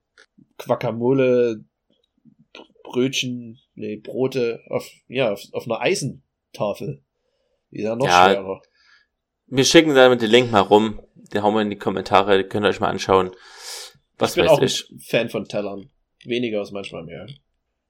Quacamole, 0.58 1.64
Brötchen, 2.84 3.58
nee, 3.74 3.96
Brote 3.96 4.60
auf, 4.68 4.88
ja, 5.08 5.32
auf, 5.32 5.42
auf 5.52 5.66
einer 5.66 5.80
Eisentafel. 5.80 7.02
Die 7.70 7.78
ist 7.78 7.84
ja 7.84 7.96
noch 7.96 8.06
Ja, 8.06 8.30
schwerer. 8.30 8.62
Wir 9.46 9.64
schicken 9.64 9.94
damit 9.94 10.22
den 10.22 10.30
Link 10.30 10.50
mal 10.50 10.60
rum. 10.60 11.00
Den 11.14 11.42
hauen 11.42 11.54
wir 11.54 11.62
in 11.62 11.70
die 11.70 11.78
Kommentare, 11.78 12.38
die 12.38 12.44
könnt 12.44 12.64
ihr 12.64 12.68
euch 12.68 12.80
mal 12.80 12.90
anschauen. 12.90 13.30
Was 14.18 14.30
ich 14.30 14.42
bin 14.42 14.48
auch 14.48 14.60
ich. 14.62 14.88
ein 14.90 14.98
Fan 15.00 15.28
von 15.28 15.46
Tellern. 15.46 15.90
Weniger 16.24 16.62
ist 16.62 16.72
manchmal 16.72 17.04
mehr. 17.04 17.26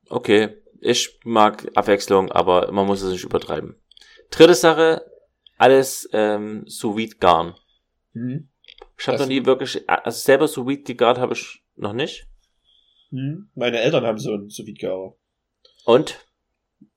Okay, 0.09 0.57
ich 0.81 1.19
mag 1.25 1.71
Abwechslung, 1.75 2.33
aber 2.33 2.73
man 2.73 2.87
muss 2.87 3.03
es 3.03 3.13
nicht 3.13 3.25
übertreiben. 3.25 3.77
Dritte 4.31 4.55
Sache, 4.55 5.05
alles 5.57 6.09
ähm, 6.13 6.65
sous 6.67 6.97
vide 6.97 7.17
garn. 7.17 7.55
Hm? 8.13 8.49
Ich 8.99 9.09
habe 9.09 9.19
noch 9.19 9.27
nie 9.27 9.45
wirklich, 9.45 9.89
also 9.89 10.19
selber 10.19 10.49
sous 10.49 10.67
vide 10.67 10.83
gegart 10.83 11.19
habe 11.19 11.35
ich 11.35 11.63
noch 11.77 11.93
nicht. 11.93 12.27
Hm? 13.11 13.49
Meine 13.55 13.81
Eltern 13.81 14.05
haben 14.05 14.19
so 14.19 14.35
ein 14.35 14.49
sous 14.49 14.67
vide 14.67 14.81
Gare. 14.81 15.15
Und? 15.85 16.19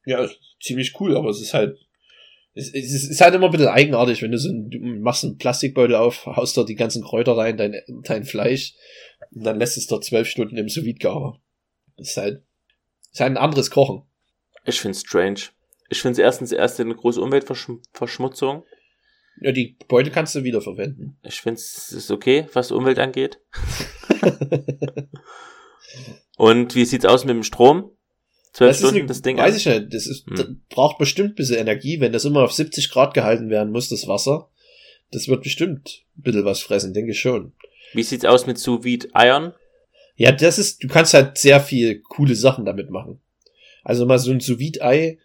Ja, 0.06 0.28
ziemlich 0.62 1.00
cool, 1.00 1.16
aber 1.18 1.30
es 1.30 1.42
ist 1.42 1.54
halt, 1.54 1.78
es, 2.54 2.74
es 2.74 3.10
ist- 3.10 3.22
halt 3.22 3.36
immer 3.36 3.46
ein 3.48 3.52
bisschen 3.52 3.68
eigenartig, 3.68 4.22
wenn 4.22 4.32
du 4.32 4.38
so 4.38 4.50
ein, 4.50 4.70
du 4.70 4.80
machst 4.80 5.24
einen 5.24 5.38
Plastikbeutel 5.38 5.96
auf, 5.96 6.26
haust 6.26 6.56
dort 6.58 6.70
die 6.70 6.76
ganzen 6.76 7.04
Kräuter 7.04 7.38
rein, 7.38 7.58
dein, 7.58 7.76
dein 8.04 8.24
Fleisch, 8.24 8.74
und 9.32 9.44
dann 9.44 9.60
lässt 9.60 9.78
es 9.78 9.88
dort 9.88 10.06
zwölf 10.06 10.28
Stunden 10.28 10.58
im 10.58 10.70
sous 10.70 10.86
ist 11.98 12.18
halt, 12.18 12.44
ist 13.12 13.20
halt 13.20 13.32
ein 13.32 13.38
anderes 13.38 13.72
Kochen. 13.72 14.04
Ich 14.66 14.80
find's 14.80 15.02
strange. 15.02 15.42
Ich 15.90 16.02
find's 16.02 16.20
erstens 16.20 16.52
erst 16.52 16.80
eine 16.80 16.96
große 16.96 17.22
Umweltverschmutzung. 17.22 18.64
Ja, 19.42 19.52
die 19.52 19.78
Beutel 19.88 20.12
kannst 20.12 20.36
du 20.36 20.44
wieder 20.44 20.62
verwenden. 20.62 21.18
Ich 21.24 21.42
find's 21.42 21.90
es 21.90 21.92
ist 21.94 22.12
okay, 22.12 22.48
was 22.54 22.70
die 22.70 22.74
Umwelt 22.74 23.00
angeht. 23.00 23.40
Und 26.38 26.76
wie 26.76 26.86
sieht's 26.86 27.06
aus 27.06 27.24
mit 27.26 27.36
dem 27.36 27.44
Strom? 27.44 27.92
Zwölf 28.58 28.70
Das 28.72 28.78
ist 28.78 28.82
Stunden 28.88 28.98
eine, 29.02 29.08
das 29.08 29.22
Ding 29.22 29.38
weiß 29.38 29.56
ich 29.56 29.66
nicht, 29.68 29.94
das 29.94 30.08
ist, 30.08 30.26
Hm. 30.26 30.36
das 30.36 30.48
braucht 30.70 30.98
bestimmt 30.98 31.30
ein 31.34 31.36
bisschen 31.36 31.58
Energie, 31.60 32.00
wenn 32.00 32.12
das 32.12 32.26
immer 32.26 32.42
auf 32.44 32.52
70 32.52 32.90
Grad 32.90 33.14
gehalten 33.14 33.52
werden 33.52 33.72
muss, 33.72 33.88
das 33.88 34.08
Wasser. 34.08 34.50
Das 35.12 35.28
wird 35.28 35.44
bestimmt 35.44 36.04
ein 36.18 36.24
bisschen 36.24 36.44
was 36.44 36.60
fressen, 36.62 36.92
denke 36.92 37.12
ich 37.12 37.20
schon. 37.20 37.54
Wie 37.94 38.02
sieht's 38.02 38.26
aus 38.26 38.48
mit 38.48 38.58
sous 38.58 38.84
vide 38.84 39.10
Eiern? 39.14 39.54
Ja, 40.16 40.32
das 40.32 40.58
ist, 40.58 40.84
du 40.84 40.88
kannst 40.88 41.14
halt 41.14 41.38
sehr 41.38 41.62
viel 41.62 42.02
coole 42.02 42.34
Sachen 42.34 42.66
damit 42.66 42.90
machen. 42.90 43.22
Also 43.84 44.08
mal 44.08 44.18
so 44.18 44.32
ein 44.32 44.40
sous 44.40 44.58
vide 44.58 44.82
Ei, 44.84 45.20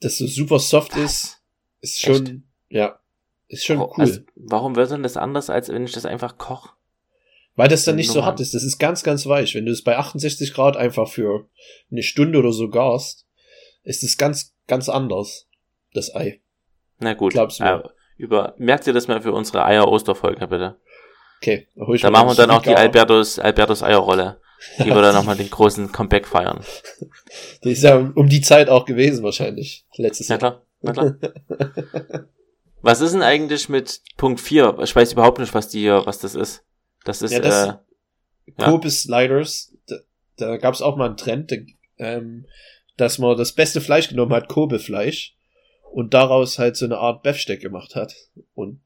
das 0.00 0.18
so 0.18 0.26
super 0.26 0.58
soft 0.58 0.96
ist, 0.96 1.40
ist 1.80 2.00
schon, 2.00 2.42
ja, 2.70 2.98
ist 3.46 3.64
schon 3.64 3.78
Oh, 3.78 3.92
cool. 3.96 4.04
Also, 4.04 4.20
warum 4.34 4.74
wird 4.74 4.90
denn 4.90 5.04
das 5.04 5.16
anders, 5.16 5.48
als 5.48 5.68
wenn 5.68 5.84
ich 5.84 5.92
das 5.92 6.06
einfach 6.06 6.38
koche? 6.38 6.70
Weil 7.58 7.68
das 7.68 7.84
dann 7.84 7.96
nicht 7.96 8.12
so 8.12 8.24
hart 8.24 8.38
ist. 8.38 8.54
Das 8.54 8.62
ist 8.62 8.78
ganz, 8.78 9.02
ganz 9.02 9.26
weich. 9.26 9.56
Wenn 9.56 9.66
du 9.66 9.72
es 9.72 9.82
bei 9.82 9.98
68 9.98 10.54
Grad 10.54 10.76
einfach 10.76 11.08
für 11.08 11.48
eine 11.90 12.04
Stunde 12.04 12.38
oder 12.38 12.52
so 12.52 12.70
garst, 12.70 13.26
ist 13.82 14.04
es 14.04 14.16
ganz, 14.16 14.54
ganz 14.68 14.88
anders, 14.88 15.48
das 15.92 16.14
Ei. 16.14 16.40
Na 17.00 17.14
gut. 17.14 17.32
Glaub's 17.32 17.58
mir. 17.58 17.82
Äh, 17.84 17.88
über, 18.16 18.54
merkt 18.58 18.86
ihr 18.86 18.92
das 18.92 19.08
mal 19.08 19.20
für 19.20 19.32
unsere 19.32 19.64
Eier-Osterfolge, 19.64 20.46
bitte? 20.46 20.76
Okay, 21.40 21.66
Da 21.74 22.10
machen 22.10 22.28
wir 22.28 22.34
dann 22.36 22.52
auch 22.52 22.62
die. 22.62 22.76
Albertus, 22.76 23.40
Albertus 23.40 23.82
Eierrolle. 23.82 24.40
Die 24.78 24.86
wir 24.86 25.02
dann 25.02 25.14
nochmal 25.14 25.36
den 25.36 25.50
großen 25.50 25.90
Comeback 25.90 26.26
feiern. 26.26 26.64
Das 27.62 27.72
ist 27.72 27.82
ja 27.82 27.96
um 27.96 28.28
die 28.28 28.40
Zeit 28.40 28.68
auch 28.68 28.84
gewesen 28.84 29.24
wahrscheinlich. 29.24 29.84
Letztes 29.96 30.28
Na 30.28 30.34
Jahr. 30.38 30.38
klar, 30.38 30.62
na 30.80 30.92
klar. 30.92 31.16
Was 32.82 33.00
ist 33.00 33.14
denn 33.14 33.22
eigentlich 33.22 33.68
mit 33.68 34.00
Punkt 34.16 34.40
4? 34.40 34.78
Ich 34.82 34.94
weiß 34.94 35.12
überhaupt 35.12 35.40
nicht, 35.40 35.52
was 35.54 35.68
die 35.68 35.80
hier, 35.80 36.06
was 36.06 36.20
das 36.20 36.36
ist. 36.36 36.64
Das 37.08 37.22
ist, 37.22 37.32
Ja, 37.32 37.40
das- 37.40 37.68
äh, 37.68 37.72
Ja. 38.58 38.70
Kobe 38.70 38.90
Sliders, 38.90 39.74
da, 39.86 39.96
da 40.36 40.56
gab 40.56 40.74
es 40.74 40.80
auch 40.82 40.96
mal 40.96 41.06
einen 41.06 41.16
Trend, 41.16 41.52
ähm, 41.98 42.46
dass 42.96 43.18
man 43.18 43.36
das 43.36 43.52
beste 43.52 43.80
Fleisch 43.80 44.08
genommen 44.08 44.32
hat, 44.32 44.48
Kobe-Fleisch, 44.48 45.36
und 45.92 46.14
daraus 46.14 46.58
halt 46.58 46.76
so 46.76 46.84
eine 46.86 46.98
Art 46.98 47.22
Beefsteak 47.22 47.60
gemacht 47.60 47.94
hat. 47.94 48.14
Und 48.54 48.80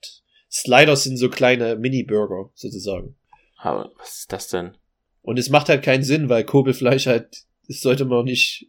Sliders 0.50 1.04
sind 1.04 1.16
so 1.16 1.28
kleine 1.30 1.76
Mini-Burger, 1.76 2.50
sozusagen. 2.54 3.16
aber 3.56 3.92
was 3.98 4.18
ist 4.20 4.32
das 4.32 4.48
denn? 4.48 4.76
Und 5.22 5.38
es 5.38 5.48
macht 5.50 5.68
halt 5.68 5.82
keinen 5.84 6.02
Sinn, 6.02 6.28
weil 6.28 6.44
Kobe-Fleisch 6.44 7.06
halt, 7.06 7.44
das 7.68 7.80
sollte 7.80 8.04
man 8.04 8.24
nicht, 8.24 8.68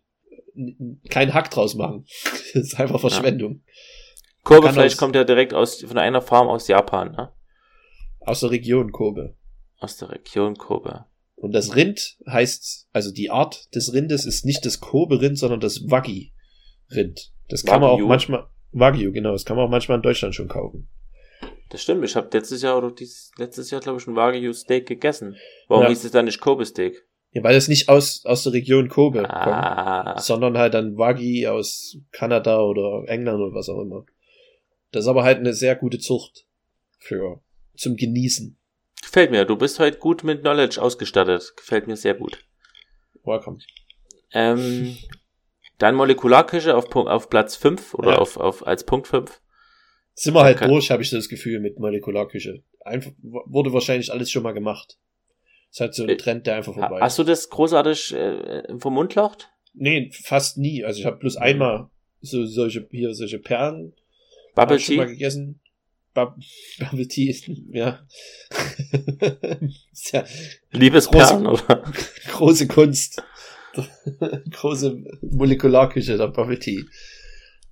keinen 1.10 1.34
Hack 1.34 1.50
draus 1.52 1.74
machen. 1.76 2.06
Das 2.54 2.64
ist 2.66 2.80
einfach 2.80 3.00
Verschwendung. 3.00 3.64
Kurbelfleisch 4.44 4.94
aus- 4.94 4.98
kommt 4.98 5.16
ja 5.16 5.24
direkt 5.24 5.54
aus, 5.56 5.82
von 5.82 5.98
einer 5.98 6.22
Farm 6.22 6.48
aus 6.48 6.68
Japan, 6.68 7.12
ne? 7.14 7.32
Aus 8.20 8.42
der 8.42 8.52
Region 8.52 8.92
Kobe. 8.92 9.36
Aus 9.84 9.98
der 9.98 10.12
Region 10.12 10.56
Kobe. 10.56 11.06
Und 11.36 11.52
das 11.52 11.76
Rind 11.76 12.18
heißt, 12.26 12.88
also 12.94 13.12
die 13.12 13.30
Art 13.30 13.74
des 13.76 13.92
Rindes 13.94 14.26
ist 14.26 14.46
nicht 14.46 14.66
das 14.66 14.80
Kobe-Rind, 14.80 15.38
sondern 15.38 15.60
das 15.60 15.90
Waggi-Rind. 15.90 17.32
Das 17.50 17.66
kann 17.66 17.82
man 17.82 17.92
Wagyu. 17.92 18.06
auch 18.06 18.08
manchmal, 18.08 18.48
Wagyu, 18.72 19.12
genau, 19.12 19.34
das 19.34 19.44
kann 19.44 19.58
man 19.58 19.66
auch 19.66 19.70
manchmal 19.70 19.98
in 19.98 20.02
Deutschland 20.04 20.34
schon 20.36 20.48
kaufen. 20.48 20.88
Das 21.70 21.82
stimmt, 21.82 22.06
ich 22.06 22.16
habe 22.16 22.30
letztes 22.32 22.62
Jahr 22.62 22.78
oder 22.78 22.92
dieses, 22.92 23.32
letztes 23.38 23.72
Jahr, 23.72 23.82
glaube 23.82 24.00
ich, 24.00 24.08
ein 24.08 24.16
Wagyu 24.16 24.54
Steak 24.54 24.88
gegessen. 24.88 25.36
Warum 25.68 25.84
Ja. 25.84 25.90
hieß 25.90 26.06
es 26.06 26.12
dann 26.12 26.26
nicht 26.26 26.40
Kobe 26.40 26.66
Steak? 26.66 27.06
Ja, 27.32 27.44
weil 27.44 27.56
das 27.56 27.68
nicht 27.68 27.90
aus, 27.90 28.24
aus 28.26 28.44
der 28.44 28.54
Region 28.54 28.88
Kobe 28.90 29.28
Ah, 29.30 30.04
kommt, 30.14 30.24
sondern 30.24 30.58
halt 30.58 30.76
dann 30.76 30.98
Waggi 30.98 31.48
aus 31.48 31.98
Kanada 32.12 32.62
oder 32.62 33.04
England 33.08 33.42
oder 33.42 33.54
was 33.56 33.68
auch 33.70 33.82
immer. 33.82 34.06
Das 34.92 35.06
ist 35.06 35.08
aber 35.10 35.24
halt 35.24 35.40
eine 35.40 35.54
sehr 35.54 35.76
gute 35.76 35.98
Zucht 35.98 36.46
für, 37.00 37.42
zum 37.76 37.96
Genießen. 37.96 38.58
Gefällt 39.04 39.32
mir. 39.32 39.46
Du 39.46 39.56
bist 39.56 39.80
heute 39.80 39.98
gut 40.00 40.24
mit 40.24 40.42
Knowledge 40.42 40.82
ausgestattet. 40.82 41.54
Gefällt 41.58 41.88
mir 41.88 41.96
sehr 41.98 42.14
gut. 42.16 42.40
Welcome. 43.24 43.60
Ähm, 44.32 44.98
dann 45.78 45.96
Molekularküche 45.96 46.76
auf, 46.76 46.94
auf 46.96 47.30
Platz 47.30 47.56
5 47.56 47.94
oder 47.94 48.12
Ja. 48.14 48.18
auf, 48.18 48.38
auf, 48.38 48.66
als 48.66 48.84
Punkt 48.86 49.08
5. 49.08 49.40
Sind 50.16 50.34
wir 50.36 50.44
halt 50.44 50.58
Okay. 50.58 50.68
durch, 50.68 50.92
habe 50.92 51.02
ich 51.02 51.10
so 51.10 51.16
das 51.18 51.30
Gefühl, 51.30 51.60
mit 51.60 51.80
Molekularküche. 51.80 52.64
Einfach, 52.82 53.12
wurde 53.22 53.74
wahrscheinlich 53.74 54.12
alles 54.12 54.30
schon 54.30 54.44
mal 54.44 54.52
gemacht. 54.54 54.98
Ist 55.72 55.80
halt 55.80 55.96
so 55.96 56.04
ein 56.04 56.10
Äh, 56.10 56.18
Trend, 56.18 56.46
der 56.46 56.56
einfach 56.56 56.74
vorbei 56.74 56.98
ist. 56.98 57.02
Hast 57.02 57.20
du 57.20 57.24
das 57.24 57.50
großartig 57.50 58.14
äh, 58.14 58.78
vom 58.78 58.94
Mund 58.94 59.16
laucht? 59.16 59.50
Nee, 59.74 60.12
fast 60.14 60.58
nie. 60.60 60.84
Also 60.84 61.00
ich 61.00 61.06
habe 61.08 61.18
bloß 61.18 61.38
einmal 61.38 61.90
so 62.22 62.46
solche 62.46 62.88
hier 62.92 63.14
solche 63.16 63.40
Perlen 63.40 63.94
Bubble 64.54 64.78
ich 64.78 64.86
schon 64.86 64.98
mal 64.98 65.06
Tea? 65.08 65.14
gegessen. 65.14 65.60
Bub 66.14 66.36
Bubble 66.80 67.08
Tea 67.08 67.30
ist 67.30 67.50
ja. 67.72 68.00
ist 69.92 70.12
ja 70.12 70.24
Liebesperlen, 70.72 71.48
oder? 71.48 71.84
große 72.32 72.68
Kunst. 72.68 73.24
große 74.52 75.04
Molekularküche 75.22 76.18
der 76.18 76.28
Bubble 76.28 76.60
Tea. 76.60 76.84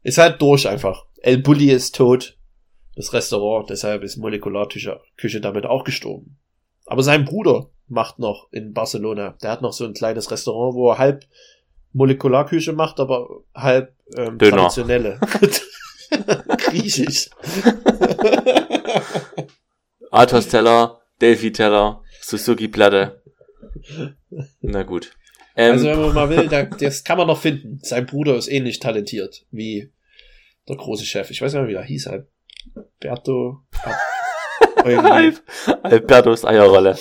Ist 0.03 0.17
halt 0.17 0.41
durch 0.41 0.67
einfach. 0.67 1.05
El 1.21 1.37
Bulli 1.37 1.69
ist 1.69 1.95
tot. 1.95 2.37
Das 2.95 3.13
Restaurant, 3.13 3.69
deshalb 3.69 4.03
ist 4.03 4.17
Molekularküche 4.17 4.99
Küche 5.17 5.39
damit 5.39 5.65
auch 5.65 5.83
gestorben. 5.83 6.37
Aber 6.85 7.03
sein 7.03 7.25
Bruder 7.25 7.69
macht 7.87 8.19
noch 8.19 8.51
in 8.51 8.73
Barcelona. 8.73 9.37
Der 9.41 9.51
hat 9.51 9.61
noch 9.61 9.73
so 9.73 9.85
ein 9.85 9.93
kleines 9.93 10.31
Restaurant, 10.31 10.75
wo 10.75 10.89
er 10.89 10.97
halb 10.97 11.25
Molekularküche 11.93 12.73
macht, 12.73 12.99
aber 12.99 13.43
halb 13.53 13.95
ähm, 14.17 14.37
Döner. 14.37 14.57
traditionelle. 14.57 15.19
Griechisch. 16.57 17.29
Athos 20.11 20.47
Teller, 20.47 21.01
Delphi 21.21 21.51
Teller, 21.51 22.03
Suzuki 22.21 22.67
Platte. 22.67 23.21
Na 24.61 24.83
gut. 24.83 25.11
Ähm, 25.55 25.73
also 25.73 25.85
wenn 25.87 26.01
man 26.01 26.13
mal 26.13 26.29
will, 26.29 26.47
da, 26.47 26.63
das 26.79 27.03
kann 27.03 27.17
man 27.17 27.27
noch 27.27 27.39
finden. 27.39 27.79
Sein 27.83 28.05
Bruder 28.05 28.35
ist 28.35 28.47
ähnlich 28.47 28.79
talentiert 28.79 29.45
wie 29.51 29.91
der 30.67 30.75
große 30.77 31.05
Chef. 31.05 31.29
Ich 31.31 31.41
weiß 31.41 31.53
nicht 31.53 31.61
mehr, 31.61 31.69
wie 31.69 31.75
er 31.75 31.83
hieß. 31.83 32.09
Alberto. 33.03 33.59
Al- 34.83 35.33
Albertos 35.83 36.45
Eierrolle. 36.45 36.97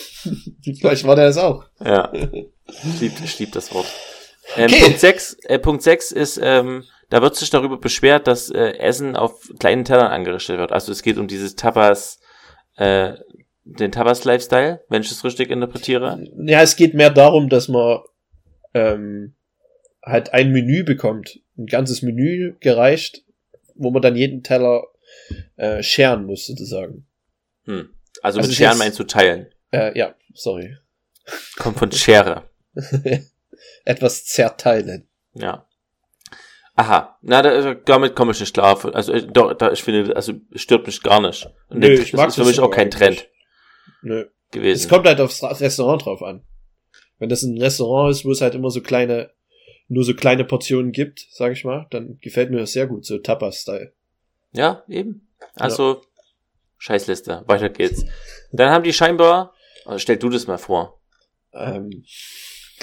Vielleicht 0.78 1.04
war 1.06 1.16
der 1.16 1.26
das 1.26 1.36
auch. 1.38 1.64
Ja. 1.84 2.12
Ich 2.12 3.00
lieb, 3.00 3.12
ich 3.24 3.38
lieb 3.38 3.52
das 3.52 3.72
Wort. 3.74 3.86
Ähm, 4.56 4.70
Okay. 4.70 4.82
Punkt 4.82 5.00
6, 5.00 5.36
äh, 5.44 5.58
Punkt 5.58 5.82
6 5.82 6.12
ist, 6.12 6.40
ähm, 6.42 6.84
da 7.10 7.20
wird 7.22 7.36
sich 7.36 7.50
darüber 7.50 7.78
beschwert, 7.78 8.26
dass 8.26 8.50
äh, 8.50 8.78
Essen 8.78 9.14
auf 9.16 9.48
kleinen 9.58 9.84
Tellern 9.84 10.10
angerichtet 10.10 10.58
wird. 10.58 10.72
Also 10.72 10.90
es 10.92 11.02
geht 11.02 11.18
um 11.18 11.28
dieses 11.28 11.54
Tapas, 11.56 12.20
äh, 12.76 13.14
den 13.64 13.92
Tapas-Lifestyle, 13.92 14.82
wenn 14.88 15.02
ich 15.02 15.10
es 15.10 15.22
richtig 15.24 15.50
interpretiere. 15.50 16.24
Ja, 16.44 16.62
es 16.62 16.76
geht 16.76 16.94
mehr 16.94 17.10
darum, 17.10 17.48
dass 17.48 17.68
man 17.68 18.00
ähm, 18.74 19.34
halt 20.02 20.32
ein 20.32 20.50
Menü 20.50 20.82
bekommt, 20.82 21.38
ein 21.58 21.66
ganzes 21.66 22.02
Menü 22.02 22.56
gereicht, 22.60 23.22
wo 23.74 23.90
man 23.90 24.02
dann 24.02 24.16
jeden 24.16 24.42
Teller 24.42 24.84
äh, 25.56 25.82
scheren 25.82 26.24
muss, 26.24 26.46
sozusagen. 26.46 27.06
Hm. 27.64 27.90
Also, 28.22 28.38
Also 28.38 28.48
mit 28.50 28.56
Scheren 28.56 28.70
jetzt- 28.72 28.78
meinst 28.78 28.98
du 28.98 29.04
teilen. 29.04 29.46
Äh, 29.72 29.96
ja, 29.98 30.14
sorry. 30.34 30.76
Kommt 31.58 31.78
von 31.78 31.92
Schere. 31.92 32.44
Etwas 33.84 34.24
zerteilen. 34.24 35.08
Ja. 35.34 35.66
Aha. 36.80 37.18
Na, 37.20 37.42
da, 37.42 37.74
damit 37.74 38.16
komme 38.16 38.32
ich 38.32 38.40
nicht 38.40 38.54
klar. 38.54 38.82
Also, 38.94 39.20
doch, 39.20 39.52
da, 39.52 39.70
ich 39.70 39.82
finde, 39.82 40.16
also, 40.16 40.32
es 40.50 40.62
stört 40.62 40.86
mich 40.86 41.02
gar 41.02 41.20
nicht. 41.20 41.46
Und 41.68 41.80
Nö, 41.80 41.90
das 41.94 42.06
ich 42.06 42.12
mag 42.14 42.28
ist 42.28 42.36
für 42.36 42.40
das 42.40 42.48
mich 42.48 42.60
auch 42.60 42.70
kein 42.70 42.90
Trend. 42.90 43.28
Nö. 44.00 44.24
gewesen. 44.50 44.80
Es 44.84 44.88
kommt 44.88 45.06
halt 45.06 45.20
aufs 45.20 45.42
Ra- 45.42 45.52
Restaurant 45.52 46.06
drauf 46.06 46.22
an. 46.22 46.42
Wenn 47.18 47.28
das 47.28 47.42
ein 47.42 47.58
Restaurant 47.60 48.10
ist, 48.12 48.24
wo 48.24 48.30
es 48.30 48.40
halt 48.40 48.54
immer 48.54 48.70
so 48.70 48.80
kleine, 48.80 49.30
nur 49.88 50.04
so 50.04 50.14
kleine 50.14 50.46
Portionen 50.46 50.90
gibt, 50.92 51.26
sag 51.30 51.52
ich 51.52 51.64
mal, 51.64 51.86
dann 51.90 52.18
gefällt 52.22 52.50
mir 52.50 52.56
das 52.60 52.72
sehr 52.72 52.86
gut, 52.86 53.04
so 53.04 53.18
Tapas-Style. 53.18 53.92
Ja, 54.52 54.82
eben. 54.88 55.28
Also, 55.56 56.00
Scheißliste. 56.78 57.44
Weiter 57.46 57.68
geht's. 57.68 58.06
Dann 58.52 58.70
haben 58.70 58.84
die 58.84 58.94
scheinbar, 58.94 59.52
also 59.84 59.98
stell 59.98 60.16
du 60.16 60.30
das 60.30 60.46
mal 60.46 60.56
vor. 60.56 60.98
Ähm, 61.52 62.04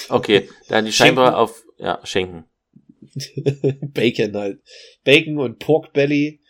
Okay, 0.09 0.47
dann 0.69 0.85
die 0.85 0.91
scheinbar 0.91 1.35
auf, 1.39 1.63
ja, 1.79 1.99
Schenken. 2.03 2.45
Bacon 3.93 4.35
halt. 4.35 4.61
Bacon 5.03 5.39
und 5.39 5.59
Pork 5.59 5.93
Belly 5.93 6.41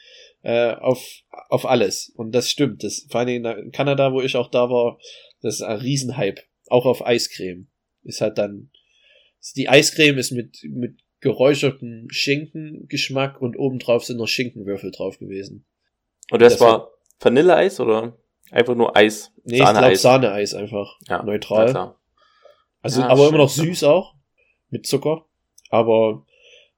äh, 0.43 0.73
auf, 0.73 1.05
auf 1.49 1.65
alles. 1.65 2.11
Und 2.15 2.33
das 2.33 2.49
stimmt. 2.49 2.83
Das, 2.83 3.05
vor 3.09 3.21
allem 3.21 3.45
in 3.45 3.71
Kanada, 3.71 4.13
wo 4.13 4.21
ich 4.21 4.35
auch 4.35 4.49
da 4.49 4.69
war, 4.69 4.99
das 5.41 5.55
ist 5.55 5.61
ein 5.61 5.79
Riesenhype. 5.79 6.41
Auch 6.67 6.85
auf 6.85 7.05
Eiscreme. 7.05 7.67
Ist 8.03 8.21
halt 8.21 8.37
dann. 8.37 8.71
Die 9.55 9.69
Eiscreme 9.69 10.17
ist 10.17 10.31
mit, 10.31 10.59
mit 10.63 10.99
geräuchertem 11.19 12.07
Schinkengeschmack 12.09 13.41
und 13.41 13.57
obendrauf 13.57 14.03
sind 14.03 14.17
noch 14.17 14.27
Schinkenwürfel 14.27 14.91
drauf 14.91 15.19
gewesen. 15.19 15.65
Und 16.31 16.41
das, 16.41 16.53
Das 16.53 16.61
war 16.61 16.91
Vanilleeis 17.19 17.79
oder 17.79 18.17
einfach 18.51 18.75
nur 18.75 18.95
Eis? 18.95 19.31
Nee, 19.43 19.57
ich 19.57 19.61
glaube 19.61 19.75
Sahneeis. 19.75 20.01
Sahneeis 20.01 20.53
einfach. 20.53 20.97
Ja, 21.07 21.23
neutral. 21.23 21.95
Also, 22.81 23.01
Ja, 23.01 23.07
aber 23.07 23.29
immer 23.29 23.39
noch 23.39 23.49
süß 23.49 23.83
auch. 23.83 24.15
Mit 24.69 24.85
Zucker. 24.85 25.25
Aber, 25.69 26.25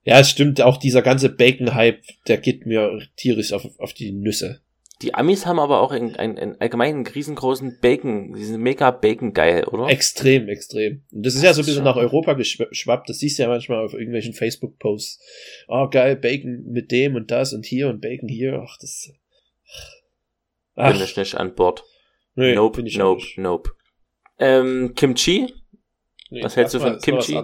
ja, 0.09 0.19
es 0.19 0.31
stimmt, 0.31 0.59
auch 0.61 0.77
dieser 0.77 1.03
ganze 1.03 1.29
Bacon-Hype, 1.29 2.01
der 2.27 2.37
geht 2.39 2.65
mir 2.65 2.99
tierisch 3.15 3.53
auf, 3.53 3.67
auf 3.77 3.93
die 3.93 4.11
Nüsse. 4.11 4.59
Die 5.03 5.13
Amis 5.13 5.45
haben 5.45 5.59
aber 5.59 5.81
auch 5.81 5.91
einen, 5.91 6.15
einen, 6.15 6.39
einen 6.39 6.59
allgemeinen 6.59 7.05
riesengroßen 7.05 7.77
Bacon, 7.79 8.33
die 8.33 8.43
sind 8.43 8.59
mega 8.59 8.89
Bacon 8.89 9.33
geil, 9.33 9.65
oder? 9.65 9.87
Extrem, 9.87 10.49
extrem. 10.49 11.03
Und 11.11 11.27
das 11.27 11.35
ist 11.35 11.43
ja 11.43 11.53
so 11.53 11.61
ein 11.61 11.65
bisschen 11.67 11.83
nach 11.83 11.95
Europa 11.95 12.33
geschwappt. 12.33 13.07
Das 13.07 13.19
siehst 13.19 13.37
du 13.37 13.43
ja 13.43 13.49
manchmal 13.49 13.85
auf 13.85 13.93
irgendwelchen 13.93 14.33
Facebook-Posts. 14.33 15.21
Oh, 15.67 15.87
geil, 15.89 16.15
Bacon 16.15 16.63
mit 16.65 16.91
dem 16.91 17.15
und 17.15 17.29
das 17.29 17.53
und 17.53 17.67
hier 17.67 17.87
und 17.87 18.01
Bacon 18.01 18.27
hier. 18.27 18.65
Ach, 18.67 18.77
das. 18.81 19.11
Bin 20.75 20.85
Ach, 20.85 20.99
ich 20.99 21.15
nicht 21.15 21.35
an 21.35 21.53
Bord. 21.53 21.83
nee, 22.33 22.55
nope, 22.55 22.81
bin 22.81 22.91
nope, 22.97 23.21
nicht. 23.21 23.37
nope. 23.37 23.69
Ähm, 24.39 24.93
Kimchi? 24.95 25.53
Nee, 26.31 26.43
Was 26.43 26.55
hältst 26.55 26.73
du 26.73 26.79
von 26.79 26.97
Kimchi? 26.99 27.39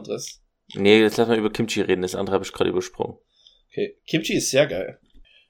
Nee, 0.73 0.99
jetzt 0.99 1.17
lass 1.17 1.27
mal 1.27 1.37
über 1.37 1.51
Kimchi 1.51 1.81
reden, 1.81 2.01
das 2.01 2.15
andere 2.15 2.35
habe 2.35 2.45
ich 2.45 2.51
gerade 2.51 2.69
übersprungen. 2.69 3.17
Okay, 3.69 3.97
Kimchi 4.07 4.33
ist 4.33 4.49
sehr 4.49 4.65
geil. 4.67 4.99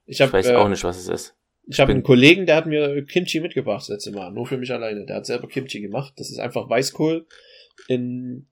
Ich, 0.05 0.15
Ich 0.15 0.21
hab, 0.21 0.33
weiß 0.33 0.47
äh, 0.47 0.55
auch 0.55 0.67
nicht, 0.67 0.83
was 0.83 0.97
es 0.97 1.07
ist. 1.07 1.35
Ich 1.67 1.79
habe 1.79 1.91
einen 1.91 2.03
Kollegen, 2.03 2.45
der 2.45 2.57
hat 2.57 2.67
mir 2.67 3.03
Kimchi 3.05 3.39
mitgebracht 3.39 3.81
das 3.81 3.89
letzte 3.89 4.11
Mal, 4.11 4.31
nur 4.31 4.45
für 4.45 4.57
mich 4.57 4.71
alleine. 4.71 5.05
Der 5.05 5.15
hat 5.15 5.25
selber 5.25 5.47
Kimchi 5.47 5.81
gemacht. 5.81 6.13
Das 6.17 6.29
ist 6.29 6.37
einfach 6.37 6.69
Weißkohl 6.69 7.25
in, 7.87 8.47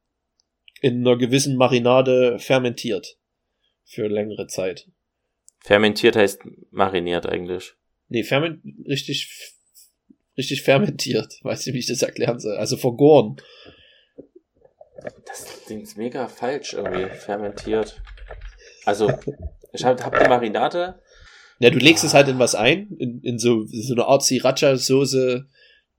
in 0.81 1.05
einer 1.05 1.17
gewissen 1.17 1.55
Marinade 1.55 2.39
fermentiert. 2.39 3.17
Für 3.85 4.07
längere 4.07 4.47
Zeit. 4.47 4.87
Fermentiert 5.59 6.15
heißt 6.15 6.41
mariniert 6.71 7.27
eigentlich. 7.27 7.73
Nee, 8.09 8.23
ferment, 8.23 8.61
richtig, 8.87 9.53
richtig 10.37 10.63
fermentiert. 10.63 11.39
Weiß 11.43 11.65
nicht, 11.65 11.75
wie 11.75 11.79
ich 11.79 11.87
das 11.87 12.01
erklären 12.01 12.39
soll. 12.39 12.57
Also 12.57 12.77
vergoren. 12.77 13.37
Das 15.25 15.65
Ding 15.65 15.81
ist 15.81 15.97
mega 15.97 16.27
falsch 16.27 16.73
irgendwie. 16.73 17.09
Fermentiert. 17.15 18.01
Also, 18.85 19.11
ich 19.71 19.83
habe 19.83 20.03
hab 20.03 20.19
die 20.19 20.29
Marinade. 20.29 20.99
Ja, 21.59 21.69
du 21.69 21.77
legst 21.77 22.03
es 22.03 22.13
halt 22.13 22.27
in 22.27 22.39
was 22.39 22.55
ein, 22.55 22.95
in, 22.97 23.21
in 23.21 23.39
so, 23.39 23.65
so 23.65 23.93
eine 23.93 24.05
Art 24.05 24.23
Sriracha-Soße, 24.23 25.45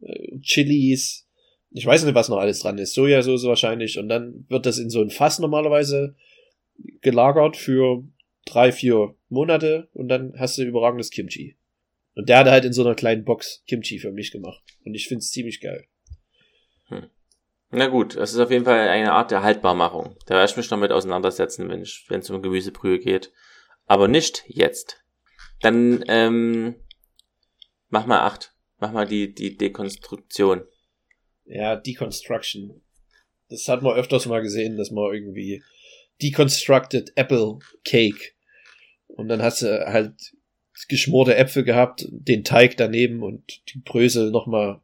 äh, 0.01 0.39
Chilis, 0.41 1.27
ich 1.71 1.87
weiß 1.87 2.05
nicht, 2.05 2.15
was 2.15 2.29
noch 2.29 2.39
alles 2.39 2.61
dran 2.61 2.79
ist, 2.79 2.95
Sojasauce 2.95 3.45
wahrscheinlich, 3.45 3.99
und 3.99 4.09
dann 4.09 4.47
wird 4.49 4.67
das 4.67 4.79
in 4.79 4.91
so 4.91 5.01
ein 5.01 5.11
Fass 5.11 5.39
normalerweise 5.39 6.15
gelagert 7.01 7.57
für 7.57 8.05
drei, 8.45 8.73
vier 8.73 9.15
Monate 9.29 9.89
und 9.93 10.09
dann 10.09 10.35
hast 10.39 10.57
du 10.59 10.63
überragendes 10.63 11.11
Kimchi. 11.11 11.57
Und 12.15 12.29
der 12.29 12.39
hat 12.39 12.47
halt 12.47 12.65
in 12.65 12.73
so 12.73 12.85
einer 12.85 12.95
kleinen 12.95 13.25
Box 13.25 13.65
Kimchi 13.67 13.99
für 13.99 14.13
mich 14.13 14.31
gemacht. 14.31 14.63
Und 14.85 14.95
ich 14.95 15.09
find's 15.09 15.33
ziemlich 15.33 15.61
geil. 15.61 15.87
Na 17.71 17.87
gut, 17.89 18.15
es 18.17 18.33
ist 18.33 18.39
auf 18.39 18.51
jeden 18.51 18.65
Fall 18.65 18.89
eine 18.89 19.13
Art 19.13 19.31
der 19.31 19.43
Haltbarmachung. 19.43 20.17
Da 20.27 20.35
werde 20.35 20.51
ich 20.51 20.57
mich 20.57 20.71
noch 20.71 20.79
mit 20.79 20.93
auseinandersetzen, 20.93 21.69
wenn 21.69 21.83
ich- 21.83 22.05
wenn 22.09 22.21
es 22.21 22.31
um 22.31 22.43
Gemüsebrühe 22.43 22.99
geht. 22.99 23.33
Aber 23.87 24.09
nicht 24.09 24.45
jetzt. 24.47 25.05
Dann, 25.61 26.05
ähm, 26.09 26.77
mach 27.89 28.07
mal 28.07 28.21
acht. 28.21 28.55
Mach 28.79 28.93
mal 28.93 29.07
die, 29.07 29.35
die 29.35 29.57
Dekonstruktion. 29.57 30.63
Ja, 31.47 31.77
Deconstruction. 31.77 32.83
Das 33.49 33.69
hat 33.69 33.83
man 33.83 33.95
öfters 33.97 34.27
mal 34.27 34.41
gesehen, 34.43 34.77
dass 34.77 34.91
man 34.91 35.13
irgendwie 35.13 35.63
Deconstructed 36.23 37.13
Apple 37.17 37.59
Cake. 37.85 38.33
Und 39.09 39.29
dann 39.29 39.43
hast 39.43 39.63
du 39.63 39.87
halt 39.87 40.35
geschmorte 40.89 41.37
Äpfel 41.37 41.65
gehabt, 41.65 42.07
den 42.11 42.45
Teig 42.45 42.77
daneben 42.77 43.23
und 43.23 43.63
die 43.73 43.79
Brösel 43.79 44.31
nochmal 44.31 44.81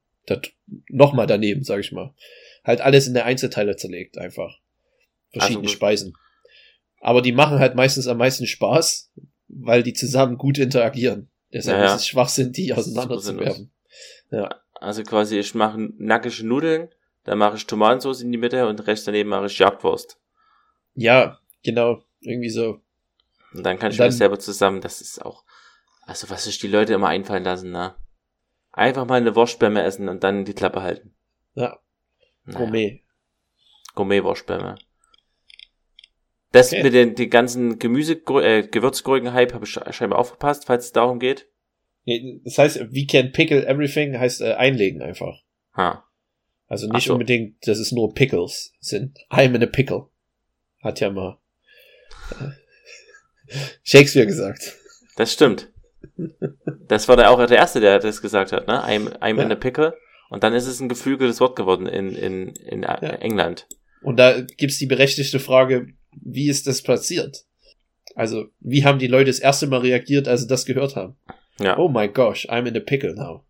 noch 0.89 1.13
mal 1.13 1.27
daneben, 1.27 1.65
sag 1.65 1.81
ich 1.81 1.91
mal. 1.91 2.15
Halt 2.65 2.81
alles 2.81 3.07
in 3.07 3.15
der 3.15 3.25
Einzelteile 3.25 3.77
zerlegt, 3.77 4.19
einfach. 4.19 4.59
Verschiedene 5.33 5.65
Also- 5.67 5.75
Speisen. 5.75 6.15
Aber 7.01 7.23
die 7.23 7.33
machen 7.33 7.59
halt 7.59 7.75
meistens 7.77 8.07
am 8.07 8.19
meisten 8.19 8.47
Spaß, 8.47 9.13
weil 9.49 9.83
die 9.83 9.95
zusammen 9.95 10.37
gut 10.37 10.59
interagieren. 10.59 11.31
Deshalb 11.53 11.79
Ja, 11.79 11.85
ja. 11.87 11.95
ist 11.95 12.03
es 12.03 12.07
Schwachsinn, 12.09 12.53
die 12.53 12.73
auseinanderzuwerfen. 12.75 13.73
Also 14.75 15.03
quasi, 15.03 15.39
ich 15.39 15.55
mache 15.55 15.79
nackische 15.99 16.47
Nudeln, 16.47 16.89
dann 17.25 17.39
mache 17.39 17.57
ich 17.57 17.67
Tomatensauce 17.67 18.23
in 18.23 18.33
die 18.33 18.39
Mitte 18.39 18.67
und 18.67 18.87
rechts 18.87 19.05
daneben 19.05 19.29
mache 19.31 19.47
ich 19.47 19.59
Jagdwurst. 19.59 20.19
Ja, 20.95 21.39
genau. 21.63 22.03
Irgendwie 22.21 22.51
so. 22.51 22.81
Und 23.53 23.65
dann 23.65 23.79
kann 23.79 23.91
ich 23.91 23.97
Dann- 23.97 24.07
mir 24.07 24.11
das 24.11 24.19
selber 24.19 24.39
zusammen, 24.39 24.81
das 24.81 25.01
ist 25.01 25.25
auch, 25.25 25.45
also 26.03 26.31
was 26.31 26.45
sich 26.45 26.59
die 26.59 26.69
Leute 26.69 26.93
immer 26.95 27.09
einfallen 27.09 27.45
lassen, 27.45 27.73
ne? 27.73 27.95
Einfach 28.73 29.07
mal 29.07 29.17
eine 29.17 29.35
Wurstbämme 29.35 29.83
essen 29.83 30.09
und 30.09 30.23
dann 30.23 30.45
die 30.45 30.55
Klappe 30.55 30.83
halten. 30.83 31.15
Ja, 31.55 31.79
Naja. 32.53 32.59
Gourmet. 32.59 33.03
Gourmet-Wurstbämme. 33.95 34.77
Das 36.53 36.73
Okay. 36.73 36.83
mit 36.83 36.95
den 36.95 37.15
die 37.15 37.29
ganzen 37.29 37.79
Gemüse, 37.79 38.15
äh, 38.15 38.67
Gewürzgurken-Hype 38.67 39.55
habe 39.55 39.65
ich 39.65 39.79
scheinbar 39.95 40.19
aufgepasst, 40.19 40.67
falls 40.67 40.87
es 40.87 40.93
darum 40.93 41.19
geht. 41.21 41.49
Das 42.45 42.59
heißt, 42.59 42.81
we 42.93 43.07
can 43.07 43.31
pickle 43.33 43.65
everything 43.67 44.19
heißt 44.19 44.41
äh, 44.41 44.55
einlegen 44.55 45.01
einfach. 45.03 45.43
Ha. 45.77 46.05
Also 46.67 46.89
nicht 46.89 47.07
so. 47.07 47.13
unbedingt, 47.13 47.67
dass 47.69 47.79
es 47.79 47.93
nur 47.93 48.15
Pickles 48.15 48.73
sind. 48.81 49.19
I'm 49.31 49.55
in 49.55 49.63
a 49.63 49.67
pickle. 49.67 50.07
Hat 50.83 50.99
ja 51.01 51.11
mal 51.11 51.39
äh, 52.41 52.51
Shakespeare 53.85 54.27
gesagt. 54.27 54.77
Das 55.17 55.33
stimmt. 55.33 55.69
Das 56.89 57.07
war 57.09 57.17
der 57.17 57.31
auch 57.31 57.45
der 57.47 57.59
Erste, 57.59 57.81
der 57.81 57.99
das 57.99 58.23
gesagt 58.23 58.53
hat, 58.53 58.67
ne? 58.67 58.83
I'm, 58.85 59.09
I'm 59.19 59.37
Ja. 59.37 59.43
in 59.45 59.53
a 59.53 59.57
pickle. 59.57 59.97
Und 60.31 60.43
dann 60.43 60.55
ist 60.55 60.67
es 60.67 60.81
ein 60.81 60.89
geflügeltes 60.89 61.41
Wort 61.41 61.57
geworden 61.57 61.87
in, 61.87 62.15
in, 62.15 62.49
in 62.55 62.83
Ja. 62.83 62.95
England. 62.95 63.67
Und 64.03 64.17
da 64.17 64.41
gibt's 64.41 64.79
die 64.79 64.87
berechtigte 64.87 65.39
Frage, 65.41 65.89
wie 66.23 66.49
ist 66.49 66.67
das 66.67 66.83
passiert? 66.83 67.45
Also, 68.15 68.47
wie 68.61 68.85
haben 68.85 68.99
die 68.99 69.07
Leute 69.09 69.27
das 69.27 69.39
erste 69.41 69.67
Mal 69.67 69.81
reagiert, 69.81 70.27
als 70.29 70.41
sie 70.43 70.47
das 70.47 70.65
gehört 70.65 70.97
haben? 70.97 71.17
Ja. 71.59 71.79
Oh 71.79 71.89
my 71.89 72.09
gosh, 72.09 72.49
I'm 72.49 72.67
in 72.67 72.77
a 72.77 72.81
pickle 72.81 73.15
now. 73.15 73.45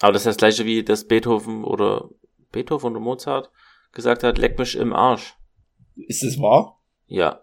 Aber 0.00 0.12
das 0.12 0.22
ist 0.22 0.26
das 0.26 0.36
gleiche 0.36 0.64
wie 0.64 0.84
das 0.84 1.06
Beethoven 1.08 1.64
oder 1.64 2.08
Beethoven 2.52 2.92
oder 2.92 3.00
Mozart 3.00 3.50
gesagt 3.92 4.22
hat, 4.22 4.38
leck 4.38 4.58
mich 4.58 4.76
im 4.76 4.92
Arsch. 4.92 5.34
Ist 5.96 6.22
das 6.22 6.38
wahr? 6.38 6.80
Ja. 7.08 7.42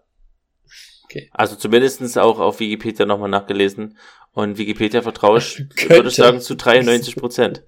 Okay. 1.04 1.28
Also 1.32 1.56
zumindestens 1.56 2.16
auch 2.16 2.38
auf 2.38 2.60
Wikipedia 2.60 3.04
nochmal 3.06 3.28
nachgelesen. 3.28 3.98
Und 4.32 4.56
Wikipedia 4.58 5.02
vertraue 5.02 5.38
ich, 5.38 5.58
würde 5.88 6.08
ich 6.08 6.14
sagen, 6.14 6.40
zu 6.40 6.54
93 6.56 7.16
Prozent. 7.16 7.62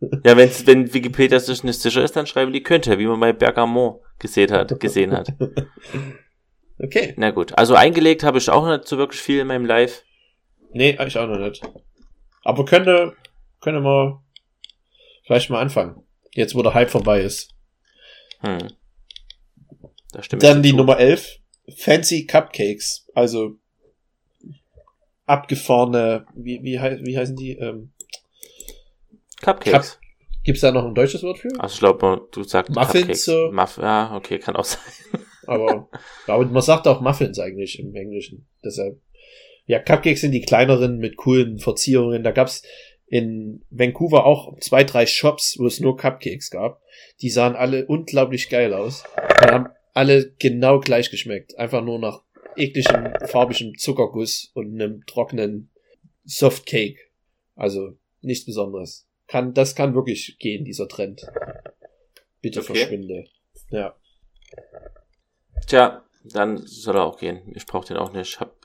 Ja, 0.00 0.36
wenn's, 0.36 0.66
wenn 0.66 0.92
Wikipedia 0.94 1.40
sicher 1.82 2.02
ist, 2.04 2.14
dann 2.14 2.26
schreiben 2.26 2.52
die 2.52 2.62
könnte, 2.62 2.98
wie 2.98 3.06
man 3.06 3.18
bei 3.18 3.32
Bergamo 3.32 4.02
gesehen 4.18 4.52
hat, 4.52 4.78
gesehen 4.80 5.12
hat. 5.12 5.32
Okay. 6.80 7.12
Na 7.16 7.32
gut. 7.32 7.58
Also 7.58 7.74
eingelegt 7.74 8.22
habe 8.22 8.38
ich 8.38 8.48
auch 8.50 8.64
nicht 8.68 8.86
so 8.86 8.98
wirklich 8.98 9.20
viel 9.20 9.40
in 9.40 9.48
meinem 9.48 9.64
Live. 9.66 10.04
Nee, 10.70 10.96
ich 11.08 11.18
auch 11.18 11.26
noch 11.26 11.40
nicht. 11.40 11.60
Aber 12.44 12.64
könnte, 12.64 13.16
könnte 13.60 13.80
man 13.80 14.20
vielleicht 15.26 15.50
mal 15.50 15.60
anfangen. 15.60 16.04
Jetzt, 16.34 16.54
wo 16.54 16.62
der 16.62 16.74
Hype 16.74 16.88
vorbei 16.90 17.22
ist. 17.22 17.52
Hm. 18.42 18.58
Da 20.12 20.22
stimmt 20.22 20.44
Dann 20.44 20.62
die 20.62 20.72
Nummer 20.72 21.00
11. 21.00 21.40
Fancy 21.76 22.26
Cupcakes. 22.26 23.08
Also 23.12 23.56
abgefahrene, 25.26 26.26
wie, 26.34 26.60
wie, 26.62 26.78
hei- 26.78 27.00
wie 27.02 27.18
heißen 27.18 27.34
die? 27.34 27.56
Ähm, 27.58 27.90
Cupcakes. 29.40 29.98
Gibt's 30.44 30.62
da 30.62 30.72
noch 30.72 30.84
ein 30.84 30.94
deutsches 30.94 31.22
Wort 31.22 31.38
für? 31.38 31.48
Also 31.58 31.74
ich 31.74 31.78
glaube, 31.80 32.28
du 32.32 32.42
sagst 32.42 32.74
Muffins, 32.74 32.92
Cupcakes. 32.92 33.24
so. 33.24 33.50
Muff 33.52 33.78
ja, 33.78 34.14
okay, 34.14 34.38
kann 34.38 34.56
auch 34.56 34.64
sein. 34.64 34.80
Aber, 35.46 35.88
aber 36.26 36.44
man 36.44 36.60
sagt 36.60 36.86
auch 36.86 37.00
Muffins 37.00 37.38
eigentlich 37.38 37.78
im 37.78 37.94
Englischen. 37.94 38.46
Deshalb. 38.62 39.00
Ja, 39.64 39.78
Cupcakes 39.78 40.20
sind 40.20 40.32
die 40.32 40.42
kleineren 40.42 40.98
mit 40.98 41.16
coolen 41.16 41.58
Verzierungen. 41.58 42.22
Da 42.22 42.32
gab's 42.32 42.62
in 43.06 43.64
Vancouver 43.70 44.26
auch 44.26 44.58
zwei, 44.60 44.84
drei 44.84 45.06
Shops, 45.06 45.56
wo 45.58 45.66
es 45.66 45.80
nur 45.80 45.96
Cupcakes 45.96 46.50
gab. 46.50 46.82
Die 47.22 47.30
sahen 47.30 47.56
alle 47.56 47.86
unglaublich 47.86 48.50
geil 48.50 48.74
aus. 48.74 49.04
Und 49.42 49.50
haben 49.50 49.68
alle 49.94 50.34
genau 50.38 50.80
gleich 50.80 51.10
geschmeckt. 51.10 51.58
Einfach 51.58 51.82
nur 51.82 51.98
nach 51.98 52.22
ekligem, 52.54 53.14
farbigem 53.26 53.72
Zuckerguss 53.78 54.50
und 54.52 54.74
einem 54.74 55.06
trockenen 55.06 55.70
Softcake. 56.24 56.98
Also 57.56 57.96
nichts 58.20 58.44
Besonderes. 58.44 59.07
Kann, 59.28 59.54
das 59.54 59.74
kann 59.76 59.94
wirklich 59.94 60.36
gehen, 60.38 60.64
dieser 60.64 60.88
Trend. 60.88 61.24
Bitte 62.40 62.60
Okay. 62.60 62.74
verschwinde. 62.74 63.24
Ja. 63.70 63.94
Tja, 65.66 66.04
dann 66.24 66.58
soll 66.66 66.96
er 66.96 67.04
auch 67.04 67.18
gehen. 67.18 67.52
Ich 67.54 67.66
brauche 67.66 67.86
den 67.86 67.96
auch 67.98 68.12
nicht. 68.12 68.28
Ich 68.34 68.40
hab 68.40 68.56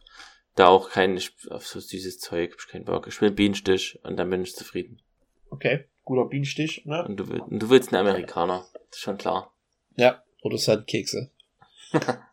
da 0.56 0.68
auch 0.68 0.90
keinen, 0.90 1.18
ich, 1.18 1.34
auf 1.50 1.68
so 1.68 1.80
süßes 1.80 2.20
Zeug, 2.20 2.54
hab 2.54 2.60
ich 2.60 2.68
keinen 2.68 2.86
Bock. 2.86 3.08
Ich 3.08 3.20
will 3.22 3.28
einen 3.28 3.36
Bienenstich 3.36 4.00
und 4.04 4.18
dann 4.18 4.30
bin 4.30 4.44
ich 4.44 4.56
zufrieden. 4.56 5.02
Okay. 5.50 5.86
Guter 6.06 6.26
Bienenstich, 6.30 6.86
ne? 6.86 7.06
Und 7.06 7.18
du, 7.18 7.28
will- 7.30 7.42
und 7.42 7.60
du 7.62 7.70
willst 7.70 7.94
einen 7.94 8.08
Amerikaner. 8.08 8.66
Das 8.74 8.98
ist 8.98 9.00
schon 9.00 9.18
klar. 9.18 9.54
Ja. 9.96 10.24
Oder 10.42 10.58
Sandkekse. 10.58 11.32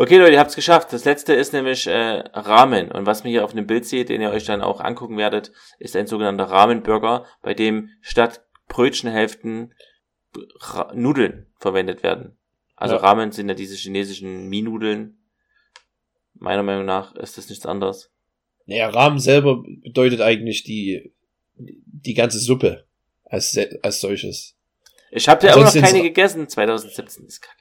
Okay, 0.00 0.16
Leute, 0.16 0.34
ihr 0.34 0.38
habt's 0.38 0.54
geschafft. 0.54 0.92
Das 0.92 1.04
letzte 1.04 1.34
ist 1.34 1.52
nämlich 1.52 1.88
äh, 1.88 2.22
Ramen. 2.32 2.92
Und 2.92 3.06
was 3.06 3.24
man 3.24 3.32
hier 3.32 3.44
auf 3.44 3.52
dem 3.52 3.66
Bild 3.66 3.84
seht, 3.84 4.10
den 4.10 4.20
ihr 4.20 4.30
euch 4.30 4.44
dann 4.44 4.62
auch 4.62 4.78
angucken 4.78 5.16
werdet, 5.16 5.50
ist 5.80 5.96
ein 5.96 6.06
sogenannter 6.06 6.44
Ramenburger, 6.44 7.26
bei 7.42 7.52
dem 7.52 7.90
statt 8.00 8.46
Brötchenhälften 8.68 9.74
Ra 10.60 10.92
Nudeln 10.94 11.48
verwendet 11.58 12.04
werden. 12.04 12.38
Also 12.76 12.94
Ja. 12.94 13.00
Ramen 13.00 13.32
sind 13.32 13.48
ja 13.48 13.56
diese 13.56 13.74
chinesischen 13.74 14.48
Mie-Nudeln. 14.48 15.18
Meiner 16.34 16.62
Meinung 16.62 16.84
nach 16.84 17.16
ist 17.16 17.36
das 17.36 17.48
nichts 17.48 17.66
anderes. 17.66 18.12
Naja, 18.66 18.90
Rahmen 18.90 19.18
selber 19.18 19.64
bedeutet 19.82 20.20
eigentlich 20.20 20.62
die, 20.62 21.12
die 21.56 22.14
ganze 22.14 22.38
Suppe 22.38 22.86
als, 23.24 23.58
als 23.82 24.00
solches. 24.00 24.56
Ich 25.10 25.28
habe 25.28 25.44
ja 25.44 25.54
immer 25.54 25.64
noch 25.64 25.74
keine 25.74 26.02
gegessen. 26.02 26.48
2017 26.48 27.26
ist 27.26 27.40
kacke. 27.40 27.58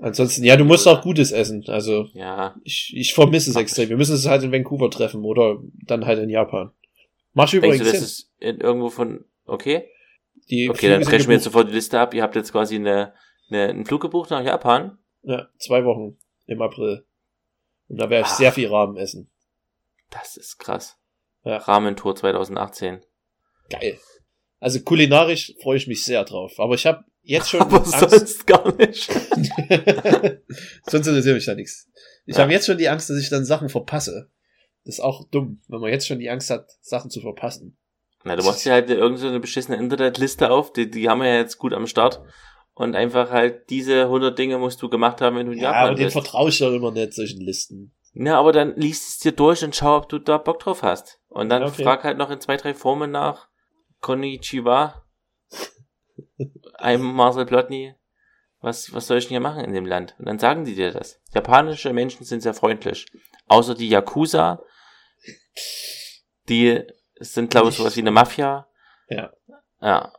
Ansonsten, 0.00 0.44
ja, 0.44 0.56
du 0.56 0.64
musst 0.64 0.86
auch 0.86 1.02
Gutes 1.02 1.32
essen. 1.32 1.64
Also, 1.66 2.08
Ja, 2.14 2.54
ich, 2.62 2.92
ich 2.94 3.14
vermisse 3.14 3.50
es 3.50 3.56
extrem. 3.56 3.88
Wir 3.88 3.96
müssen 3.96 4.14
es 4.14 4.26
halt 4.26 4.42
in 4.42 4.52
Vancouver 4.52 4.90
treffen 4.90 5.24
oder 5.24 5.58
dann 5.86 6.06
halt 6.06 6.18
in 6.20 6.30
Japan. 6.30 6.70
Mach 7.32 7.44
ich 7.44 7.60
denkst 7.60 7.66
übrigens 7.66 7.86
du, 7.86 7.92
das 7.92 8.02
ist 8.02 8.32
in, 8.38 8.60
irgendwo 8.60 8.90
von, 8.90 9.24
okay? 9.46 9.88
Die 10.50 10.70
Okay, 10.70 10.88
dann 10.88 10.96
Flüge 10.96 11.04
sind 11.04 11.10
brechen 11.10 11.28
wir 11.28 11.34
jetzt 11.34 11.44
sofort 11.44 11.68
die 11.68 11.74
Liste 11.74 12.00
ab. 12.00 12.14
Ihr 12.14 12.22
habt 12.22 12.36
jetzt 12.36 12.52
quasi 12.52 12.76
eine, 12.76 13.12
eine, 13.50 13.68
einen 13.68 13.86
Flug 13.86 14.00
gebucht 14.00 14.30
nach 14.30 14.44
Japan. 14.44 14.98
Ja, 15.22 15.48
zwei 15.58 15.84
Wochen 15.84 16.16
im 16.46 16.62
April. 16.62 17.04
Und 17.88 18.00
da 18.00 18.08
werde 18.08 18.26
ich 18.26 18.32
Ach. 18.32 18.36
sehr 18.36 18.52
viel 18.52 18.68
Rahmen 18.68 18.96
essen. 18.96 19.30
Das 20.10 20.36
ist 20.36 20.58
krass. 20.58 20.98
Ja. 21.44 21.58
Rahmentour 21.58 22.16
2018. 22.16 23.00
Geil. 23.70 23.98
Also 24.60 24.80
kulinarisch 24.80 25.54
freue 25.62 25.76
ich 25.76 25.86
mich 25.86 26.04
sehr 26.04 26.24
drauf. 26.24 26.58
Aber 26.58 26.74
ich 26.74 26.86
habe 26.86 27.04
jetzt 27.28 27.50
schon 27.50 27.60
Aber 27.60 27.84
sonst 27.84 28.46
gar 28.46 28.74
nicht. 28.76 29.08
Sonst 30.86 31.06
interessiert 31.06 31.34
mich 31.34 31.44
da 31.46 31.54
nichts. 31.54 31.88
Ich 32.26 32.36
Ja. 32.36 32.42
habe 32.42 32.52
jetzt 32.52 32.66
schon 32.66 32.78
die 32.78 32.88
Angst, 32.88 33.08
dass 33.10 33.18
ich 33.18 33.28
dann 33.30 33.44
Sachen 33.44 33.68
verpasse. 33.68 34.30
Das 34.84 34.96
ist 34.96 35.00
auch 35.00 35.28
dumm, 35.30 35.60
wenn 35.68 35.80
man 35.80 35.90
jetzt 35.90 36.06
schon 36.06 36.18
die 36.18 36.30
Angst 36.30 36.50
hat, 36.50 36.70
Sachen 36.80 37.10
zu 37.10 37.20
verpassen. 37.20 37.76
Na, 38.24 38.36
du 38.36 38.42
machst 38.44 38.64
dir 38.64 38.72
halt 38.72 38.88
irgendeine 38.90 39.18
so 39.18 39.28
eine 39.28 39.40
beschissene 39.40 39.76
Internetliste 39.76 40.50
auf, 40.50 40.72
die, 40.72 40.90
die 40.90 41.08
haben 41.08 41.20
wir 41.20 41.28
ja 41.28 41.36
jetzt 41.36 41.58
gut 41.58 41.72
am 41.74 41.86
Start. 41.86 42.20
Und 42.74 42.94
einfach 42.94 43.30
halt 43.30 43.70
diese 43.70 44.02
100 44.02 44.38
Dinge 44.38 44.58
musst 44.58 44.80
du 44.82 44.88
gemacht 44.88 45.20
haben, 45.20 45.36
wenn 45.36 45.46
du 45.46 45.52
in 45.52 45.58
Ja, 45.58 45.72
Japan 45.72 45.86
aber 45.88 45.94
den 45.96 46.04
bist. 46.06 46.12
vertraue 46.14 46.48
ich 46.48 46.58
doch 46.58 46.72
immer 46.72 46.92
nicht, 46.92 47.12
solchen 47.12 47.40
Listen. 47.40 47.92
Ja, 48.14 48.38
aber 48.38 48.52
dann 48.52 48.74
liest 48.76 49.08
es 49.08 49.18
dir 49.18 49.32
durch 49.32 49.62
und 49.64 49.74
schau, 49.76 49.96
ob 49.96 50.08
du 50.08 50.18
da 50.18 50.38
Bock 50.38 50.60
drauf 50.60 50.82
hast. 50.82 51.20
Und 51.28 51.48
dann 51.50 51.62
Okay. 51.64 51.82
frag 51.82 52.04
halt 52.04 52.18
noch 52.18 52.30
in 52.30 52.40
zwei, 52.40 52.56
drei 52.56 52.74
Formen 52.74 53.10
nach. 53.10 53.48
Konnichiwa. 54.00 55.04
I'm 56.78 56.98
Marcel 56.98 57.46
Plotny. 57.46 57.94
Was, 58.60 58.92
was 58.92 59.06
soll 59.06 59.18
ich 59.18 59.24
denn 59.24 59.30
hier 59.30 59.40
machen 59.40 59.64
in 59.64 59.72
dem 59.72 59.86
Land? 59.86 60.16
Und 60.18 60.26
dann 60.26 60.38
sagen 60.38 60.64
die 60.64 60.74
dir 60.74 60.90
das. 60.90 61.20
Japanische 61.32 61.92
Menschen 61.92 62.24
sind 62.24 62.40
sehr 62.42 62.54
freundlich. 62.54 63.06
Außer 63.46 63.74
die 63.74 63.88
Yakuza. 63.88 64.62
Die 66.48 66.82
sind, 67.20 67.50
glaube 67.50 67.68
ich, 67.68 67.76
sowas 67.76 67.96
wie 67.96 68.00
eine 68.00 68.10
Mafia. 68.10 68.66
Ja. 69.08 69.32
Ja. 69.80 70.12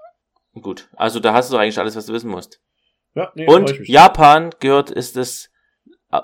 Gut. 0.54 0.90
Also 0.96 1.20
da 1.20 1.34
hast 1.34 1.52
du 1.52 1.58
eigentlich 1.58 1.80
alles, 1.80 1.96
was 1.96 2.06
du 2.06 2.14
wissen 2.14 2.30
musst. 2.30 2.62
Ja, 3.14 3.32
nee, 3.36 3.48
Und. 3.48 3.88
Japan 3.88 4.52
gehört, 4.60 4.90
ist 4.92 5.18
es, 5.18 5.50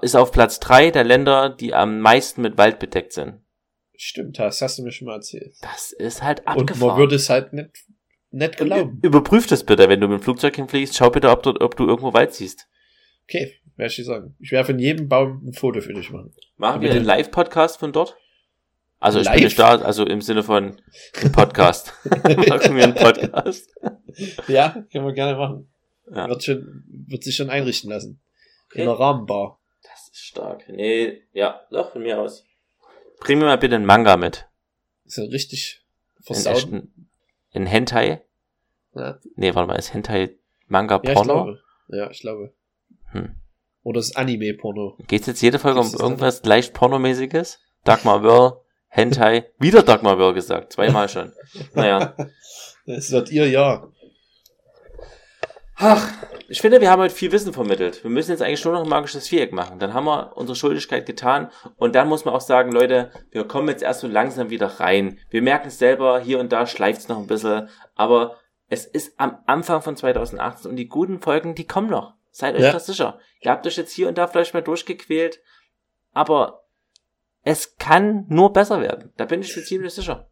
ist 0.01 0.15
auf 0.15 0.31
Platz 0.31 0.59
drei 0.59 0.91
der 0.91 1.03
Länder, 1.03 1.49
die 1.49 1.73
am 1.73 1.99
meisten 1.99 2.41
mit 2.41 2.57
Wald 2.57 2.79
bedeckt 2.79 3.13
sind. 3.13 3.41
Stimmt, 3.97 4.39
das 4.39 4.61
hast 4.61 4.77
du 4.77 4.83
mir 4.83 4.91
schon 4.91 5.07
mal 5.07 5.15
erzählt. 5.15 5.55
Das 5.61 5.91
ist 5.91 6.21
halt 6.21 6.39
Und 6.41 6.45
man 6.47 6.59
abgefahren. 6.59 6.97
würde 6.97 7.15
es 7.15 7.29
halt 7.29 7.53
nicht, 7.53 7.71
nicht 8.35 8.57
glauben. 8.57 8.99
Überprüf 9.01 9.47
das 9.47 9.63
bitte, 9.63 9.89
wenn 9.89 9.99
du 10.01 10.07
mit 10.07 10.19
dem 10.19 10.23
Flugzeug 10.23 10.55
hinfliegst. 10.55 10.95
Schau 10.95 11.09
bitte, 11.09 11.29
ob 11.29 11.43
du, 11.43 11.51
ob 11.59 11.75
du 11.75 11.87
irgendwo 11.87 12.13
Wald 12.13 12.33
siehst. 12.33 12.67
Okay, 13.27 13.53
werde 13.75 13.89
ich 13.89 13.95
dir 13.95 14.03
sagen. 14.05 14.35
Ich 14.39 14.51
werde 14.51 14.65
von 14.67 14.79
jedem 14.79 15.09
Baum 15.09 15.41
ein 15.47 15.53
Foto 15.53 15.81
für 15.81 15.93
dich 15.93 16.09
machen. 16.11 16.33
Machen 16.57 16.81
wir 16.81 16.91
einen 16.91 16.99
dem- 17.01 17.05
Live-Podcast 17.07 17.79
von 17.79 17.91
dort? 17.91 18.15
Also 18.99 19.19
ich 19.19 19.25
Live? 19.25 19.35
bin 19.35 19.43
nicht 19.45 19.59
da, 19.59 19.75
also 19.81 20.05
im 20.05 20.21
Sinne 20.21 20.43
von 20.43 20.77
einem 21.21 21.31
Podcast. 21.31 21.93
Machen 22.23 22.75
wir 22.75 22.83
einen 22.83 22.95
Podcast. 22.95 23.73
Ja, 24.47 24.83
können 24.91 25.05
wir 25.05 25.13
gerne 25.13 25.37
machen. 25.37 25.69
Ja. 26.13 26.29
Wird, 26.29 26.43
schon, 26.43 26.83
wird 27.07 27.23
sich 27.23 27.35
schon 27.35 27.49
einrichten 27.49 27.89
lassen. 27.89 28.21
Okay. 28.69 28.83
In 28.83 28.87
einer 28.89 28.99
Rahmenbar. 28.99 29.59
Das 29.83 30.09
ist 30.11 30.17
stark. 30.25 30.63
Nee, 30.69 31.21
ja, 31.33 31.61
doch, 31.71 31.91
von 31.91 32.01
mir 32.03 32.19
aus. 32.19 32.45
Bring 33.19 33.39
mir 33.39 33.45
mal 33.45 33.57
bitte 33.57 33.75
einen 33.75 33.85
Manga 33.85 34.17
mit. 34.17 34.47
Ist 35.05 35.17
ja 35.17 35.23
richtig 35.25 35.83
In 36.19 36.23
versaut. 36.25 36.55
echten, 36.57 37.09
in 37.51 37.65
Hentai? 37.65 38.21
Ja, 38.95 39.19
Nee, 39.35 39.53
warte 39.53 39.67
mal, 39.67 39.75
ist 39.75 39.93
Hentai 39.93 40.35
Manga 40.67 40.99
ja, 41.03 41.09
ich 41.11 41.15
Porno? 41.15 41.33
glaube. 41.33 41.59
Ja, 41.89 42.09
ich 42.09 42.19
glaube. 42.21 42.53
Hm. 43.11 43.35
Oder 43.83 43.99
das 43.99 44.15
Anime-Porno. 44.15 44.97
Geht's 45.07 45.27
jetzt 45.27 45.41
jede 45.41 45.59
Folge 45.59 45.79
um 45.79 45.93
irgendwas 45.93 46.43
leicht 46.43 46.73
Pornomäßiges? 46.73 47.59
Dagmar 47.83 48.23
Wörl, 48.23 48.61
Hentai, 48.87 49.45
wieder 49.59 49.83
Dagmar 49.83 50.17
Wörl 50.17 50.33
gesagt, 50.33 50.73
zweimal 50.73 51.09
schon. 51.09 51.31
Naja. 51.73 52.15
Das 52.87 53.09
wird 53.11 53.31
ihr 53.31 53.49
Jahr. 53.49 53.91
Ach, 55.77 56.07
ich 56.47 56.61
finde, 56.61 56.79
wir 56.79 56.91
haben 56.91 57.01
heute 57.01 57.15
viel 57.15 57.31
Wissen 57.31 57.51
vermittelt. 57.51 58.03
Wir 58.03 58.11
müssen 58.11 58.29
jetzt 58.29 58.41
eigentlich 58.43 58.63
nur 58.63 58.75
noch 58.75 58.83
ein 58.83 58.89
magisches 58.89 59.27
Viereck 59.27 59.51
machen. 59.51 59.79
Dann 59.79 59.95
haben 59.95 60.05
wir 60.05 60.37
unsere 60.37 60.55
Schuldigkeit 60.55 61.07
getan. 61.07 61.49
Und 61.77 61.95
dann 61.95 62.07
muss 62.07 62.25
man 62.25 62.35
auch 62.35 62.41
sagen, 62.41 62.71
Leute, 62.71 63.09
wir 63.31 63.45
kommen 63.45 63.69
jetzt 63.69 63.81
erst 63.81 64.01
so 64.01 64.07
langsam 64.07 64.51
wieder 64.51 64.67
rein. 64.79 65.17
Wir 65.31 65.41
merken 65.41 65.69
es 65.69 65.79
selber, 65.79 66.19
hier 66.19 66.39
und 66.39 66.51
da 66.51 66.67
schleift's 66.67 67.07
noch 67.07 67.17
ein 67.17 67.25
bisschen. 67.25 67.69
Aber 67.95 68.37
es 68.67 68.85
ist 68.85 69.19
am 69.19 69.37
Anfang 69.45 69.81
von 69.81 69.95
2018 69.95 70.69
und 70.71 70.77
die 70.77 70.87
guten 70.87 71.19
Folgen, 71.21 71.55
die 71.55 71.65
kommen 71.67 71.89
noch. 71.89 72.15
Seid 72.31 72.55
euch 72.55 72.61
Ja. 72.61 72.71
das 72.71 72.85
sicher. 72.85 73.19
Ihr 73.41 73.51
habt 73.51 73.65
euch 73.65 73.77
jetzt 73.77 73.93
hier 73.93 74.07
und 74.07 74.17
da 74.17 74.27
vielleicht 74.27 74.53
mal 74.53 74.61
durchgequält. 74.63 75.39
Aber 76.11 76.65
es 77.43 77.77
kann 77.77 78.25
nur 78.27 78.51
besser 78.51 78.81
werden. 78.81 79.11
Da 79.17 79.25
bin 79.25 79.41
ich 79.41 79.55
mir 79.55 79.63
ziemlich 79.63 79.93
sicher. 79.93 80.29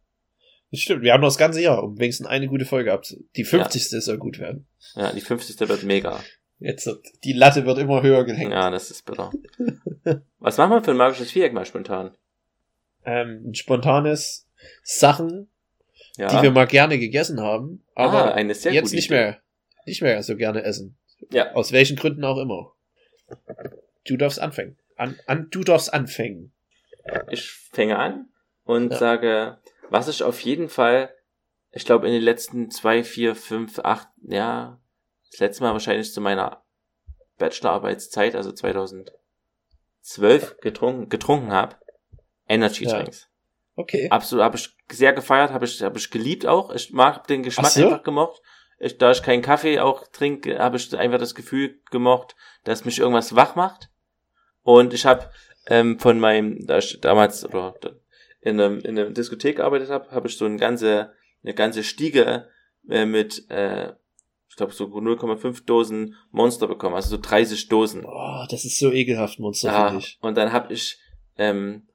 Das 0.70 0.80
stimmt. 0.80 1.02
Wir 1.02 1.12
haben 1.12 1.20
noch 1.20 1.28
das 1.28 1.38
ganze 1.38 1.60
Jahr, 1.62 1.82
um 1.82 1.98
wenigstens 1.98 2.26
eine 2.26 2.48
gute 2.48 2.64
Folge 2.64 2.92
abzu. 2.92 3.24
Die 3.36 3.44
50. 3.44 4.02
soll 4.02 4.18
gut 4.18 4.38
werden. 4.38 4.66
Ja, 4.94 5.12
die 5.12 5.20
50. 5.20 5.60
wird 5.68 5.84
mega. 5.84 6.20
Jetzt 6.58 6.86
wird, 6.86 7.04
die 7.24 7.32
Latte 7.32 7.64
wird 7.66 7.78
immer 7.78 8.02
höher 8.02 8.24
gehängt. 8.24 8.52
Ja, 8.52 8.70
das 8.70 8.90
ist 8.90 9.04
bitter. 9.06 9.30
Was 10.38 10.58
machen 10.58 10.70
wir 10.72 10.82
für 10.84 10.90
ein 10.90 10.96
magisches 10.96 11.30
Viereck 11.30 11.52
mal 11.52 11.64
spontan? 11.66 12.16
Ähm, 13.04 13.44
ein 13.50 13.54
spontanes 13.54 14.48
Sachen, 14.82 15.48
Ja. 16.16 16.28
die 16.28 16.42
wir 16.42 16.50
mal 16.52 16.66
gerne 16.66 16.98
gegessen 16.98 17.40
haben, 17.40 17.84
aber 17.94 18.32
ah, 18.32 18.34
eine 18.34 18.54
sehr 18.54 18.72
jetzt 18.72 18.92
nicht 18.92 19.06
Idee. 19.06 19.14
mehr, 19.14 19.40
nicht 19.86 20.02
mehr 20.02 20.22
so 20.22 20.36
gerne 20.36 20.62
essen. 20.62 20.96
Ja. 21.32 21.52
Aus 21.54 21.72
welchen 21.72 21.96
Gründen 21.96 22.24
auch 22.24 22.38
immer. 22.38 22.72
Du 24.06 24.16
darfst 24.16 24.38
anfangen. 24.38 24.78
An, 24.96 25.18
an, 25.26 25.48
du 25.50 25.64
darfst 25.64 25.92
anfangen. 25.92 26.52
Ich 27.30 27.50
fange 27.72 27.98
an 27.98 28.28
und 28.64 28.92
Ja. 28.92 28.98
sage, 28.98 29.58
was 29.90 30.08
ich 30.08 30.22
auf 30.22 30.40
jeden 30.40 30.68
Fall 30.68 31.10
ich 31.76 31.84
glaube, 31.84 32.06
in 32.06 32.12
den 32.12 32.22
letzten 32.22 32.70
zwei, 32.70 33.02
vier, 33.02 33.34
fünf, 33.34 33.80
acht, 33.80 34.06
ja, 34.22 34.80
das 35.30 35.40
letzte 35.40 35.64
Mal 35.64 35.72
wahrscheinlich 35.72 36.12
zu 36.12 36.20
meiner 36.20 36.62
Bachelorarbeitszeit, 37.38 38.36
also 38.36 38.52
2012, 38.52 40.60
getrunken, 40.60 41.08
getrunken 41.08 41.52
habe. 41.52 41.76
Energy. 42.48 42.84
Drinks. 42.84 43.28
Okay. 43.76 44.08
Absolut, 44.10 44.44
habe 44.44 44.56
ich 44.56 44.70
sehr 44.90 45.12
gefeiert, 45.12 45.50
habe 45.52 45.64
ich, 45.64 45.82
habe 45.82 45.98
ich 45.98 46.10
geliebt 46.10 46.46
auch. 46.46 46.72
Ich 46.72 46.92
mag 46.92 47.26
den 47.26 47.42
Geschmack 47.42 47.72
so? 47.72 47.84
einfach 47.84 48.02
gemocht. 48.02 48.40
Ich, 48.78 48.98
da 48.98 49.10
ich 49.10 49.22
keinen 49.22 49.42
Kaffee 49.42 49.80
auch 49.80 50.06
trinke, 50.08 50.58
habe 50.58 50.76
ich 50.76 50.96
einfach 50.96 51.18
das 51.18 51.34
Gefühl 51.34 51.80
gemocht, 51.90 52.36
dass 52.64 52.84
mich 52.84 52.98
irgendwas 52.98 53.34
wach 53.34 53.56
macht. 53.56 53.88
Und 54.62 54.94
ich 54.94 55.06
habe 55.06 55.30
ähm, 55.66 55.98
von 55.98 56.20
meinem, 56.20 56.66
da 56.66 56.78
ich 56.78 57.00
damals 57.00 57.44
oder 57.44 57.74
in 58.40 58.60
einem 58.60 58.78
in 58.80 58.98
einer 58.98 59.10
Diskothek 59.10 59.56
gearbeitet 59.56 59.90
habe, 59.90 60.10
habe 60.10 60.28
ich 60.28 60.36
so 60.36 60.44
eine 60.44 60.56
ganze 60.56 61.12
eine 61.42 61.54
ganze 61.54 61.82
Stiege 61.84 62.48
äh, 62.88 63.06
mit, 63.06 63.50
äh, 63.50 63.92
ich 64.48 64.56
glaube 64.56 64.72
so 64.72 64.84
0,5 64.86 65.64
Dosen 65.66 66.14
Monster 66.30 66.66
bekommen, 66.68 66.94
also 66.94 67.10
so 67.10 67.18
30 67.20 67.68
Dosen. 67.68 68.04
Oh, 68.06 68.44
das 68.50 68.64
ist 68.64 68.78
so 68.78 68.90
ekelhaft, 68.92 69.38
Monster, 69.38 69.68
Ja, 69.72 69.88
finde 69.88 70.04
ich. 70.04 70.18
und 70.20 70.36
dann 70.36 70.52
habe 70.52 70.72
ich 70.72 70.98
ähm, 71.36 71.86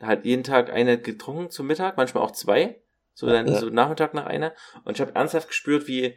halt 0.00 0.24
jeden 0.24 0.44
Tag 0.44 0.72
eine 0.72 0.98
getrunken 0.98 1.50
zum 1.50 1.66
Mittag, 1.66 1.96
manchmal 1.96 2.22
auch 2.24 2.32
zwei, 2.32 2.80
so 3.14 3.26
dann 3.26 3.46
Ja. 3.48 3.58
so 3.60 3.70
Nachmittag 3.70 4.14
nach 4.14 4.26
einer. 4.26 4.52
Und 4.84 4.96
ich 4.96 5.00
habe 5.00 5.14
ernsthaft 5.14 5.48
gespürt, 5.48 5.86
wie 5.86 6.16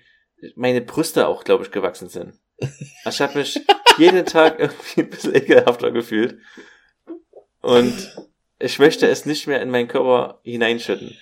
meine 0.55 0.81
Brüste 0.81 1.27
auch, 1.27 1.43
glaube 1.43 1.63
ich, 1.63 1.71
gewachsen 1.71 2.09
sind. 2.09 2.33
Also 3.03 3.15
ich 3.15 3.21
habe 3.21 3.39
mich 3.39 3.59
jeden 3.97 4.25
Tag 4.25 4.59
irgendwie 4.59 5.01
ein 5.01 5.09
bisschen 5.09 5.35
ekelhafter 5.35 5.91
gefühlt. 5.91 6.39
Und 7.61 8.15
ich 8.59 8.79
möchte 8.79 9.07
es 9.07 9.25
nicht 9.25 9.47
mehr 9.47 9.61
in 9.61 9.69
meinen 9.69 9.87
Körper 9.87 10.39
hineinschütten. 10.43 11.15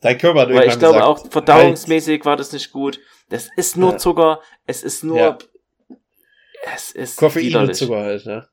Dein 0.00 0.18
Körper 0.18 0.42
hat 0.42 0.48
Weil 0.50 0.68
ich 0.68 0.78
glaube 0.78 0.98
gesagt, 0.98 1.02
auch 1.04 1.30
verdauungsmäßig 1.30 2.24
war 2.24 2.36
das 2.36 2.52
nicht 2.52 2.72
gut. 2.72 3.00
Das 3.28 3.48
ist 3.56 3.76
nur. 3.76 3.98
Zucker, 3.98 4.40
es 4.66 4.82
ist 4.82 5.04
nur, 5.04 5.18
Ja. 5.18 5.38
Es 6.74 6.92
ist 6.92 7.16
Koffein 7.16 7.44
und 7.44 7.48
widerlich. 7.48 7.76
Zucker 7.76 7.96
halt, 7.96 8.26
ne? 8.26 8.48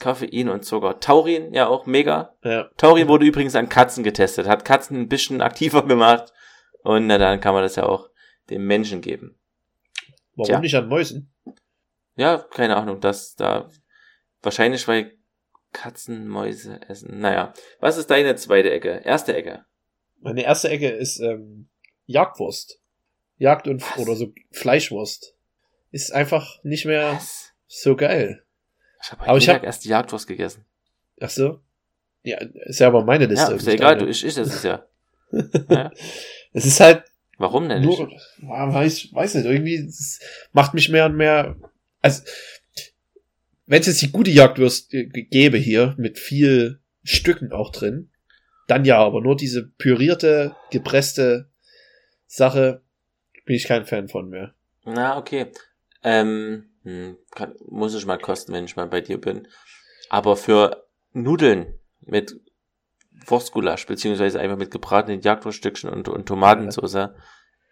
Koffein 0.00 0.48
und 0.48 0.64
Zucker. 0.64 1.00
Taurin, 1.00 1.52
ja 1.52 1.66
auch 1.66 1.86
mega. 1.86 2.34
ja. 2.44 2.70
Taurin 2.76 3.08
wurde 3.08 3.26
übrigens 3.26 3.54
an 3.56 3.68
Katzen 3.68 4.04
getestet, 4.04 4.46
hat 4.46 4.64
Katzen 4.64 4.96
ein 5.00 5.08
bisschen 5.08 5.40
aktiver 5.40 5.82
gemacht. 5.86 6.32
Und 6.82 7.06
na 7.06 7.18
dann 7.18 7.40
kann 7.40 7.54
man 7.54 7.62
das 7.62 7.76
ja 7.76 7.84
auch 7.84 8.08
dem 8.50 8.66
Menschen 8.66 9.00
geben. 9.00 9.36
Warum 10.34 10.46
Tja. 10.46 10.60
nicht 10.60 10.74
an 10.76 10.88
Mäusen? 10.88 11.32
Ja, 12.16 12.38
keine 12.38 12.76
Ahnung, 12.76 13.00
dass 13.00 13.34
da 13.34 13.68
wahrscheinlich 14.42 14.86
weil 14.86 15.16
Katzen 15.72 16.28
Mäuse 16.28 16.80
essen. 16.88 17.20
Naja, 17.20 17.52
was 17.80 17.98
ist 17.98 18.10
deine 18.10 18.36
zweite 18.36 18.70
Ecke? 18.70 19.02
Erste 19.04 19.36
Ecke. 19.36 19.64
Meine 20.20 20.42
erste 20.42 20.68
Ecke 20.70 20.88
ist 20.88 21.20
ähm, 21.20 21.68
Jagdwurst. 22.06 22.80
Jagd 23.36 23.68
und 23.68 23.82
Was? 23.82 23.98
oder 23.98 24.16
so 24.16 24.32
Fleischwurst. 24.50 25.36
Ist 25.90 26.12
einfach 26.12 26.62
nicht 26.64 26.86
mehr 26.86 27.12
Was? 27.14 27.47
So 27.68 27.94
geil. 27.94 28.42
Ich 29.02 29.12
habe 29.12 29.22
Aber 29.22 29.32
heute 29.32 29.38
ich 29.42 29.46
Mittag 29.46 29.60
hab- 29.62 29.66
erst 29.66 29.84
die 29.84 29.88
Jagdwurst 29.90 30.26
gegessen. 30.26 30.64
Ach 31.20 31.30
so? 31.30 31.60
Ja, 32.24 32.38
ist 32.66 32.80
ja 32.80 32.88
aber 32.88 33.04
meine 33.04 33.26
Liste. 33.26 33.50
Ja, 33.52 33.56
ist 33.56 33.66
ja 33.66 33.72
nicht 33.72 33.80
egal, 33.80 33.94
deine. 33.94 34.06
du, 34.06 34.10
ich, 34.10 34.24
ich 34.24 34.36
esse 34.36 34.42
es 34.42 34.62
ja. 34.64 34.84
ja. 35.70 35.92
Es 36.52 36.64
ist 36.66 36.80
halt 36.80 37.04
Warum 37.38 37.68
denn 37.68 37.82
nicht? 37.82 37.98
nur, 37.98 38.10
ja, 38.42 38.74
weiß, 38.74 39.14
weiß 39.14 39.34
nicht, 39.36 39.44
irgendwie 39.46 39.76
es 39.76 40.18
macht 40.52 40.74
mich 40.74 40.88
mehr 40.88 41.06
und 41.06 41.16
mehr, 41.16 41.54
also, 42.02 42.22
wenn 43.66 43.80
es 43.80 43.86
jetzt 43.86 44.02
die 44.02 44.10
gute 44.10 44.30
Jagdwurst 44.32 44.90
gäbe 44.90 45.58
hier, 45.58 45.94
mit 45.98 46.18
viel 46.18 46.80
Stücken 47.04 47.52
auch 47.52 47.70
drin, 47.70 48.10
dann 48.66 48.84
ja, 48.84 48.98
aber 48.98 49.20
nur 49.20 49.36
diese 49.36 49.66
pürierte, 49.68 50.56
gepresste 50.70 51.48
Sache 52.26 52.82
bin 53.44 53.54
ich 53.56 53.64
kein 53.64 53.84
Fan 53.86 54.08
von 54.08 54.28
mehr. 54.28 54.54
Na, 54.84 55.16
okay. 55.18 55.46
Ähm, 56.02 56.64
hm, 56.82 57.16
kann, 57.34 57.54
muss 57.68 57.94
ich 57.94 58.06
mal 58.06 58.18
kosten, 58.18 58.52
wenn 58.52 58.64
ich 58.64 58.76
mal 58.76 58.86
bei 58.86 59.00
dir 59.00 59.20
bin. 59.20 59.48
Aber 60.08 60.36
für 60.36 60.84
Nudeln 61.12 61.74
mit 62.00 62.40
Wurstgulasch, 63.26 63.86
beziehungsweise 63.86 64.40
einfach 64.40 64.56
mit 64.56 64.70
gebratenen 64.70 65.20
Jagdwurststückchen 65.20 65.90
und, 65.90 66.08
und 66.08 66.26
Tomatensauce, 66.26 67.10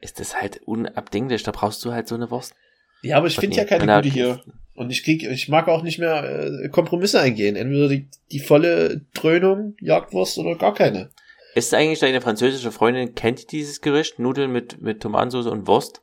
ist 0.01 0.21
das 0.21 0.41
halt 0.41 0.61
unabdinglich. 0.65 1.43
Da 1.43 1.53
brauchst 1.53 1.85
du 1.85 1.93
halt 1.93 2.09
so 2.09 2.15
eine 2.15 2.31
Wurst. 2.31 2.55
Ja, 3.03 3.19
aber 3.19 3.27
ich 3.27 3.37
finde 3.37 3.57
ja 3.57 3.65
keine 3.65 3.87
gute 3.87 4.09
hier. 4.09 4.43
Und 4.75 4.91
ich 4.91 5.05
krieg, 5.05 5.23
ich 5.23 5.49
mag 5.49 5.69
auch 5.69 5.83
nicht 5.83 5.99
mehr 5.99 6.25
äh, 6.25 6.69
Kompromisse 6.69 7.21
eingehen. 7.21 7.57
Entweder 7.57 7.89
die, 7.89 8.09
die 8.31 8.41
volle 8.41 9.07
Dröhnung, 9.15 9.75
Jagdwurst 9.81 10.39
oder 10.39 10.57
gar 10.57 10.75
keine. 10.75 11.11
Ist 11.55 11.73
eigentlich 11.73 12.01
deine 12.01 12.21
französische 12.21 12.73
Freundin, 12.73 13.15
kennt 13.15 13.41
die 13.41 13.47
dieses 13.47 13.81
Gericht? 13.81 14.19
Nudeln 14.19 14.53
mit, 14.53 14.83
mit 14.83 15.01
Tomatensauce 15.01 15.47
und 15.47 15.67
Wurst? 15.67 16.03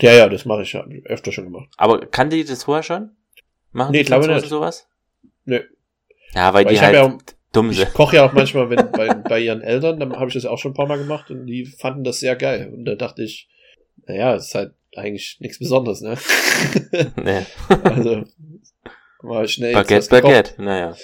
Ja, 0.00 0.12
ja, 0.12 0.28
das 0.28 0.44
mache 0.44 0.62
ich 0.62 0.72
ja 0.72 0.84
öfter 1.04 1.32
schon 1.32 1.44
gemacht. 1.44 1.68
Aber 1.76 2.00
kannte 2.06 2.36
die 2.36 2.44
das 2.44 2.64
vorher 2.64 2.82
schon? 2.82 3.10
Machen 3.72 3.92
Nee, 3.92 3.98
die 3.98 4.04
glaube 4.04 4.26
nicht. 4.26 4.46
sowas? 4.48 4.88
Nö. 5.44 5.60
Ja, 6.34 6.52
weil, 6.52 6.64
Weil 6.64 6.70
die 6.70 6.74
ich 6.74 6.82
halt 6.82 6.94
ja- 6.94 7.16
dumm 7.52 7.70
Ich 7.70 7.78
sind. 7.78 7.94
koche 7.94 8.16
ja 8.16 8.24
auch 8.26 8.32
manchmal 8.34 8.68
wenn, 8.70 8.90
bei, 8.90 9.08
bei 9.14 9.40
ihren 9.40 9.62
Eltern, 9.62 10.00
dann 10.00 10.14
habe 10.16 10.28
ich 10.28 10.34
das 10.34 10.44
auch 10.44 10.58
schon 10.58 10.72
ein 10.72 10.74
paar 10.74 10.86
Mal 10.88 10.98
gemacht 10.98 11.30
und 11.30 11.46
die 11.46 11.64
fanden 11.66 12.02
das 12.04 12.20
sehr 12.20 12.36
geil. 12.36 12.70
Und 12.74 12.84
da 12.84 12.94
dachte 12.96 13.22
ich, 13.22 13.48
naja, 14.06 14.34
es 14.34 14.48
ist 14.48 14.54
halt 14.54 14.74
eigentlich 14.96 15.36
nichts 15.40 15.58
Besonderes, 15.58 16.00
ne? 16.00 16.16
Nee. 17.22 17.46
also 17.84 18.24
mal 19.22 19.46
schnell 19.46 19.72
Baguette. 19.74 20.08
Baguette, 20.08 20.62
naja. 20.62 20.96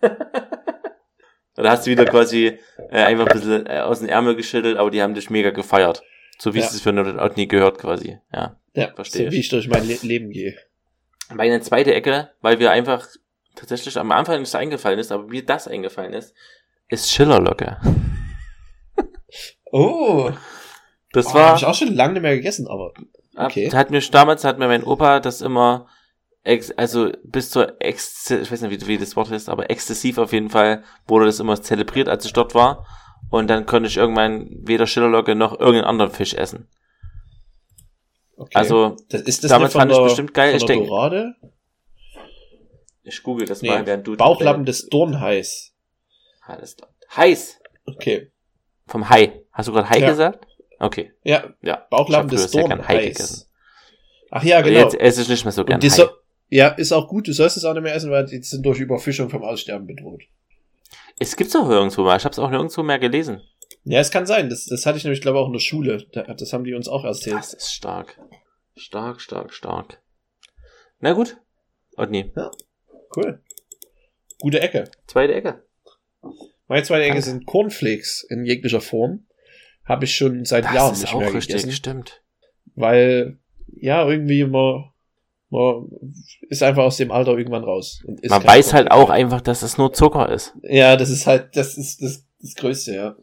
da 0.00 1.70
hast 1.70 1.86
du 1.86 1.90
wieder 1.90 2.04
quasi 2.04 2.58
äh, 2.90 3.02
einfach 3.02 3.26
ein 3.26 3.38
bisschen 3.38 3.66
äh, 3.66 3.80
aus 3.80 4.00
dem 4.00 4.08
Ärmel 4.08 4.36
geschüttelt, 4.36 4.76
aber 4.76 4.90
die 4.90 5.02
haben 5.02 5.14
dich 5.14 5.30
mega 5.30 5.50
gefeiert. 5.50 6.02
So 6.38 6.54
wie 6.54 6.60
Ja. 6.60 6.66
es 6.66 6.80
für 6.80 6.90
eine 6.90 7.20
Otni 7.22 7.46
gehört 7.46 7.78
quasi. 7.78 8.18
Ja. 8.32 8.56
Ja, 8.74 8.92
Verstehe 8.94 9.26
so 9.26 9.32
wie 9.32 9.40
ich. 9.40 9.48
durch 9.48 9.68
mein 9.68 9.86
Le 9.86 9.96
Leben 10.02 10.30
gehe. 10.30 10.56
Meine 11.32 11.60
zweite 11.60 11.94
Ecke, 11.94 12.30
weil 12.40 12.58
wir 12.58 12.70
einfach 12.70 13.06
tatsächlich 13.54 13.96
am 13.98 14.10
Anfang 14.12 14.40
nicht 14.40 14.54
eingefallen 14.54 14.98
ist, 14.98 15.12
aber 15.12 15.24
mir 15.28 15.44
das 15.44 15.68
eingefallen 15.68 16.12
ist, 16.12 16.34
ist 16.88 17.10
Schillerlocke. 17.10 17.78
Oh, 19.70 20.30
Das 21.12 21.26
oh, 21.28 21.34
war, 21.34 21.48
habe 21.48 21.58
ich 21.58 21.64
auch 21.64 21.74
schon 21.74 21.94
lange 21.94 22.14
nicht 22.14 22.22
mehr 22.22 22.36
gegessen, 22.36 22.68
aber 22.68 22.92
okay. 23.36 23.70
Hat 23.72 23.90
mir 23.90 24.00
damals 24.00 24.44
hat 24.44 24.58
mir 24.58 24.66
mein 24.68 24.84
Opa 24.84 25.20
das 25.20 25.40
immer 25.40 25.88
ex, 26.44 26.70
also 26.72 27.10
bis 27.24 27.50
zur 27.50 27.80
ex, 27.80 28.30
ich 28.30 28.50
weiß 28.52 28.60
nicht 28.62 28.82
wie, 28.82 28.86
wie 28.86 28.98
das 28.98 29.16
Wort 29.16 29.30
ist, 29.30 29.48
aber 29.48 29.70
exzessiv 29.70 30.18
auf 30.18 30.32
jeden 30.32 30.50
Fall 30.50 30.84
wurde 31.06 31.26
das 31.26 31.40
immer 31.40 31.60
zelebriert, 31.60 32.08
als 32.08 32.24
ich 32.24 32.32
dort 32.32 32.54
war. 32.54 32.86
Und 33.34 33.48
dann 33.48 33.66
konnte 33.66 33.88
ich 33.88 33.96
irgendwann 33.96 34.48
weder 34.64 34.86
Schillerlocke 34.86 35.34
noch 35.34 35.52
irgendeinen 35.58 35.84
anderen 35.86 36.12
Fisch 36.12 36.34
essen. 36.34 36.68
okay. 38.36 38.52
Also 38.54 38.96
das 39.08 39.22
ist 39.22 39.42
das 39.42 39.50
von 39.52 39.68
fand 39.68 39.90
ich 39.90 39.96
der, 39.98 40.04
bestimmt 40.04 40.34
geil. 40.34 40.54
Ich 40.54 40.64
der 40.64 40.76
denk- 40.76 40.86
Dorade? 40.86 41.34
ich 43.02 43.22
google 43.24 43.44
das 43.46 43.60
Nee, 43.60 43.68
mal, 43.70 43.84
während 43.86 44.06
du 44.06 44.16
Bauchlappen 44.16 44.64
des 44.64 44.86
Dornhais. 44.88 45.74
Alles 46.42 46.76
klar. 46.76 46.90
Heiß 47.16 47.58
Okay. 47.86 48.30
vom 48.86 49.08
Hai. 49.10 49.42
Hast 49.52 49.68
du 49.68 49.72
gerade 49.72 49.90
Hai 49.90 49.98
Ja. 49.98 50.08
gesagt? 50.10 50.46
Okay. 50.78 51.12
Ja, 51.24 51.52
Ja. 51.60 51.86
Bauchlappen 51.90 52.30
Ich 52.32 52.40
des 52.40 52.50
Dornhais. 52.52 53.50
Ach 54.30 54.44
ja, 54.44 54.60
genau. 54.62 54.78
Jetzt 54.80 54.94
esse 54.98 55.22
ich 55.22 55.28
nicht 55.28 55.44
mehr 55.44 55.52
so 55.52 55.64
gern 55.64 55.76
Und 55.76 55.82
die 55.82 55.90
Hai. 55.90 55.94
so, 55.96 56.08
ja, 56.50 56.68
ist 56.68 56.92
auch 56.92 57.08
gut. 57.08 57.26
Du 57.28 57.32
sollst 57.32 57.56
es 57.56 57.64
auch 57.64 57.74
nicht 57.74 57.82
mehr 57.82 57.94
essen, 57.94 58.10
weil 58.10 58.26
die 58.26 58.40
sind 58.42 58.64
durch 58.64 58.78
Überfischung 58.78 59.28
vom 59.28 59.42
Aussterben 59.42 59.86
bedroht. 59.86 60.22
Es 61.18 61.36
gibt's 61.36 61.54
auch 61.56 61.68
nirgendwo 61.68 62.02
mal. 62.02 62.16
Ich 62.16 62.24
habe 62.24 62.32
es 62.32 62.38
auch 62.38 62.50
nirgendwo 62.50 62.82
mehr 62.82 62.98
gelesen. 62.98 63.40
Ja, 63.84 64.00
es 64.00 64.10
kann 64.10 64.26
sein. 64.26 64.48
Das, 64.48 64.66
das 64.66 64.86
hatte 64.86 64.98
ich 64.98 65.04
nämlich, 65.04 65.20
glaube 65.20 65.38
ich, 65.38 65.42
auch 65.42 65.46
in 65.46 65.52
der 65.52 65.60
Schule. 65.60 66.06
Da- 66.12 66.22
Das 66.34 66.52
haben 66.52 66.64
die 66.64 66.74
uns 66.74 66.88
auch 66.88 67.04
erzählt. 67.04 67.36
Das 67.36 67.54
ist 67.54 67.72
stark. 67.72 68.20
Stark, 68.76 69.20
stark, 69.20 69.52
stark. 69.52 70.00
Na 71.00 71.12
gut. 71.12 71.36
Otni, 71.96 72.32
Cool. 73.16 73.40
Gute 74.40 74.60
Ecke. 74.60 74.90
zweite 75.06 75.34
Ecke. 75.34 75.64
Meine 76.66 76.82
zweite 76.82 77.02
Ecke 77.04 77.12
Danke. 77.14 77.22
sind 77.24 77.46
Cornflakes 77.46 78.26
in 78.28 78.44
jeglicher 78.44 78.80
Form. 78.80 79.26
Habe 79.84 80.06
ich 80.06 80.16
schon 80.16 80.44
seit 80.44 80.64
Das 80.64 80.74
Jahren 80.74 80.92
ist 80.94 81.00
nicht 81.02 81.14
auch 81.14 81.20
mehr 81.20 81.32
richtig, 81.34 81.48
gegessen. 81.56 81.72
stimmt. 81.72 82.22
Weil, 82.74 83.38
ja, 83.68 84.08
irgendwie 84.08 84.44
man 84.44 84.90
ist 86.48 86.62
einfach 86.62 86.82
aus 86.82 86.96
dem 86.96 87.12
Alter 87.12 87.36
irgendwann 87.36 87.64
raus. 87.64 88.02
Man 88.28 88.44
weiß 88.44 88.72
halt 88.72 88.90
Cornflakes 88.90 88.90
auch 88.90 89.10
einfach, 89.10 89.40
dass 89.40 89.62
es 89.62 89.78
nur 89.78 89.92
Zucker 89.92 90.28
ist. 90.28 90.54
Ja, 90.62 90.96
das 90.96 91.10
ist 91.10 91.26
halt, 91.26 91.56
das 91.56 91.78
ist 91.78 92.02
das, 92.02 92.24
das 92.40 92.54
Größte, 92.54 92.94
ja. 92.94 93.16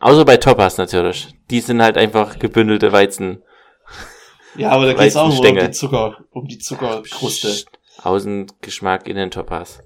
Außer 0.00 0.24
bei 0.24 0.38
Toppers 0.38 0.78
natürlich. 0.78 1.28
Die 1.50 1.60
sind 1.60 1.82
halt 1.82 1.98
einfach 1.98 2.38
gebündelte 2.38 2.92
Weizen. 2.92 3.42
Ja, 4.56 4.70
aber 4.70 4.86
da 4.86 4.94
geht's 4.94 5.16
auch 5.16 5.28
nur 5.28 5.46
um 5.46 5.56
die 5.56 5.70
Zucker, 5.70 6.24
um 6.30 6.46
die 6.46 6.58
Zuckerkruste. 6.58 7.48
Psst. 7.48 7.68
Außengeschmack 8.02 9.06
in 9.06 9.16
den 9.16 9.30
Toppers. 9.30 9.82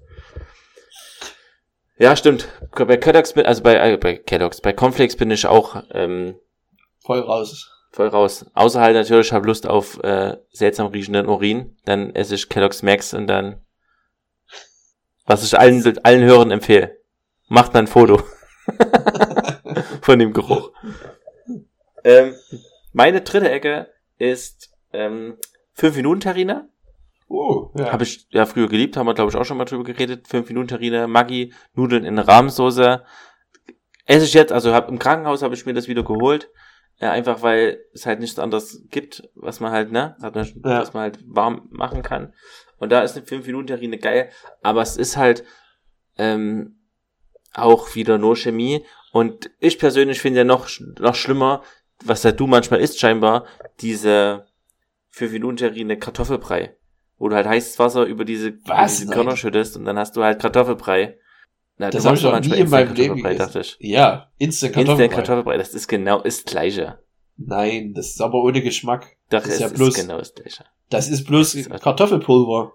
Ja, 1.99 2.17
stimmt. 2.17 2.49
Bei 2.73 2.97
Kellogg's 2.97 3.33
bin, 3.33 3.47
also 3.47 3.63
bei, 3.63 3.75
äh, 3.75 3.97
bei 3.97 4.17
Kellogg's, 4.17 4.61
bei 4.61 4.73
Cornflakes 4.73 5.17
bin 5.17 5.31
ich 5.31 5.47
auch 5.47 5.83
ähm, 5.93 6.37
Voll 7.05 7.21
raus. 7.21 7.71
Voll 7.95 8.09
raus. 8.09 8.45
Außer 8.55 8.81
halt 8.81 8.97
natürlich, 8.97 9.29
ich 9.29 9.33
habe 9.33 9.47
Lust 9.47 9.67
auf 9.67 10.03
äh, 10.03 10.37
seltsam 10.51 10.89
riechenden 10.89 11.27
Urin. 11.27 11.77
Dann 11.85 12.15
esse 12.15 12.35
ich 12.35 12.49
Kellogg's 12.49 12.83
Max 12.83 13.15
und 13.15 13.29
dann, 13.29 13.61
was 15.27 15.45
ich 15.45 15.59
allen, 15.59 15.83
allen 16.03 16.25
Hörern 16.25 16.51
empfehle, 16.51 16.99
macht 17.49 17.73
mal 17.73 17.81
ein 17.81 17.87
Foto 17.87 18.21
von 20.03 20.19
dem 20.19 20.33
Geruch. 20.33 20.73
Ähm, 22.03 22.35
meine 22.93 23.21
dritte 23.21 23.51
Ecke 23.51 23.89
ist 24.19 24.71
ähm, 24.93 25.37
5-Minuten-Terrine. 25.79 26.69
Oh, 27.29 27.71
ja. 27.77 27.93
Habe 27.93 28.03
ich 28.03 28.27
ja 28.31 28.45
früher 28.45 28.69
geliebt, 28.69 28.97
haben 28.97 29.07
wir 29.07 29.15
glaube 29.15 29.31
ich 29.31 29.37
auch 29.37 29.45
schon 29.45 29.57
mal 29.57 29.65
drüber 29.67 29.85
geredet. 29.85 30.27
5-Minuten-Terrine, 30.27 31.07
Maggi, 31.07 31.55
Nudeln 31.75 32.05
in 32.05 32.19
Rahmsoße. 32.19 33.05
Esse 34.07 34.25
ich 34.25 34.35
jetzt, 34.35 34.53
also 34.53 34.75
hab, 34.75 34.89
im 34.89 34.99
Krankenhaus 34.99 35.43
habe 35.43 35.55
ich 35.55 35.65
mir 35.65 35.75
das 35.75 35.87
wieder 35.87 36.03
geholt. 36.03 36.51
Ja, 37.01 37.11
einfach 37.11 37.43
weil 37.43 37.81
es 37.93 38.07
halt 38.07 38.21
nichts 38.21 38.39
anderes 38.39 38.85
gibt, 38.91 39.29
was 39.35 39.61
man 39.61 39.73
halt, 39.73 39.91
ne, 39.91 40.17
hat 40.23 40.35
man, 40.35 40.45
Ja. 40.65 40.81
was 40.81 40.95
man 40.95 41.03
halt 41.03 41.19
warm 41.27 41.69
machen 41.71 42.03
kann. 42.03 42.33
Und 42.79 42.91
da 42.93 43.03
ist 43.03 43.17
eine 43.17 43.27
5-Minuten-Terrine 43.27 43.99
geil, 43.99 44.31
aber 44.63 44.83
es 44.83 44.97
ist 44.97 45.17
halt 45.17 45.45
ähm, 46.19 46.77
auch 47.53 47.95
wieder 47.95 48.19
nur 48.19 48.37
Chemie. 48.37 48.85
Und 49.13 49.51
ich 49.59 49.79
persönlich 49.79 50.21
finde 50.21 50.39
ja 50.41 50.45
noch, 50.45 50.69
noch 50.99 51.15
schlimmer, 51.15 51.63
was 52.05 52.23
ja 52.23 52.33
du 52.33 52.47
manchmal 52.47 52.81
isst 52.81 52.99
scheinbar, 53.01 53.47
diese 53.81 54.47
5-Minuten-Terrine 55.15 55.99
Kartoffelbrei. 55.99 56.77
Wo 57.17 57.29
du 57.29 57.37
halt 57.37 57.47
heißes 57.47 57.79
Wasser 57.79 58.05
über 58.05 58.25
diese, 58.25 58.49
über 58.49 58.87
diese. 58.87 59.07
Körner 59.13 59.37
schüttest 59.37 59.77
und 59.77 59.85
dann 59.85 59.99
hast 59.99 60.17
du 60.17 60.23
halt 60.25 60.41
Kartoffelbrei. 60.41 61.19
Na, 61.77 61.91
Das 61.91 62.03
du 62.03 62.09
hab 62.09 62.13
machst 62.15 62.25
ich 62.25 62.31
noch 62.31 62.57
nie 62.57 62.61
in 62.63 62.71
meinem 62.71 62.95
Leben 62.95 63.23
Kartoffelbrei, 63.23 63.33
gegessen. 63.33 63.47
dachte 63.53 63.61
ich. 63.61 63.77
Ja, 63.81 64.31
Instant 64.39 64.39
Instant 64.39 64.75
Kartoffelbrei. 64.75 65.15
Kartoffelbrei, 65.17 65.57
das 65.59 65.75
ist 65.75 65.89
genau 65.89 66.21
das 66.21 66.45
Gleiche. 66.45 66.99
Nein, 67.37 67.95
das 67.95 68.07
ist 68.11 68.21
aber 68.21 68.43
ohne 68.43 68.63
Geschmack. 68.63 69.17
Doch, 69.31 69.41
Das 69.43 69.47
ist 69.49 69.61
ja 69.61 69.67
ist 69.67 69.77
bloß- 69.77 69.97
genau 69.97 70.19
das 70.19 70.35
Gleiche. 70.35 70.65
Das 70.91 71.09
ist 71.09 71.25
bloß 71.25 71.53
Das 71.55 71.67
ist- 71.67 71.83
Kartoffelpulver. 71.83 72.75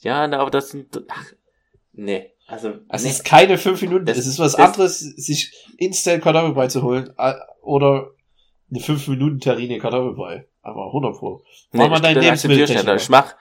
Ja, 0.00 0.26
na, 0.26 0.38
aber 0.40 0.50
das 0.50 0.70
sind, 0.70 0.88
ach, 1.08 1.24
nee, 1.92 2.30
also, 2.48 2.72
Es 2.88 3.04
nee. 3.04 3.10
ist 3.10 3.24
keine 3.24 3.58
fünf 3.58 3.80
Minuten. 3.82 4.06
Das- 4.06 4.18
Es 4.18 4.26
ist 4.26 4.40
was 4.40 4.56
das- 4.56 4.66
anderes, 4.66 4.98
sich 4.98 5.52
Instant 5.78 6.22
Kartoffelbrei 6.24 6.66
zu 6.66 6.82
holen 6.82 7.12
oder 7.62 8.10
eine 8.70 8.80
fünf 8.80 9.06
Minuten 9.06 9.38
Terrine 9.38 9.78
Kartoffelbrei. 9.78 10.46
Aber 10.62 10.92
100 10.92 11.18
pro. 11.18 11.42
Mach 11.72 11.88
mal 11.90 12.00
dein. 12.00 12.16
Lebensmitteltechniker. 12.20 12.94
Ich 12.96 13.08
mach 13.08 13.34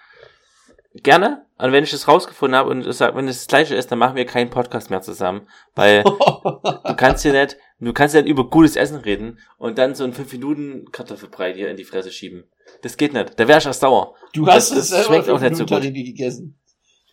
gerne, 0.96 1.46
und 1.58 1.72
wenn 1.72 1.84
ich 1.84 1.92
das 1.92 2.08
rausgefunden 2.08 2.58
habe 2.58 2.70
und 2.70 2.86
es 2.86 2.98
sagt, 2.98 3.16
wenn 3.16 3.28
es 3.28 3.38
das 3.40 3.48
gleiche 3.48 3.76
ist, 3.76 3.92
dann 3.92 4.00
machen 4.00 4.16
wir 4.16 4.26
keinen 4.26 4.50
Podcast 4.50 4.90
mehr 4.90 5.02
zusammen, 5.02 5.48
weil 5.76 6.04
du 6.84 6.96
kannst 6.98 7.24
ja 7.24 7.32
nicht, 7.32 7.58
du 7.80 7.94
kannst 7.94 8.16
nicht 8.16 8.28
über 8.28 8.50
gutes 8.50 8.76
Essen 8.76 8.98
reden 8.98 9.40
und 9.58 9.78
dann 9.78 9.96
so 9.96 10.04
einen 10.04 10.14
5 10.14 10.32
Minuten 10.34 10.86
Kartoffelbrei 10.92 11.54
dir 11.54 11.70
in 11.70 11.78
die 11.78 11.84
Fresse 11.84 12.12
schieben. 12.12 12.50
Das 12.82 12.98
geht 12.98 13.14
nicht. 13.14 13.40
Da 13.40 13.48
wäre 13.48 13.60
ich 13.60 13.66
erst 13.66 13.82
sauer. 13.82 14.16
Du 14.34 14.48
hast 14.48 14.72
Das- 14.72 14.78
es 14.80 14.90
das 14.90 15.06
schmeckt 15.06 15.30
auch 15.30 15.40
nicht 15.40 15.56
so 15.56 15.66
gut. 15.66 15.82
Gegessen. 15.82 16.60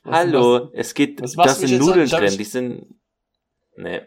Was- 0.05 0.17
Hallo, 0.17 0.71
es 0.73 0.95
geht, 0.95 1.21
was 1.23 1.33
da 1.33 1.43
machst 1.45 1.59
du 1.59 1.63
mich 1.63 1.71
sind? 1.71 1.81
Nudeln 1.81 2.05
Ich 2.07 2.11
drin, 2.11 2.23
mich- 2.25 2.37
die 2.37 2.45
sind, 2.45 2.87
nee. 3.77 4.01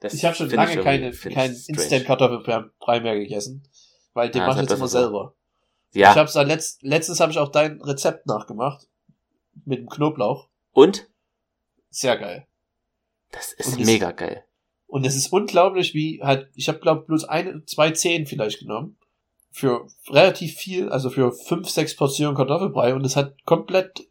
Das 0.00 0.14
Ich 0.14 0.24
habe 0.24 0.34
schon 0.34 0.50
lange 0.50 0.76
keine, 0.82 1.10
ich 1.10 1.20
kein 1.22 1.54
strange. 1.54 1.78
Instant 1.80 2.04
Kartoffelbrei 2.06 3.00
mehr 3.00 3.18
gegessen. 3.18 3.66
Weil 4.14 4.30
den 4.30 4.42
Ah, 4.42 4.46
mache 4.46 4.56
ich 4.56 4.58
halt 4.60 4.70
jetzt 4.70 4.80
besser 4.80 4.98
immer 4.98 5.08
selber. 5.08 5.34
Ja, 5.92 6.10
Ich 6.12 6.16
hab's 6.18 6.32
dann 6.34 6.46
letzt, 6.48 6.82
letztens 6.82 7.20
habe 7.20 7.32
ich 7.32 7.38
auch 7.38 7.50
dein 7.50 7.80
Rezept 7.82 8.26
nachgemacht. 8.26 8.86
Mit 9.64 9.78
dem 9.80 9.88
Knoblauch. 9.88 10.48
und? 10.72 11.08
Sehr 11.90 12.16
geil. 12.18 12.46
Das 13.32 13.52
ist 13.52 13.78
das- 13.78 13.86
mega 13.86 14.10
geil. 14.12 14.44
Und 14.86 15.04
es 15.06 15.16
ist 15.16 15.32
unglaublich, 15.32 15.94
wie 15.94 16.20
halt, 16.22 16.48
ich 16.54 16.68
habe 16.68 16.78
glaube 16.78 17.02
bloß 17.06 17.24
eine, 17.24 17.64
zwei 17.64 17.90
Zehen 17.90 18.26
vielleicht 18.26 18.60
genommen. 18.60 18.98
Für 19.50 19.86
relativ 20.10 20.54
viel, 20.56 20.90
also 20.90 21.08
für 21.10 21.32
fünf, 21.32 21.68
sechs 21.70 21.96
Portionen 21.96 22.36
Kartoffelbrei 22.36 22.94
und 22.94 23.04
es 23.04 23.16
hat 23.16 23.42
komplett 23.46 24.06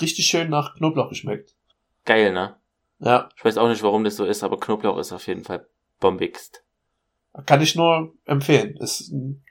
richtig 0.00 0.26
schön 0.26 0.48
nach 0.48 0.76
Knoblauch 0.76 1.08
geschmeckt. 1.08 1.56
Geil, 2.04 2.32
ne? 2.32 2.56
Ja, 3.00 3.28
Ich 3.36 3.44
weiß 3.44 3.58
auch 3.58 3.68
nicht, 3.68 3.82
warum 3.82 4.04
das 4.04 4.16
so 4.16 4.24
ist, 4.24 4.44
aber 4.44 4.58
Knoblauch 4.60 4.98
ist 4.98 5.12
auf 5.12 5.26
jeden 5.26 5.42
Fall 5.44 5.66
bombigst. 6.00 6.62
kann 7.46 7.60
ich 7.60 7.74
nur 7.74 8.14
empfehlen. 8.24 8.76
Ist 8.76 9.10
ein, 9.10 9.42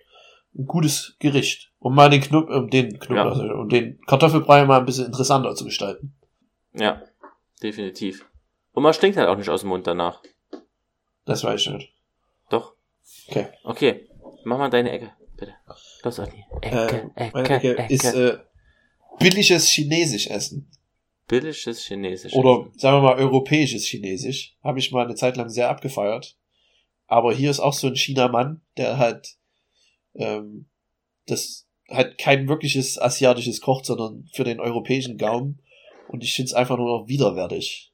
ein 0.56 0.66
gutes 0.66 1.18
Gericht. 1.20 1.73
Um 1.84 1.96
mal 1.96 2.10
den 2.10 2.22
Knob 2.22 2.50
um 2.50 2.70
den 2.70 2.98
Knoblauch, 2.98 3.60
um 3.60 3.68
den 3.68 4.00
Kartoffelbrei 4.08 4.64
mal 4.64 4.80
ein 4.80 4.86
bisschen 4.86 5.08
interessanter 5.08 5.54
zu 5.54 5.66
gestalten. 5.66 6.16
Ja, 6.74 7.02
definitiv. 7.62 8.26
Und 8.72 8.84
man 8.84 8.94
stinkt 8.94 9.18
halt 9.18 9.28
auch 9.28 9.36
nicht 9.36 9.50
aus 9.50 9.62
dem 9.62 9.70
Mund 9.70 9.86
danach. 9.86 10.22
Das 11.26 11.44
weiß 11.44 11.60
ich 11.60 11.70
nicht. 11.70 11.94
Doch. 12.50 12.74
Okay. 13.28 13.48
Okay, 13.66 14.10
mach 14.46 14.58
mal 14.58 14.70
deine 14.70 14.92
Ecke, 14.92 15.12
bitte. 15.38 15.56
Los, 16.04 16.20
Adi. 16.22 16.46
Ecke, 16.62 17.12
Äh, 17.16 17.28
Ecke, 17.28 17.54
Ecke 17.54 17.78
Ecke. 17.78 17.94
ist 17.94 18.06
äh, 18.16 18.38
billiges 19.20 19.68
Chinesisch 19.68 20.28
essen. 20.28 20.72
Billiges 21.28 21.86
Chinesisch. 21.86 22.34
Oder 22.34 22.70
sagen 22.78 22.98
wir 22.98 23.10
mal 23.10 23.18
europäisches 23.18 23.86
Chinesisch. 23.86 24.56
Habe 24.64 24.80
ich 24.80 24.90
mal 24.94 25.04
eine 25.04 25.16
Zeit 25.16 25.36
lang 25.36 25.50
sehr 25.50 25.70
abgefeiert. 25.70 26.38
Aber 27.08 27.34
hier 27.34 27.52
ist 27.52 27.60
auch 27.60 27.74
so 27.74 27.88
ein 27.88 27.96
Chinamann, 27.96 28.62
der 28.78 28.98
halt 28.98 29.36
ähm, 30.16 30.70
das 31.28 31.68
halt 31.94 32.18
kein 32.18 32.48
wirkliches 32.48 33.00
asiatisches 33.00 33.62
kocht, 33.62 33.86
sondern 33.86 34.28
für 34.34 34.44
den 34.44 34.60
europäischen 34.60 35.18
Gaumen. 35.18 35.62
Und 36.08 36.24
ich 36.24 36.34
finde 36.34 36.48
es 36.48 36.54
einfach 36.54 36.78
nur 36.78 37.00
noch 37.00 37.08
widerwärtig. 37.08 37.94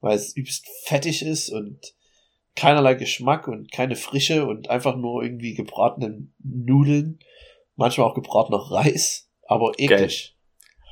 Weil 0.00 0.16
es 0.16 0.36
übelst 0.36 0.66
fettig 0.84 1.22
ist 1.22 1.50
und 1.50 1.94
keinerlei 2.54 2.94
Geschmack 2.94 3.48
und 3.48 3.70
keine 3.72 3.96
Frische 3.96 4.46
und 4.46 4.70
einfach 4.70 4.96
nur 4.96 5.22
irgendwie 5.22 5.54
gebratene 5.54 6.28
Nudeln. 6.38 7.18
Manchmal 7.76 8.08
auch 8.08 8.14
gebratener 8.14 8.58
Reis. 8.58 9.30
Aber 9.46 9.72
eklig. 9.78 10.36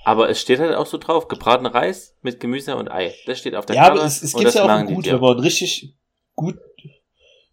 Aber 0.05 0.29
es 0.31 0.41
steht 0.41 0.61
halt 0.61 0.77
auch 0.77 0.87
so 0.87 0.99
drauf, 0.99 1.27
gebratener 1.27 1.75
Reis 1.75 2.17
mit 2.23 2.39
Gemüse 2.39 2.77
und 2.77 2.89
Ei. 2.89 3.13
Das 3.27 3.41
steht 3.41 3.57
auf 3.57 3.67
der 3.67 3.75
Ja, 3.77 3.83
Karte. 3.83 3.99
aber 3.99 4.07
es, 4.07 4.23
es 4.23 4.35
gibt 4.35 4.55
ja 4.55 4.63
auch 4.63 4.87
gut, 4.87 5.07
wenn 5.07 5.21
man 5.21 5.37
ein 5.37 5.41
richtig 5.41 5.97
gut, 6.37 6.57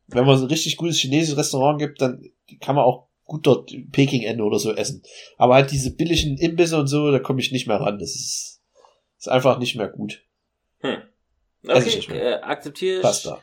wenn 0.07 0.25
man 0.25 0.37
so 0.37 0.45
ein 0.45 0.49
richtig 0.49 0.77
gutes 0.77 0.97
chinesisches 0.99 1.37
Restaurant 1.37 1.79
gibt, 1.79 1.99
dann 1.99 2.23
kann 2.59 2.75
man 2.75 2.85
auch 2.85 3.07
gut 3.33 3.47
dort 3.47 3.71
Peking-Ende 3.91 4.43
oder 4.43 4.59
so 4.59 4.73
essen. 4.73 5.01
Aber 5.37 5.55
halt 5.55 5.71
diese 5.71 5.95
billigen 5.95 6.37
Imbisse 6.37 6.79
und 6.79 6.85
so, 6.87 7.11
da 7.11 7.17
komme 7.17 7.39
ich 7.39 7.51
nicht 7.51 7.67
mehr 7.67 7.79
ran. 7.81 7.97
Das 7.97 8.11
ist, 8.11 8.61
ist 9.17 9.27
einfach 9.27 9.57
nicht 9.57 9.75
mehr 9.75 9.87
gut. 9.87 10.23
ich 10.83 10.89
Okay, 11.67 11.95
nicht 11.95 12.09
mehr. 12.09 12.39
äh, 12.39 12.43
akzeptiere 12.43 12.97
ich. 12.97 13.01
Pasta. 13.01 13.41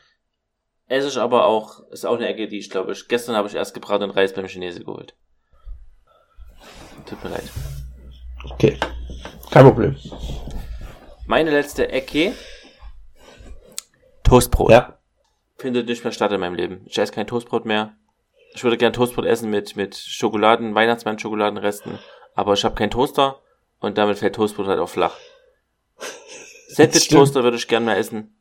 Esse 0.87 1.09
ich 1.09 1.17
aber 1.17 1.45
auch, 1.45 1.81
ist 1.91 2.05
auch 2.05 2.15
eine 2.15 2.27
Ecke, 2.27 2.47
die 2.47 2.57
ich 2.57 2.69
glaube 2.69 2.93
ich, 2.93 3.07
gestern 3.09 3.35
habe 3.35 3.49
ich 3.49 3.55
erst 3.55 3.73
gebratenen 3.73 4.11
Reis 4.11 4.33
beim 4.33 4.47
Chinesen 4.47 4.85
geholt. 4.85 5.13
Tut 7.05 7.21
mir 7.23 7.31
leid. 7.31 7.43
Okay. 8.45 8.77
Kein 9.51 9.65
Problem. 9.65 9.97
Meine 11.25 11.51
letzte 11.51 11.89
Ecke. 11.89 12.33
Toastbrot. 14.23 14.71
Ja. 14.71 14.97
Findet 15.57 15.87
nicht 15.87 16.03
mehr 16.05 16.13
statt 16.13 16.31
in 16.31 16.39
meinem 16.39 16.55
Leben. 16.55 16.81
Ich 16.85 16.97
esse 16.97 17.11
kein 17.11 17.27
Toastbrot 17.27 17.65
mehr. 17.65 17.97
Ich 18.53 18.63
würde 18.63 18.77
gern 18.77 18.93
Toastbrot 18.93 19.25
essen 19.25 19.49
mit, 19.49 19.75
mit 19.75 19.95
Schokoladen, 19.95 20.75
Weihnachtsmann-Schokoladenresten. 20.75 21.99
Aber 22.35 22.53
ich 22.53 22.63
habe 22.63 22.75
keinen 22.75 22.91
Toaster 22.91 23.41
und 23.79 23.97
damit 23.97 24.19
fällt 24.19 24.35
Toastbrot 24.35 24.67
halt 24.67 24.79
auch 24.79 24.89
flach. 24.89 25.15
Sandwich-Toaster 26.67 27.43
würde 27.43 27.57
ich 27.57 27.67
gern 27.67 27.85
mal 27.85 27.97
essen. 27.97 28.40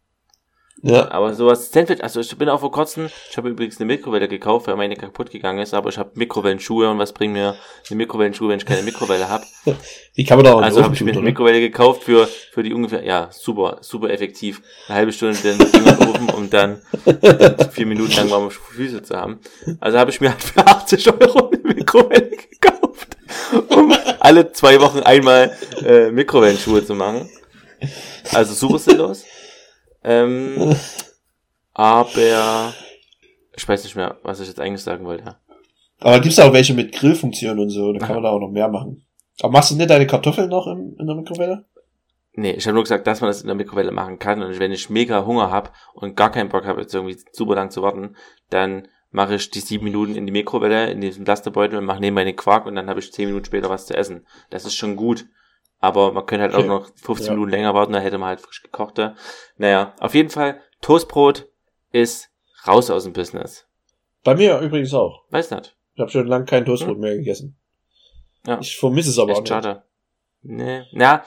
Ja. 0.82 1.10
Aber 1.10 1.34
sowas, 1.34 1.70
Sandwich, 1.70 2.02
also 2.02 2.20
ich 2.20 2.36
bin 2.38 2.48
auch 2.48 2.60
vor 2.60 2.72
kurzem, 2.72 3.10
ich 3.30 3.36
habe 3.36 3.50
übrigens 3.50 3.78
eine 3.78 3.86
Mikrowelle 3.86 4.28
gekauft, 4.28 4.66
weil 4.66 4.76
meine 4.76 4.96
kaputt 4.96 5.30
gegangen 5.30 5.58
ist, 5.58 5.74
aber 5.74 5.90
ich 5.90 5.98
habe 5.98 6.10
Mikrowellenschuhe 6.14 6.88
und 6.90 6.98
was 6.98 7.12
bringt 7.12 7.34
mir 7.34 7.54
eine 7.88 7.96
Mikrowellenschuhe, 7.96 8.48
wenn 8.48 8.58
ich 8.58 8.66
keine 8.66 8.82
Mikrowelle 8.82 9.28
habe? 9.28 9.44
Die 10.16 10.24
kann 10.24 10.38
man 10.38 10.46
da 10.46 10.54
auch 10.54 10.62
Also 10.62 10.82
habe 10.82 10.94
ich 10.94 11.02
mir 11.02 11.12
eine? 11.12 11.20
Mikrowelle 11.20 11.60
gekauft 11.60 12.04
für, 12.04 12.26
für 12.52 12.62
die 12.62 12.72
ungefähr, 12.72 13.04
ja, 13.04 13.28
super, 13.30 13.78
super 13.80 14.10
effektiv. 14.10 14.60
Eine 14.88 14.98
halbe 14.98 15.12
Stunde 15.12 15.38
den 15.38 15.58
Ding 15.58 15.86
im 15.86 16.08
Ofen, 16.08 16.30
um 16.30 16.50
dann 16.50 16.82
vier 17.72 17.86
Minuten 17.86 18.12
lang 18.12 18.30
warme 18.30 18.50
Füße 18.50 19.02
zu 19.02 19.16
haben. 19.16 19.38
Also 19.80 19.98
habe 19.98 20.10
ich 20.10 20.20
mir 20.20 20.30
halt 20.30 20.42
für 20.42 20.66
80 20.66 21.12
Euro 21.12 21.50
eine 21.50 21.74
Mikrowelle 21.74 22.30
gekauft, 22.60 23.16
um 23.68 23.94
alle 24.18 24.52
zwei 24.52 24.80
Wochen 24.80 25.00
einmal 25.00 25.56
äh, 25.84 26.10
Mikrowellenschuhe 26.10 26.84
zu 26.84 26.94
machen. 26.94 27.28
Also 28.32 28.54
super 28.54 28.78
sinnlos. 28.78 29.24
Ähm, 30.04 30.74
aber 31.74 32.74
ich 33.56 33.68
weiß 33.68 33.84
nicht 33.84 33.96
mehr, 33.96 34.18
was 34.22 34.40
ich 34.40 34.48
jetzt 34.48 34.60
eigentlich 34.60 34.82
sagen 34.82 35.04
wollte. 35.04 35.36
Aber 35.98 36.20
gibt's 36.20 36.38
auch 36.38 36.52
welche 36.52 36.74
mit 36.74 36.92
Grillfunktion 36.92 37.58
und 37.58 37.70
so, 37.70 37.92
da 37.92 37.98
kann 37.98 38.14
man 38.14 38.22
da 38.24 38.30
auch 38.30 38.40
noch 38.40 38.50
mehr 38.50 38.68
machen. 38.68 39.04
Aber 39.40 39.52
machst 39.52 39.70
du 39.70 39.76
nicht 39.76 39.90
deine 39.90 40.06
Kartoffeln 40.06 40.48
noch 40.48 40.66
in, 40.66 40.96
in 40.98 41.06
der 41.06 41.16
Mikrowelle? 41.16 41.64
Nee, 42.32 42.52
ich 42.52 42.66
habe 42.66 42.74
nur 42.74 42.84
gesagt, 42.84 43.06
dass 43.06 43.20
man 43.20 43.28
das 43.28 43.40
in 43.40 43.48
der 43.48 43.56
Mikrowelle 43.56 43.90
machen 43.90 44.18
kann. 44.18 44.42
Und 44.42 44.58
wenn 44.58 44.72
ich 44.72 44.88
mega 44.88 45.26
Hunger 45.26 45.50
habe 45.50 45.70
und 45.94 46.16
gar 46.16 46.30
keinen 46.30 46.48
Bock 46.48 46.64
habe, 46.64 46.80
jetzt 46.80 46.94
irgendwie 46.94 47.18
super 47.32 47.54
lang 47.54 47.70
zu 47.70 47.82
warten, 47.82 48.16
dann 48.50 48.88
mache 49.10 49.34
ich 49.34 49.50
die 49.50 49.60
sieben 49.60 49.84
Minuten 49.84 50.14
in 50.14 50.26
die 50.26 50.32
Mikrowelle, 50.32 50.90
in 50.90 51.00
diesem 51.00 51.24
Plastebeutel 51.24 51.78
und 51.78 51.84
mache 51.84 52.00
nebenbei 52.00 52.24
den 52.24 52.36
Quark 52.36 52.66
und 52.66 52.76
dann 52.76 52.88
habe 52.88 53.00
ich 53.00 53.12
zehn 53.12 53.26
Minuten 53.26 53.44
später 53.44 53.68
was 53.68 53.86
zu 53.86 53.96
essen. 53.96 54.26
Das 54.50 54.64
ist 54.64 54.76
schon 54.76 54.96
gut. 54.96 55.26
Aber 55.80 56.12
man 56.12 56.26
könnte 56.26 56.42
halt 56.44 56.54
Okay. 56.54 56.62
auch 56.64 56.66
noch 56.68 56.90
15 56.96 57.26
Ja. 57.28 57.32
Minuten 57.32 57.50
länger 57.50 57.74
warten, 57.74 57.92
da 57.92 57.98
hätte 58.00 58.18
man 58.18 58.28
halt 58.28 58.40
frisch 58.40 58.62
gekochte. 58.62 59.14
Naja, 59.56 59.94
auf 59.98 60.14
jeden 60.14 60.30
Fall, 60.30 60.60
Toastbrot 60.82 61.48
ist 61.90 62.30
raus 62.66 62.90
aus 62.90 63.04
dem 63.04 63.12
Business. 63.14 63.66
Bei 64.22 64.34
mir 64.34 64.58
übrigens 64.60 64.92
auch. 64.92 65.24
Weiß 65.30 65.50
nicht. 65.50 65.76
Ich 65.94 66.00
habe 66.00 66.10
schon 66.10 66.26
lange 66.26 66.44
kein 66.44 66.64
Toastbrot 66.66 66.98
mehr 66.98 67.16
gegessen. 67.16 67.58
Ja. 68.46 68.58
Ich 68.60 68.76
vermisse 68.78 69.10
es 69.10 69.18
aber 69.18 69.32
auch 69.32 69.36
Echt 69.38 69.40
nicht. 69.42 69.48
schade. 69.48 69.82
Nee, 70.42 70.82
na. 70.92 71.24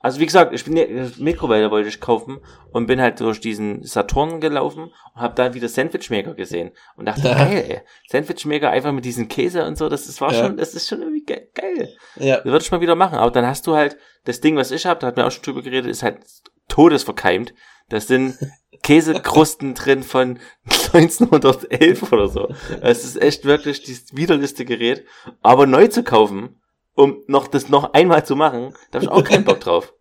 Also 0.00 0.20
wie 0.20 0.26
gesagt, 0.26 0.54
ich 0.54 0.64
bin 0.64 0.76
ja, 0.76 0.84
Mikrowelle 1.18 1.70
wollte 1.72 1.88
ich 1.88 2.00
kaufen 2.00 2.38
und 2.70 2.86
bin 2.86 3.00
halt 3.00 3.18
durch 3.20 3.40
diesen 3.40 3.82
Saturn 3.82 4.40
gelaufen 4.40 4.92
und 5.14 5.20
habe 5.20 5.34
da 5.34 5.54
wieder 5.54 5.68
Sandwichmaker 5.68 6.34
gesehen 6.34 6.70
und 6.96 7.06
dachte, 7.06 7.22
geil, 7.22 7.64
ey, 7.68 7.80
Sandwichmaker 8.08 8.70
einfach 8.70 8.92
mit 8.92 9.04
diesem 9.04 9.26
Käse 9.26 9.66
und 9.66 9.76
so, 9.76 9.88
das, 9.88 10.06
das 10.06 10.20
war 10.20 10.32
Ja. 10.32 10.44
schon, 10.44 10.56
das 10.56 10.74
ist 10.74 10.88
schon 10.88 11.00
irgendwie 11.02 11.24
ge 11.24 11.48
geil. 11.52 11.96
Ja, 12.16 12.36
Das 12.36 12.44
würde 12.44 12.62
ich 12.64 12.70
mal 12.70 12.80
wieder 12.80 12.94
machen. 12.94 13.18
Aber 13.18 13.32
dann 13.32 13.44
hast 13.46 13.66
du 13.66 13.74
halt 13.74 13.96
das 14.24 14.40
Ding, 14.40 14.56
was 14.56 14.70
ich 14.70 14.86
habe, 14.86 15.00
da 15.00 15.08
hat 15.08 15.16
mir 15.16 15.26
auch 15.26 15.32
schon 15.32 15.42
drüber 15.42 15.62
geredet, 15.62 15.90
ist 15.90 16.04
halt 16.04 16.18
todesverkeimt. 16.68 17.52
Das 17.88 18.06
sind 18.06 18.38
Käsekrusten 18.82 19.74
drin 19.74 20.02
von 20.04 20.38
1911 20.92 22.12
oder 22.12 22.28
so. 22.28 22.48
Es 22.82 23.04
ist 23.04 23.20
echt 23.20 23.44
wirklich 23.44 23.82
das 23.82 24.14
widerlichste 24.16 24.64
Gerät. 24.64 25.04
Aber 25.42 25.66
neu 25.66 25.88
zu 25.88 26.02
kaufen, 26.04 26.57
um 26.98 27.22
noch 27.28 27.46
das 27.46 27.68
noch 27.68 27.92
einmal 27.92 28.26
zu 28.26 28.34
machen, 28.34 28.74
da 28.90 28.96
habe 28.96 29.04
ich 29.04 29.10
auch 29.10 29.22
keinen 29.22 29.44
Bock 29.44 29.60
drauf. 29.60 29.94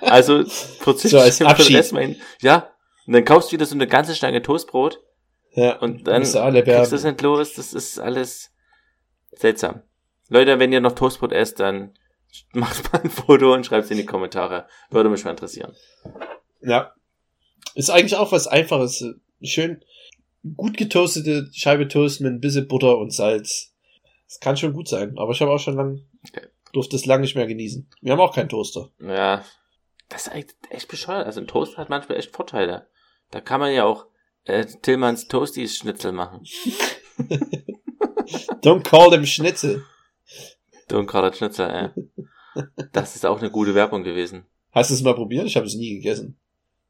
Also 0.00 0.44
verzichte 0.44 1.18
So 1.18 1.24
ich 1.24 1.34
für 1.34 1.62
den. 1.64 1.76
Rest 1.76 1.92
mein, 1.92 2.16
ja. 2.40 2.70
Und 3.06 3.14
dann 3.14 3.24
kaufst 3.24 3.48
du 3.48 3.54
wieder 3.54 3.66
so 3.66 3.74
eine 3.74 3.88
ganze 3.88 4.14
Stange 4.14 4.40
Toastbrot 4.40 5.02
ja. 5.54 5.76
und 5.80 6.06
dann 6.06 6.22
kriegst 6.22 6.34
du 6.92 6.96
es 6.96 7.02
nicht 7.02 7.20
los. 7.20 7.54
Das 7.54 7.72
ist 7.72 7.98
alles 7.98 8.52
seltsam. 9.32 9.82
Leute, 10.28 10.60
wenn 10.60 10.72
ihr 10.72 10.80
noch 10.80 10.92
Toastbrot 10.92 11.32
esst, 11.32 11.58
dann 11.58 11.94
macht 12.52 12.92
mal 12.92 13.02
ein 13.02 13.10
Foto 13.10 13.52
und 13.52 13.66
schreibt 13.66 13.86
es 13.86 13.90
in 13.90 13.96
die 13.96 14.06
Kommentare. 14.06 14.68
Würde 14.90 15.10
mich 15.10 15.24
mal 15.24 15.32
interessieren. 15.32 15.74
Ja. 16.60 16.94
Ist 17.74 17.90
eigentlich 17.90 18.16
auch 18.16 18.30
was 18.30 18.46
Einfaches. 18.46 19.04
Schön 19.42 19.82
gut 20.56 20.76
getoastete 20.76 21.48
Scheibe 21.52 21.88
Toast 21.88 22.20
mit 22.20 22.32
ein 22.32 22.40
bisschen 22.40 22.68
Butter 22.68 22.98
und 22.98 23.12
Salz. 23.12 23.73
Das 24.34 24.40
kann 24.40 24.56
schon 24.56 24.72
gut 24.72 24.88
sein. 24.88 25.16
Aber 25.16 25.30
ich 25.30 25.40
habe 25.40 25.52
auch 25.52 25.60
schon 25.60 25.76
lang, 25.76 26.00
Okay. 26.26 26.48
durfte 26.72 26.96
es 26.96 27.06
lang 27.06 27.20
nicht 27.20 27.36
mehr 27.36 27.46
genießen. 27.46 27.88
Wir 28.00 28.12
haben 28.12 28.20
auch 28.20 28.34
keinen 28.34 28.48
Toaster. 28.48 28.90
Ja, 28.98 29.44
das 30.08 30.26
ist 30.26 30.34
echt, 30.34 30.56
echt 30.70 30.88
bescheuert. 30.88 31.24
Also 31.24 31.40
ein 31.40 31.46
Toast 31.46 31.76
hat 31.78 31.88
manchmal 31.88 32.18
echt 32.18 32.34
Vorteile. 32.34 32.88
Da 33.30 33.40
kann 33.40 33.60
man 33.60 33.72
ja 33.72 33.84
auch 33.84 34.06
äh, 34.44 34.64
Tillmanns 34.66 35.28
Toasties 35.28 35.76
Schnitzel 35.76 36.10
machen. 36.12 36.44
Don't 38.62 38.82
call 38.82 39.10
them 39.10 39.24
Schnitzel. 39.24 39.84
Don 40.88 41.06
Carlos 41.06 41.38
Schnitzel, 41.38 41.70
ey. 41.70 41.90
Das 42.92 43.14
ist 43.14 43.24
auch 43.24 43.38
eine 43.40 43.50
gute 43.52 43.74
Werbung 43.74 44.02
gewesen. 44.02 44.46
Hast 44.72 44.90
du 44.90 44.94
es 44.94 45.02
mal 45.02 45.14
probiert? 45.14 45.46
Ich 45.46 45.56
habe 45.56 45.66
es 45.66 45.74
nie 45.76 45.94
gegessen. 45.94 46.38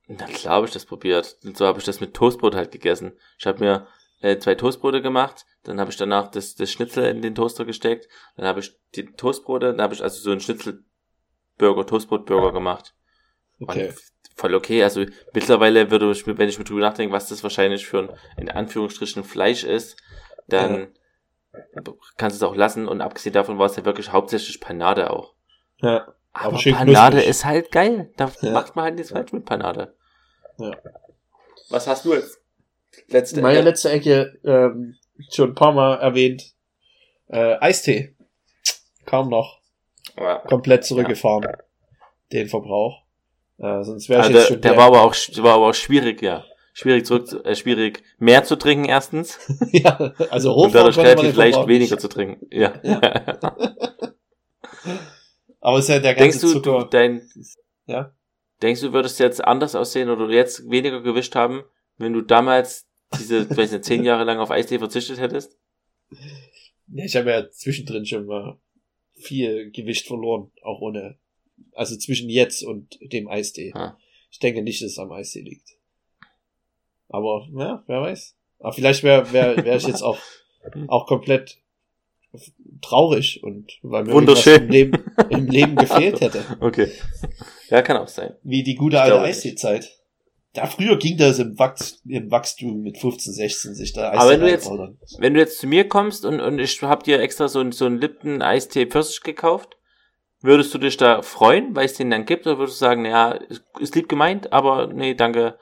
Na 0.06 0.26
klar 0.26 0.54
habe 0.56 0.66
ich 0.66 0.72
das 0.72 0.86
probiert. 0.86 1.36
Und 1.44 1.56
so 1.58 1.66
habe 1.66 1.78
ich 1.78 1.84
das 1.84 2.00
mit 2.00 2.14
Toastbrot 2.14 2.54
halt 2.54 2.70
gegessen. 2.72 3.12
Ich 3.38 3.46
habe 3.46 3.60
mir 3.60 3.86
äh, 4.20 4.38
zwei 4.38 4.54
Toastbrote 4.54 5.02
gemacht, 5.02 5.44
dann 5.64 5.80
habe 5.80 5.90
ich 5.90 5.96
danach 5.96 6.28
das, 6.28 6.54
das 6.54 6.70
Schnitzel 6.70 7.04
in 7.04 7.22
den 7.22 7.34
Toaster 7.34 7.64
gesteckt, 7.64 8.08
dann 8.36 8.46
habe 8.46 8.60
ich 8.60 8.76
die 8.94 9.06
Toastbrote, 9.06 9.72
dann 9.72 9.80
habe 9.82 9.94
ich 9.94 10.02
also 10.02 10.20
so 10.20 10.30
einen 10.30 10.40
Schnitzelburger, 10.40 11.86
Toastbrotburger 11.86 12.52
gemacht. 12.52 12.94
Okay. 13.60 13.88
Und 13.88 13.94
voll 14.36 14.54
okay. 14.54 14.82
Also 14.82 15.04
mittlerweile 15.32 15.90
würde 15.90 16.10
ich, 16.10 16.26
mir- 16.26 16.38
wenn 16.38 16.48
ich 16.48 16.58
mir 16.58 16.64
drüber 16.64 16.80
nachdenke, 16.80 17.12
was 17.14 17.28
das 17.28 17.42
wahrscheinlich 17.42 17.86
für 17.86 17.98
ein, 18.00 18.10
in 18.36 18.50
Anführungsstrichen, 18.50 19.24
Fleisch 19.24 19.64
ist, 19.64 19.96
dann 20.48 20.88
kannst 22.16 22.40
du 22.40 22.44
es 22.46 22.50
auch 22.50 22.56
lassen. 22.56 22.88
Und 22.88 23.00
abgesehen 23.00 23.32
davon 23.32 23.58
war 23.58 23.66
es 23.66 23.76
ja 23.76 23.84
wirklich 23.84 24.12
hauptsächlich 24.12 24.60
Panade 24.60 25.10
auch. 25.10 25.34
Ja. 25.78 26.12
Aber, 26.32 26.58
Aber 26.58 26.70
Panade 26.72 27.22
ist 27.22 27.44
halt 27.44 27.70
geil. 27.70 28.10
Da 28.16 28.30
Ja. 28.40 28.50
macht 28.50 28.74
man 28.74 28.86
halt 28.86 28.94
nichts 28.96 29.12
falsch 29.12 29.32
mit 29.32 29.44
Panade. 29.44 29.94
Ja. 30.58 30.72
Was 31.70 31.86
hast 31.86 32.04
du 32.04 32.12
jetzt? 32.14 32.40
Letzte 33.08 33.40
Meine 33.40 33.58
Ecke? 33.58 33.68
letzte 33.68 33.90
Ecke, 33.90 34.38
ähm, 34.44 34.96
schon 35.32 35.50
ein 35.50 35.54
paar 35.54 35.72
Mal 35.72 35.96
erwähnt. 35.96 36.54
Äh, 37.28 37.56
Eistee. 37.60 38.14
Kaum 39.06 39.28
noch. 39.28 39.60
Ja. 40.16 40.38
Komplett 40.38 40.84
zurückgefahren. 40.84 41.46
Den 42.32 42.48
Verbrauch. 42.48 43.02
Äh, 43.58 43.82
sonst 43.84 44.08
wäre 44.08 44.20
ich 44.20 44.26
Also 44.26 44.38
jetzt 44.38 44.48
der, 44.48 44.54
schon 44.54 44.60
der 44.62 44.76
war 44.76 44.86
aber 44.86 45.02
auch 45.02 45.14
war 45.38 45.54
aber 45.54 45.68
auch 45.68 45.74
schwierig, 45.74 46.22
ja. 46.22 46.44
Schwierig 46.72 47.06
zurück, 47.06 47.28
zu- 47.28 47.44
äh, 47.44 47.54
schwierig 47.54 48.02
mehr 48.18 48.42
zu 48.42 48.56
trinken 48.56 48.84
erstens 48.86 49.38
ja, 49.72 50.12
also 50.30 50.50
und 50.50 50.56
hochfahren 50.56 50.72
dadurch 50.92 50.98
relativ 50.98 51.36
leicht 51.36 51.52
Verbrauch 51.54 51.68
weniger 51.68 51.98
zu 51.98 52.08
trinken. 52.08 52.46
Ja. 52.50 52.72
Aber 55.60 55.78
es 55.78 55.84
ist 55.84 55.88
ja 55.90 56.00
der 56.00 56.14
Denkst 56.14 56.40
ganze 56.40 56.54
du, 56.54 56.60
du 56.60 56.70
Zucker. 56.78 56.88
dein 56.90 57.22
Ja. 57.86 58.12
Denkst 58.62 58.80
du, 58.80 58.92
würdest 58.92 59.18
jetzt 59.20 59.44
anders 59.44 59.74
aussehen 59.74 60.10
oder 60.10 60.28
jetzt 60.30 60.68
weniger 60.70 61.00
gewischt 61.00 61.34
haben, 61.34 61.62
wenn 61.96 62.12
du 62.12 62.22
damals 62.22 62.86
diese, 63.18 63.48
weiß 63.56 63.72
nicht, 63.72 63.84
zehn 63.84 64.04
Jahre 64.04 64.24
lang 64.24 64.38
auf 64.38 64.50
Eistee 64.50 64.78
verzichtet 64.78 65.18
hättest? 65.18 65.56
Ja, 66.88 67.04
ich 67.04 67.16
habe 67.16 67.30
ja 67.30 67.50
zwischendrin 67.50 68.06
schon 68.06 68.26
mal 68.26 68.58
viel 69.14 69.70
Gewicht 69.70 70.06
verloren, 70.06 70.50
auch 70.62 70.80
ohne, 70.80 71.18
also 71.72 71.96
zwischen 71.96 72.28
jetzt 72.28 72.62
und 72.62 72.98
dem 73.00 73.28
Eistee. 73.28 73.72
Ah. 73.74 73.96
Ich 74.30 74.38
denke 74.38 74.62
nicht, 74.62 74.82
dass 74.82 74.92
es 74.92 74.98
am 74.98 75.12
Eistee 75.12 75.42
liegt. 75.42 75.76
Aber, 77.08 77.48
ja, 77.56 77.84
wer 77.86 78.00
weiß. 78.02 78.36
Aber 78.58 78.72
vielleicht 78.72 79.02
wäre 79.02 79.32
wär, 79.32 79.64
wär 79.64 79.76
ich 79.76 79.86
jetzt 79.86 80.02
auch, 80.02 80.18
auch 80.88 81.06
komplett 81.06 81.58
traurig 82.82 83.42
und 83.42 83.78
weil 83.82 84.04
mir 84.04 84.12
Wunderschön. 84.12 84.64
im 84.64 84.68
Leben, 84.68 85.04
im 85.30 85.46
Leben 85.46 85.76
gefehlt 85.76 86.20
hätte. 86.20 86.44
Okay. 86.60 86.90
Ja, 87.68 87.82
kann 87.82 87.96
auch 87.96 88.08
sein. 88.08 88.34
Wie 88.42 88.62
die 88.62 88.74
gute 88.74 89.00
alte. 89.00 89.20
Eistee-Zeit. 89.20 89.98
Da 90.54 90.66
früher 90.66 90.96
ging 90.96 91.16
das 91.18 91.38
im, 91.40 91.58
Wachs, 91.58 92.00
im 92.06 92.30
Wachstum 92.30 92.80
mit 92.82 92.96
15, 92.98 93.32
16 93.32 93.74
sich 93.74 93.92
da 93.92 94.12
Aber 94.12 94.30
wenn 94.30 94.40
du 94.40 94.48
jetzt-. 94.48 94.70
Wenn 95.18 95.34
du 95.34 95.40
jetzt 95.40 95.58
zu 95.58 95.66
mir 95.66 95.88
kommst 95.88 96.24
und, 96.24 96.40
und 96.40 96.58
ich 96.60 96.80
hab 96.82 97.02
dir 97.02 97.20
extra 97.20 97.48
so, 97.48 97.60
ein- 97.60 97.72
so 97.72 97.86
einen 97.86 97.98
Lipton 98.00 98.40
Eistee 98.40 98.86
Pfirsich 98.86 99.20
gekauft, 99.22 99.76
würdest 100.40 100.72
du 100.72 100.78
dich 100.78 100.96
da 100.96 101.22
freuen, 101.22 101.74
weil 101.74 101.86
es 101.86 101.94
den 101.94 102.10
dann 102.10 102.24
gibt, 102.24 102.46
oder 102.46 102.58
würdest 102.58 102.80
du 102.80 102.84
sagen, 102.84 103.04
ja, 103.04 103.32
ist, 103.32 103.64
ist 103.80 103.94
lieb 103.96 104.08
gemeint, 104.08 104.52
aber 104.52 104.86
nee, 104.86 105.14
danke, 105.14 105.58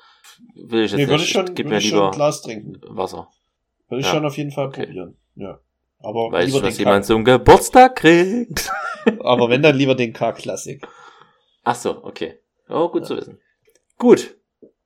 will 0.54 0.84
ich 0.84 0.90
jetzt 0.90 0.98
Nee, 0.98 1.04
nicht. 1.06 1.10
würde 1.10 1.22
ich 1.24 1.30
schon, 1.30 1.54
Gib 1.54 1.66
würde 1.66 1.78
ich 1.78 1.88
schon 1.88 1.94
lieber 1.98 2.06
ein 2.10 2.14
Glas 2.14 2.42
trinken. 2.42 2.80
Wasser. 2.88 3.28
Würde 3.88 4.00
ich 4.00 4.06
Ja. 4.06 4.12
schon 4.14 4.26
auf 4.26 4.36
jeden 4.36 4.50
Fall 4.50 4.66
Okay. 4.66 4.84
probieren. 4.86 5.16
Ja. 5.36 5.58
Aber 6.00 6.32
Weiß 6.32 6.46
lieber 6.46 6.58
ich, 6.58 6.64
was 6.64 6.74
den 6.76 6.84
jemand 6.86 7.04
zum 7.06 7.24
Geburtstag 7.24 7.96
kriegt. 7.96 8.70
Aber 9.20 9.48
wenn 9.48 9.62
dann 9.62 9.76
lieber 9.76 9.94
den 9.94 10.12
K-Klassik. 10.12 10.86
Ach 11.62 11.76
so, 11.76 12.04
okay. 12.04 12.40
Oh, 12.68 12.88
gut 12.88 13.06
zu 13.06 13.16
wissen. 13.16 13.40
Gut. 13.96 14.36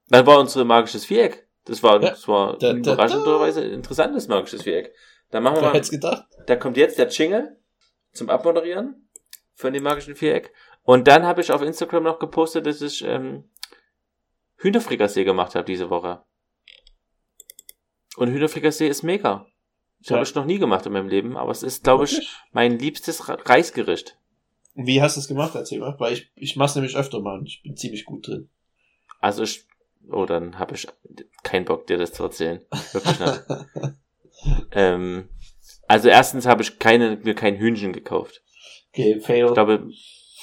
Dann 0.09 0.26
war 0.26 0.38
unsere 0.38 0.64
magisches 0.64 1.04
Viereck. 1.04 1.48
Das 1.64 1.82
war, 1.82 1.94
Ja. 2.02 2.11
das 2.11 2.28
war 2.28 2.57
Da, 2.59 2.72
da, 2.72 2.78
da. 2.80 2.92
überraschenderweise 2.92 3.64
interessantes 3.64 4.28
magisches 4.28 4.62
Viereck. 4.62 4.94
Dann 5.30 5.42
machen 5.42 5.57
wir 5.57 5.62
mal, 5.62 5.76
es 5.76 5.90
gedacht? 5.90 6.24
da 6.46 6.54
kommt 6.57 6.76
jetzt 6.76 6.98
der 6.98 7.09
Jingle 7.09 7.59
zum 8.12 8.30
Abmoderieren 8.30 9.09
von 9.54 9.72
dem 9.72 9.82
magischen 9.82 10.14
Viereck. 10.14 10.52
Und 10.82 11.09
dann 11.09 11.24
habe 11.24 11.40
ich 11.40 11.50
auf 11.50 11.62
Instagram 11.62 12.04
noch 12.04 12.20
gepostet, 12.20 12.66
dass 12.66 12.80
ich 12.80 13.02
ähm, 13.04 13.50
Hühnerfrikassee 14.59 15.24
gemacht 15.24 15.54
habe 15.57 15.64
diese 15.64 15.90
Woche. 15.90 16.22
Und 18.16 18.30
Hühnerfrikassee 18.32 18.88
ist 18.88 19.02
mega. 19.02 19.46
Ich 20.00 20.09
Ja. 20.11 20.16
habe 20.16 20.24
ich 20.24 20.34
noch 20.34 20.44
nie 20.44 20.59
gemacht 20.59 20.86
in 20.86 20.92
meinem 20.92 21.09
Leben, 21.09 21.36
aber 21.36 21.50
es 21.50 21.62
ist, 21.62 21.82
glaube 21.84 22.04
ich, 22.04 22.36
mein 22.52 22.78
liebstes 22.78 23.28
Re- 23.28 23.38
Reisgericht. 23.44 24.16
Wie 24.74 25.02
hast 25.02 25.16
du 25.16 25.20
es 25.20 25.28
gemacht? 25.28 25.54
Erzähl 25.54 25.80
mal. 25.80 25.96
Weil 25.98 26.12
ich, 26.12 26.30
ich 26.36 26.54
mach's 26.57 26.74
nämlich 26.74 26.96
öfter 26.96 27.20
mal 27.20 27.38
und 27.38 27.46
ich 27.46 27.62
bin 27.62 27.76
ziemlich 27.76 28.04
gut 28.04 28.26
drin. 28.28 28.50
Also 29.20 29.42
ich, 29.42 29.66
oh, 30.11 30.26
dann 30.26 30.59
habe 30.59 30.74
ich 30.74 30.86
keinen 31.42 31.64
Bock, 31.64 31.86
dir 31.86 31.98
das 31.98 32.12
zu 32.12 32.22
erzählen. 32.22 32.61
Wirklich 32.92 33.20
nicht. 33.20 33.42
ähm, 34.72 35.28
also 35.88 36.09
erstens 36.09 36.46
habe 36.46 36.62
ich 36.62 36.78
keine, 36.78 37.16
mir 37.16 37.34
kein 37.34 37.57
Hühnchen 37.57 37.92
gekauft. 37.92 38.42
Okay, 38.92 39.20
fail. 39.20 39.46
Ich 39.46 39.54
glaube, 39.54 39.88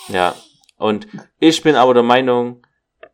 ja. 0.09 0.35
Und 0.77 1.07
ich 1.39 1.61
bin 1.61 1.75
aber 1.75 1.93
der 1.93 2.03
Meinung, 2.03 2.65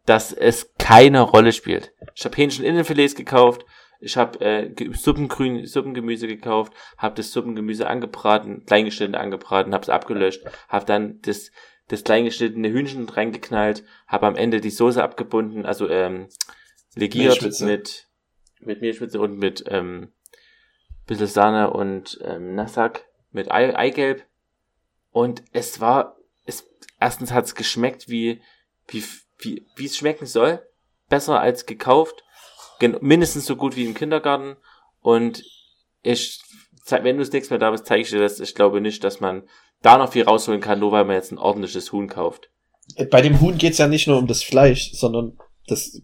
dass 0.05 0.31
es 0.31 0.73
keine 0.77 1.21
Rolle 1.21 1.51
spielt. 1.51 1.93
Ich 2.15 2.25
habe 2.25 2.35
Hähncheninnenfilets 2.35 3.15
gekauft, 3.15 3.65
ich 3.99 4.15
habe 4.15 4.39
äh, 4.39 4.73
Suppengrün, 4.93 5.65
Suppengemüse 5.65 6.27
gekauft, 6.27 6.73
habe 6.97 7.15
das 7.15 7.31
Suppengemüse 7.31 7.87
angebraten, 7.87 8.65
kleingeschnitten 8.65 9.15
angebraten, 9.15 9.73
habe 9.73 9.83
es 9.83 9.89
abgelöscht, 9.89 10.41
habe 10.69 10.85
dann 10.85 11.19
das 11.21 11.51
das 11.89 12.03
kleingeschnittene 12.03 12.69
Hühnchen 12.69 13.09
reingeknallt, 13.09 13.83
habe 14.07 14.27
am 14.27 14.35
Ende 14.35 14.61
die 14.61 14.69
Soße 14.69 15.03
abgebunden, 15.03 15.65
also 15.65 15.89
ähm, 15.89 16.29
legiert 16.95 17.41
mit 17.61 18.07
mit 18.61 18.81
Mehlschwitze 18.81 19.19
und 19.19 19.37
mit 19.37 19.63
ähm, 19.67 20.11
bisschen 21.05 21.27
Sahne 21.27 21.71
und 21.71 22.19
ähm, 22.23 22.55
Nassack 22.55 23.05
mit 23.31 23.51
Ei, 23.51 23.75
Eigelb. 23.75 24.25
Und 25.11 25.43
es 25.51 25.79
war 25.79 26.17
es 26.45 26.69
erstens 26.99 27.31
hat 27.31 27.45
es 27.45 27.55
geschmeckt 27.55 28.09
wie 28.09 28.41
wie 28.87 29.03
wie 29.39 29.65
wie 29.75 29.85
es 29.85 29.97
schmecken 29.97 30.25
soll. 30.25 30.65
Besser 31.09 31.39
als 31.39 31.65
gekauft. 31.65 32.23
Gen 32.79 32.97
mindestens 33.01 33.45
so 33.45 33.55
gut 33.55 33.75
wie 33.75 33.85
im 33.85 33.95
Kindergarten. 33.95 34.57
Und 35.01 35.43
ich 36.03 36.41
wenn 36.89 37.17
du 37.17 37.23
das 37.23 37.31
nächste 37.31 37.53
Mal 37.53 37.59
da 37.59 37.71
bist 37.71 37.85
zeige 37.87 38.01
ich 38.01 38.09
dir 38.09 38.19
das. 38.19 38.39
Ich 38.39 38.53
glaube 38.53 38.81
nicht 38.81 39.03
dass 39.03 39.19
man 39.19 39.47
da 39.81 39.97
noch 39.97 40.11
viel 40.11 40.23
rausholen 40.23 40.61
kann 40.61 40.79
nur 40.79 40.91
weil 40.91 41.05
man 41.05 41.15
jetzt 41.15 41.31
ein 41.31 41.37
ordentliches 41.37 41.91
Huhn 41.91 42.07
kauft 42.07 42.49
Bei 43.11 43.21
dem 43.21 43.39
Huhn 43.39 43.57
geht's 43.57 43.77
ja 43.77 43.87
nicht 43.87 44.07
nur 44.07 44.17
um 44.17 44.27
das 44.27 44.43
Fleisch, 44.43 44.91
sondern 44.93 45.37
das 45.67 46.01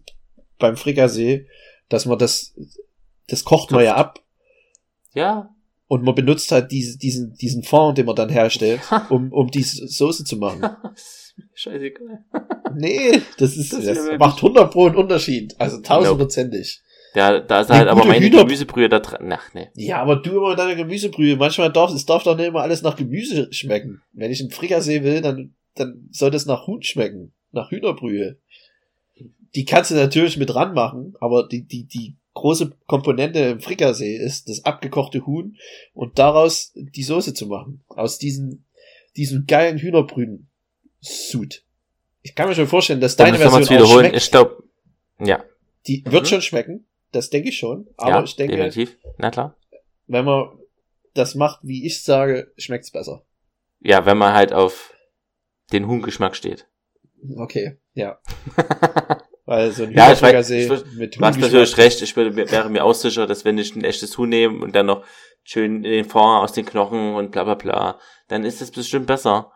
beim 0.58 0.76
Frikassee, 0.76 1.46
dass 1.88 2.06
man 2.06 2.18
das, 2.18 2.54
das 3.28 3.44
kocht 3.44 3.70
man 3.70 3.84
ja 3.84 3.96
ab. 3.96 4.20
ja 5.12 5.50
Und 5.88 6.02
man 6.02 6.14
benutzt 6.14 6.50
halt 6.50 6.72
diese, 6.72 6.98
diesen, 6.98 7.34
diesen 7.34 7.62
Fond, 7.62 7.98
den 7.98 8.06
man 8.06 8.16
dann 8.16 8.28
herstellt, 8.28 8.80
um, 9.10 9.32
um 9.32 9.50
die 9.50 9.62
Soße 9.62 10.24
zu 10.24 10.36
machen. 10.36 10.64
Scheißegal. 11.54 12.24
Nee, 12.74 13.20
das 13.38 13.56
ist, 13.56 13.72
Das 13.72 13.84
das, 13.84 14.18
macht 14.18 14.38
100 14.38 14.70
Pro 14.70 14.86
einen 14.86 14.96
Unterschied. 14.96 15.54
Also 15.58 15.80
tausendprozentig. 15.80 16.80
Ja, 17.16 17.40
da 17.40 17.62
ist 17.62 17.70
halt 17.70 17.88
aber 17.88 18.04
meine 18.04 18.26
Hühner- 18.26 18.42
Gemüsebrühe 18.42 18.88
da 18.90 19.00
dran. 19.00 19.32
Ach, 19.32 19.54
nee. 19.54 19.68
Ja, 19.74 20.02
aber 20.02 20.16
du 20.16 20.36
immer 20.36 20.54
deine 20.54 20.76
Gemüsebrühe. 20.76 21.36
Manchmal 21.36 21.72
darf, 21.72 21.90
es 21.92 22.04
darf 22.04 22.24
doch 22.24 22.36
nicht 22.36 22.46
immer 22.46 22.60
alles 22.60 22.82
nach 22.82 22.94
Gemüse 22.94 23.50
schmecken. 23.52 24.02
Wenn 24.12 24.30
ich 24.30 24.40
einen 24.40 24.50
Frikassee 24.50 25.02
will, 25.02 25.22
dann, 25.22 25.54
dann 25.76 26.08
soll 26.12 26.30
das 26.30 26.44
nach 26.44 26.66
Huhn 26.66 26.82
schmecken. 26.82 27.32
Nach 27.52 27.70
Hühnerbrühe. 27.70 28.36
Die 29.54 29.64
kannst 29.64 29.90
du 29.90 29.94
natürlich 29.94 30.36
mit 30.36 30.54
ranmachen, 30.54 31.14
aber 31.18 31.48
die, 31.48 31.62
die, 31.62 31.84
die 31.84 32.16
große 32.34 32.72
Komponente 32.86 33.38
im 33.38 33.60
Frikassee 33.60 34.14
ist 34.16 34.50
das 34.50 34.66
abgekochte 34.66 35.24
Huhn 35.24 35.56
und 35.94 36.18
daraus 36.18 36.72
die 36.74 37.02
Soße 37.02 37.32
zu 37.32 37.46
machen. 37.46 37.82
Aus 37.88 38.18
diesen, 38.18 38.66
diesen 39.16 39.46
geilen 39.46 39.78
Hühnerbrühen. 39.78 40.48
Sud. 41.00 41.62
Ich 42.22 42.34
kann 42.34 42.48
mir 42.48 42.54
schon 42.54 42.66
vorstellen, 42.66 43.00
dass 43.00 43.16
Da 43.16 43.24
deine 43.24 43.36
uns 43.36 43.42
Version 43.42 43.62
auch 43.64 43.70
wiederholen. 43.70 44.06
schmeckt. 44.06 44.16
Ich 44.22 44.30
glaube, 44.30 44.62
ja, 45.24 45.42
Die 45.86 46.04
wird 46.04 46.24
Mhm. 46.24 46.26
schon 46.28 46.42
schmecken. 46.42 46.84
Das 47.16 47.30
denke 47.30 47.48
ich 47.48 47.56
schon. 47.58 47.88
Aber 47.96 48.10
ja, 48.10 48.22
ich 48.22 48.36
denke, 48.36 48.56
definitiv. 48.56 48.98
Na 49.18 49.30
klar. 49.30 49.56
wenn 50.06 50.24
man 50.24 50.50
das 51.14 51.34
macht, 51.34 51.60
wie 51.62 51.86
ich 51.86 52.02
sage, 52.02 52.52
schmeckt's 52.58 52.90
besser. 52.90 53.24
Ja, 53.80 54.04
wenn 54.04 54.18
man 54.18 54.34
halt 54.34 54.52
auf 54.52 54.92
den 55.72 55.86
Huhngeschmack 55.88 56.36
steht. 56.36 56.68
Okay, 57.36 57.78
ja. 57.94 58.18
Weil 59.46 59.70
so 59.72 59.84
ein 59.84 59.92
Ja, 59.92 60.12
ich 60.12 60.18
weiß- 60.20 60.50
ich 60.50 60.68
mit 60.94 61.16
Du 61.16 61.20
hast 61.20 61.36
Huhngeschmack- 61.36 61.40
natürlich 61.40 61.76
recht, 61.78 62.02
ich 62.02 62.16
würde, 62.16 62.36
wäre 62.50 62.68
mir 62.68 62.84
auch 62.84 62.94
sicher, 62.94 63.26
dass 63.26 63.44
wenn 63.44 63.56
ich 63.58 63.74
ein 63.74 63.84
echtes 63.84 64.18
Huhn 64.18 64.28
nehme 64.28 64.62
und 64.62 64.74
dann 64.74 64.86
noch 64.86 65.04
schön 65.44 65.82
den 65.82 66.04
Fond 66.04 66.42
aus 66.42 66.52
den 66.52 66.66
Knochen 66.66 67.14
und 67.14 67.30
bla 67.30 67.44
bla 67.44 67.54
bla, 67.54 67.98
dann 68.28 68.44
ist 68.44 68.60
das 68.60 68.70
bestimmt 68.72 69.06
besser. 69.06 69.52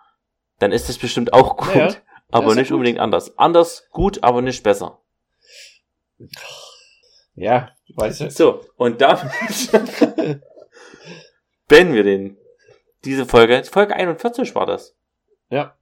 Dann 0.61 0.73
ist 0.73 0.89
das 0.89 0.97
bestimmt 0.99 1.33
auch 1.33 1.57
gut, 1.57 1.75
Ja, 1.75 1.95
aber 2.31 2.55
nicht 2.55 2.69
gut. 2.69 2.77
unbedingt 2.77 3.01
anders. 3.01 3.37
Anders 3.39 3.89
gut, 3.91 4.23
aber 4.23 4.41
nicht 4.43 4.63
besser. 4.63 5.01
Ja, 7.41 7.71
weiß 7.95 8.21
ich. 8.23 8.35
So, 8.35 8.65
und 8.77 9.01
damit 9.01 9.33
beenden 11.69 11.95
wir 11.95 12.37
diese 13.05 13.27
Folge. 13.27 13.63
Folge 13.65 13.95
41 13.97 14.55
war 14.55 14.67
das. 14.67 14.95
Ja, 15.51 15.77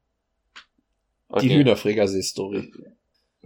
Okay. 1.31 1.49
die 1.49 1.57
Hühnerfrikassee-Story. 1.57 2.73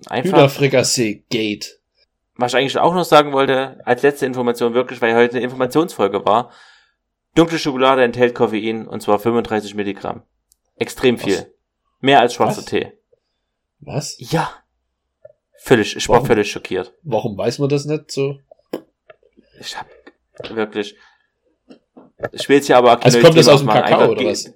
Einfach, 0.06 0.38
Hühnerfrikassee-Gate. 0.38 1.80
was 2.36 2.52
ich 2.52 2.58
eigentlich 2.58 2.78
auch 2.78 2.94
noch 2.94 3.04
sagen 3.04 3.32
wollte, 3.32 3.80
als 3.84 4.02
letzte 4.02 4.26
Information 4.26 4.74
wirklich, 4.74 5.00
weil 5.02 5.14
heute 5.16 5.34
eine 5.36 5.44
Informationsfolge 5.44 6.24
war. 6.24 6.52
Dunkle 7.34 7.58
Schokolade 7.58 8.04
enthält 8.04 8.34
Koffein 8.34 8.86
und 8.86 9.00
zwar 9.02 9.18
35 9.18 9.74
Milligramm. 9.74 10.22
Extrem 10.76 11.18
viel. 11.18 11.38
Was? 11.38 11.46
Mehr 12.00 12.20
als 12.20 12.34
schwarzer 12.34 12.58
Was? 12.58 12.66
Tee. 12.66 12.92
Was? 13.80 14.16
Ja. 14.18 14.61
Völlig, 15.64 15.94
ich 15.94 16.08
war 16.08 16.16
Warum? 16.16 16.26
völlig 16.26 16.50
schockiert. 16.50 16.92
Warum 17.04 17.38
weiß 17.38 17.60
man 17.60 17.68
das 17.68 17.84
nicht 17.84 18.10
so? 18.10 18.40
Ich 19.60 19.78
hab 19.78 19.86
wirklich. 20.50 20.96
Ich 22.32 22.48
will 22.48 22.56
jetzt 22.56 22.66
ja 22.66 22.78
aber 22.78 23.04
Also 23.04 23.20
kommt 23.20 23.36
das 23.36 23.46
Themen 23.46 23.54
aus 23.54 23.60
dem 23.60 23.68
Kakao, 23.68 24.00
einfach 24.00 24.08
oder 24.08 24.24
was? 24.24 24.52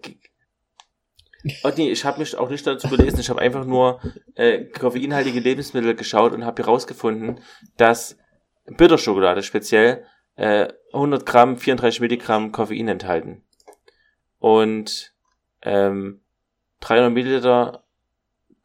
Oh, 1.63 1.71
nee, 1.77 1.93
ich 1.93 2.05
habe 2.05 2.19
mich 2.19 2.37
auch 2.37 2.51
nicht 2.51 2.67
dazu 2.67 2.89
belesen. 2.89 3.21
Ich 3.21 3.31
habe 3.31 3.41
einfach 3.41 3.65
nur 3.65 4.01
äh, 4.35 4.65
koffeinhaltige 4.65 5.39
Lebensmittel 5.39 5.95
geschaut 5.95 6.33
und 6.33 6.45
habe 6.45 6.61
herausgefunden, 6.61 7.41
dass 7.77 8.19
Bitterschokolade 8.65 9.45
speziell 9.45 10.05
äh, 10.35 10.73
100 10.93 11.25
Gramm, 11.25 11.57
34 11.57 12.01
Milligramm 12.01 12.51
Koffein 12.51 12.89
enthalten. 12.89 13.45
Und 14.41 15.13
ähm, 15.63 16.21
300 16.81 17.13
Milliliter 17.13 17.86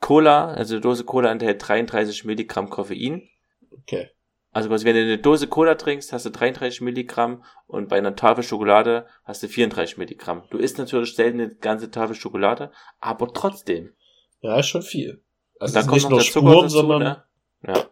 Cola, 0.02 0.54
also 0.54 0.76
eine 0.76 0.82
Dose 0.82 1.06
Cola 1.06 1.32
enthält 1.32 1.66
33 1.66 2.26
Milligramm 2.26 2.70
Koffein. 2.70 3.30
Okay. 3.72 4.10
Also 4.52 4.68
quasi, 4.68 4.86
wenn 4.86 4.96
du 4.96 5.02
eine 5.02 5.18
Dose 5.18 5.48
Cola 5.48 5.76
trinkst, 5.76 6.12
hast 6.12 6.26
du 6.26 6.30
33 6.30 6.82
Milligramm 6.82 7.46
und 7.68 7.88
bei 7.88 7.98
einer 7.98 8.16
Tafel 8.16 8.44
Schokolade 8.44 9.08
hast 9.24 9.42
du 9.44 9.48
34 9.48 9.98
Milligramm. 9.98 10.44
Du 10.50 10.58
isst 10.58 10.78
natürlich 10.78 11.16
selten 11.16 11.40
eine 11.40 11.56
ganze 11.56 11.90
Tafel 11.90 12.16
Schokolade, 12.16 12.72
aber 13.00 13.32
trotzdem. 13.34 13.94
Ja, 14.42 14.60
ist 14.60 14.68
schon 14.68 14.82
viel. 14.82 15.22
Also 15.60 15.76
da 15.76 15.82
kommt 15.82 15.94
nicht 15.94 16.04
noch 16.04 16.10
nur 16.10 16.20
der 16.20 16.28
Zucker 16.28 16.50
Spuren, 16.50 16.64
dazu, 16.64 16.76
sondern 16.76 17.04
ne? 17.04 17.24
Ja. 17.68 17.86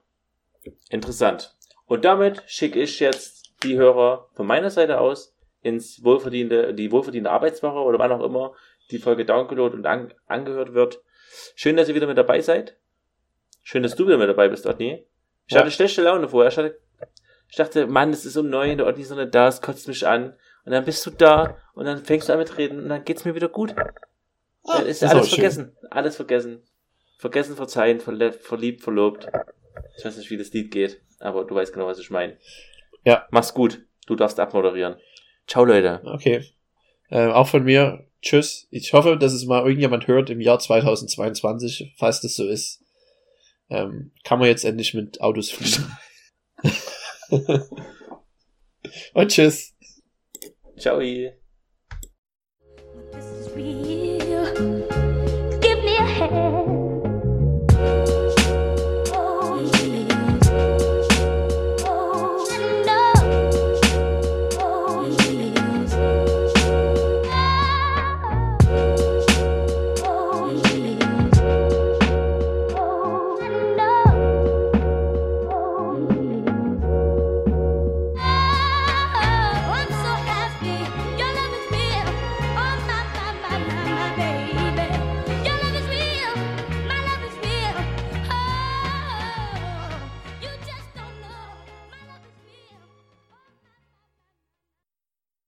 Interessant. 0.89 1.55
Und 1.85 2.03
damit 2.03 2.43
schicke 2.47 2.81
ich 2.81 2.99
jetzt 2.99 3.53
die 3.63 3.77
Hörer 3.77 4.27
von 4.33 4.45
meiner 4.45 4.69
Seite 4.69 4.99
aus 4.99 5.35
ins 5.61 6.03
wohlverdiente, 6.03 6.73
die 6.73 6.91
wohlverdiente 6.91 7.31
Arbeitswoche 7.31 7.79
oder 7.79 7.99
wann 7.99 8.11
auch 8.11 8.23
immer 8.23 8.53
die 8.91 8.97
Folge 8.97 9.25
downgeloadet 9.25 9.75
und 9.77 9.85
an, 9.85 10.13
angehört 10.27 10.73
wird. 10.73 11.01
Schön, 11.55 11.75
dass 11.77 11.89
ihr 11.89 11.95
wieder 11.95 12.07
mit 12.07 12.17
dabei 12.17 12.41
seid. 12.41 12.77
Schön, 13.63 13.83
dass 13.83 13.95
du 13.95 14.05
wieder 14.07 14.17
mit 14.17 14.29
dabei 14.29 14.47
bist, 14.49 14.65
Otni. 14.65 15.05
Ich 15.47 15.53
Ja. 15.53 15.61
hatte 15.61 15.71
schlechte 15.71 16.01
Laune 16.01 16.27
vorher. 16.29 16.51
Ich, 16.51 16.57
hatte, 16.57 16.79
ich 17.49 17.55
dachte, 17.55 17.87
Mann, 17.87 18.11
es 18.11 18.25
ist 18.25 18.37
um 18.37 18.49
neun, 18.49 18.77
der 18.77 18.87
Otni 18.87 19.01
ist 19.03 19.09
noch 19.09 19.17
nicht 19.17 19.33
da, 19.35 19.47
es 19.47 19.61
kotzt 19.61 19.87
mich 19.87 20.05
an. 20.07 20.35
Und 20.65 20.71
dann 20.71 20.85
bist 20.85 21.05
du 21.05 21.09
da 21.11 21.57
und 21.73 21.85
dann 21.85 22.03
fängst 22.03 22.29
du 22.29 22.33
an 22.33 22.39
mit 22.39 22.57
reden 22.57 22.79
und 22.83 22.89
dann 22.89 23.03
geht's 23.03 23.25
mir 23.25 23.35
wieder 23.35 23.49
gut. 23.49 23.75
dann 24.63 24.85
ist 24.85 25.01
ist 25.01 25.09
alles 25.09 25.23
auch 25.23 25.29
schön. 25.29 25.35
vergessen. 25.39 25.77
Alles 25.89 26.15
vergessen. 26.15 26.63
Vergessen, 27.17 27.55
verzeihen, 27.55 27.99
verle 27.99 28.31
verliebt, 28.31 28.81
verlobt. 28.81 29.27
Ich 29.97 30.05
weiß 30.05 30.17
nicht, 30.17 30.29
wie 30.29 30.37
das 30.37 30.51
Lied 30.53 30.71
geht, 30.71 31.01
aber 31.19 31.43
du 31.45 31.55
weißt 31.55 31.73
genau, 31.73 31.87
was 31.87 31.99
ich 31.99 32.09
meine. 32.11 32.37
Ja. 33.03 33.27
Mach's 33.31 33.53
gut. 33.53 33.81
Du 34.07 34.15
darfst 34.15 34.39
abmoderieren. 34.39 34.95
Ciao, 35.47 35.65
Leute. 35.65 36.01
Okay. 36.05 36.45
Äh, 37.09 37.27
auch 37.27 37.47
von 37.47 37.63
mir, 37.63 38.05
tschüss. 38.21 38.67
Ich 38.71 38.93
hoffe, 38.93 39.17
dass 39.17 39.33
es 39.33 39.45
mal 39.45 39.63
irgendjemand 39.63 40.07
hört 40.07 40.29
im 40.29 40.41
Jahr 40.41 40.59
2022, 40.59 41.93
falls 41.97 42.21
das 42.21 42.35
so 42.35 42.47
ist. 42.47 42.83
Ähm, 43.69 44.11
kann 44.23 44.39
man 44.39 44.47
jetzt 44.47 44.65
endlich 44.65 44.93
mit 44.93 45.21
Autos 45.21 45.51
fliegen. 45.51 45.97
Und 49.13 49.31
tschüss. 49.31 49.73
Ciao. 50.77 50.99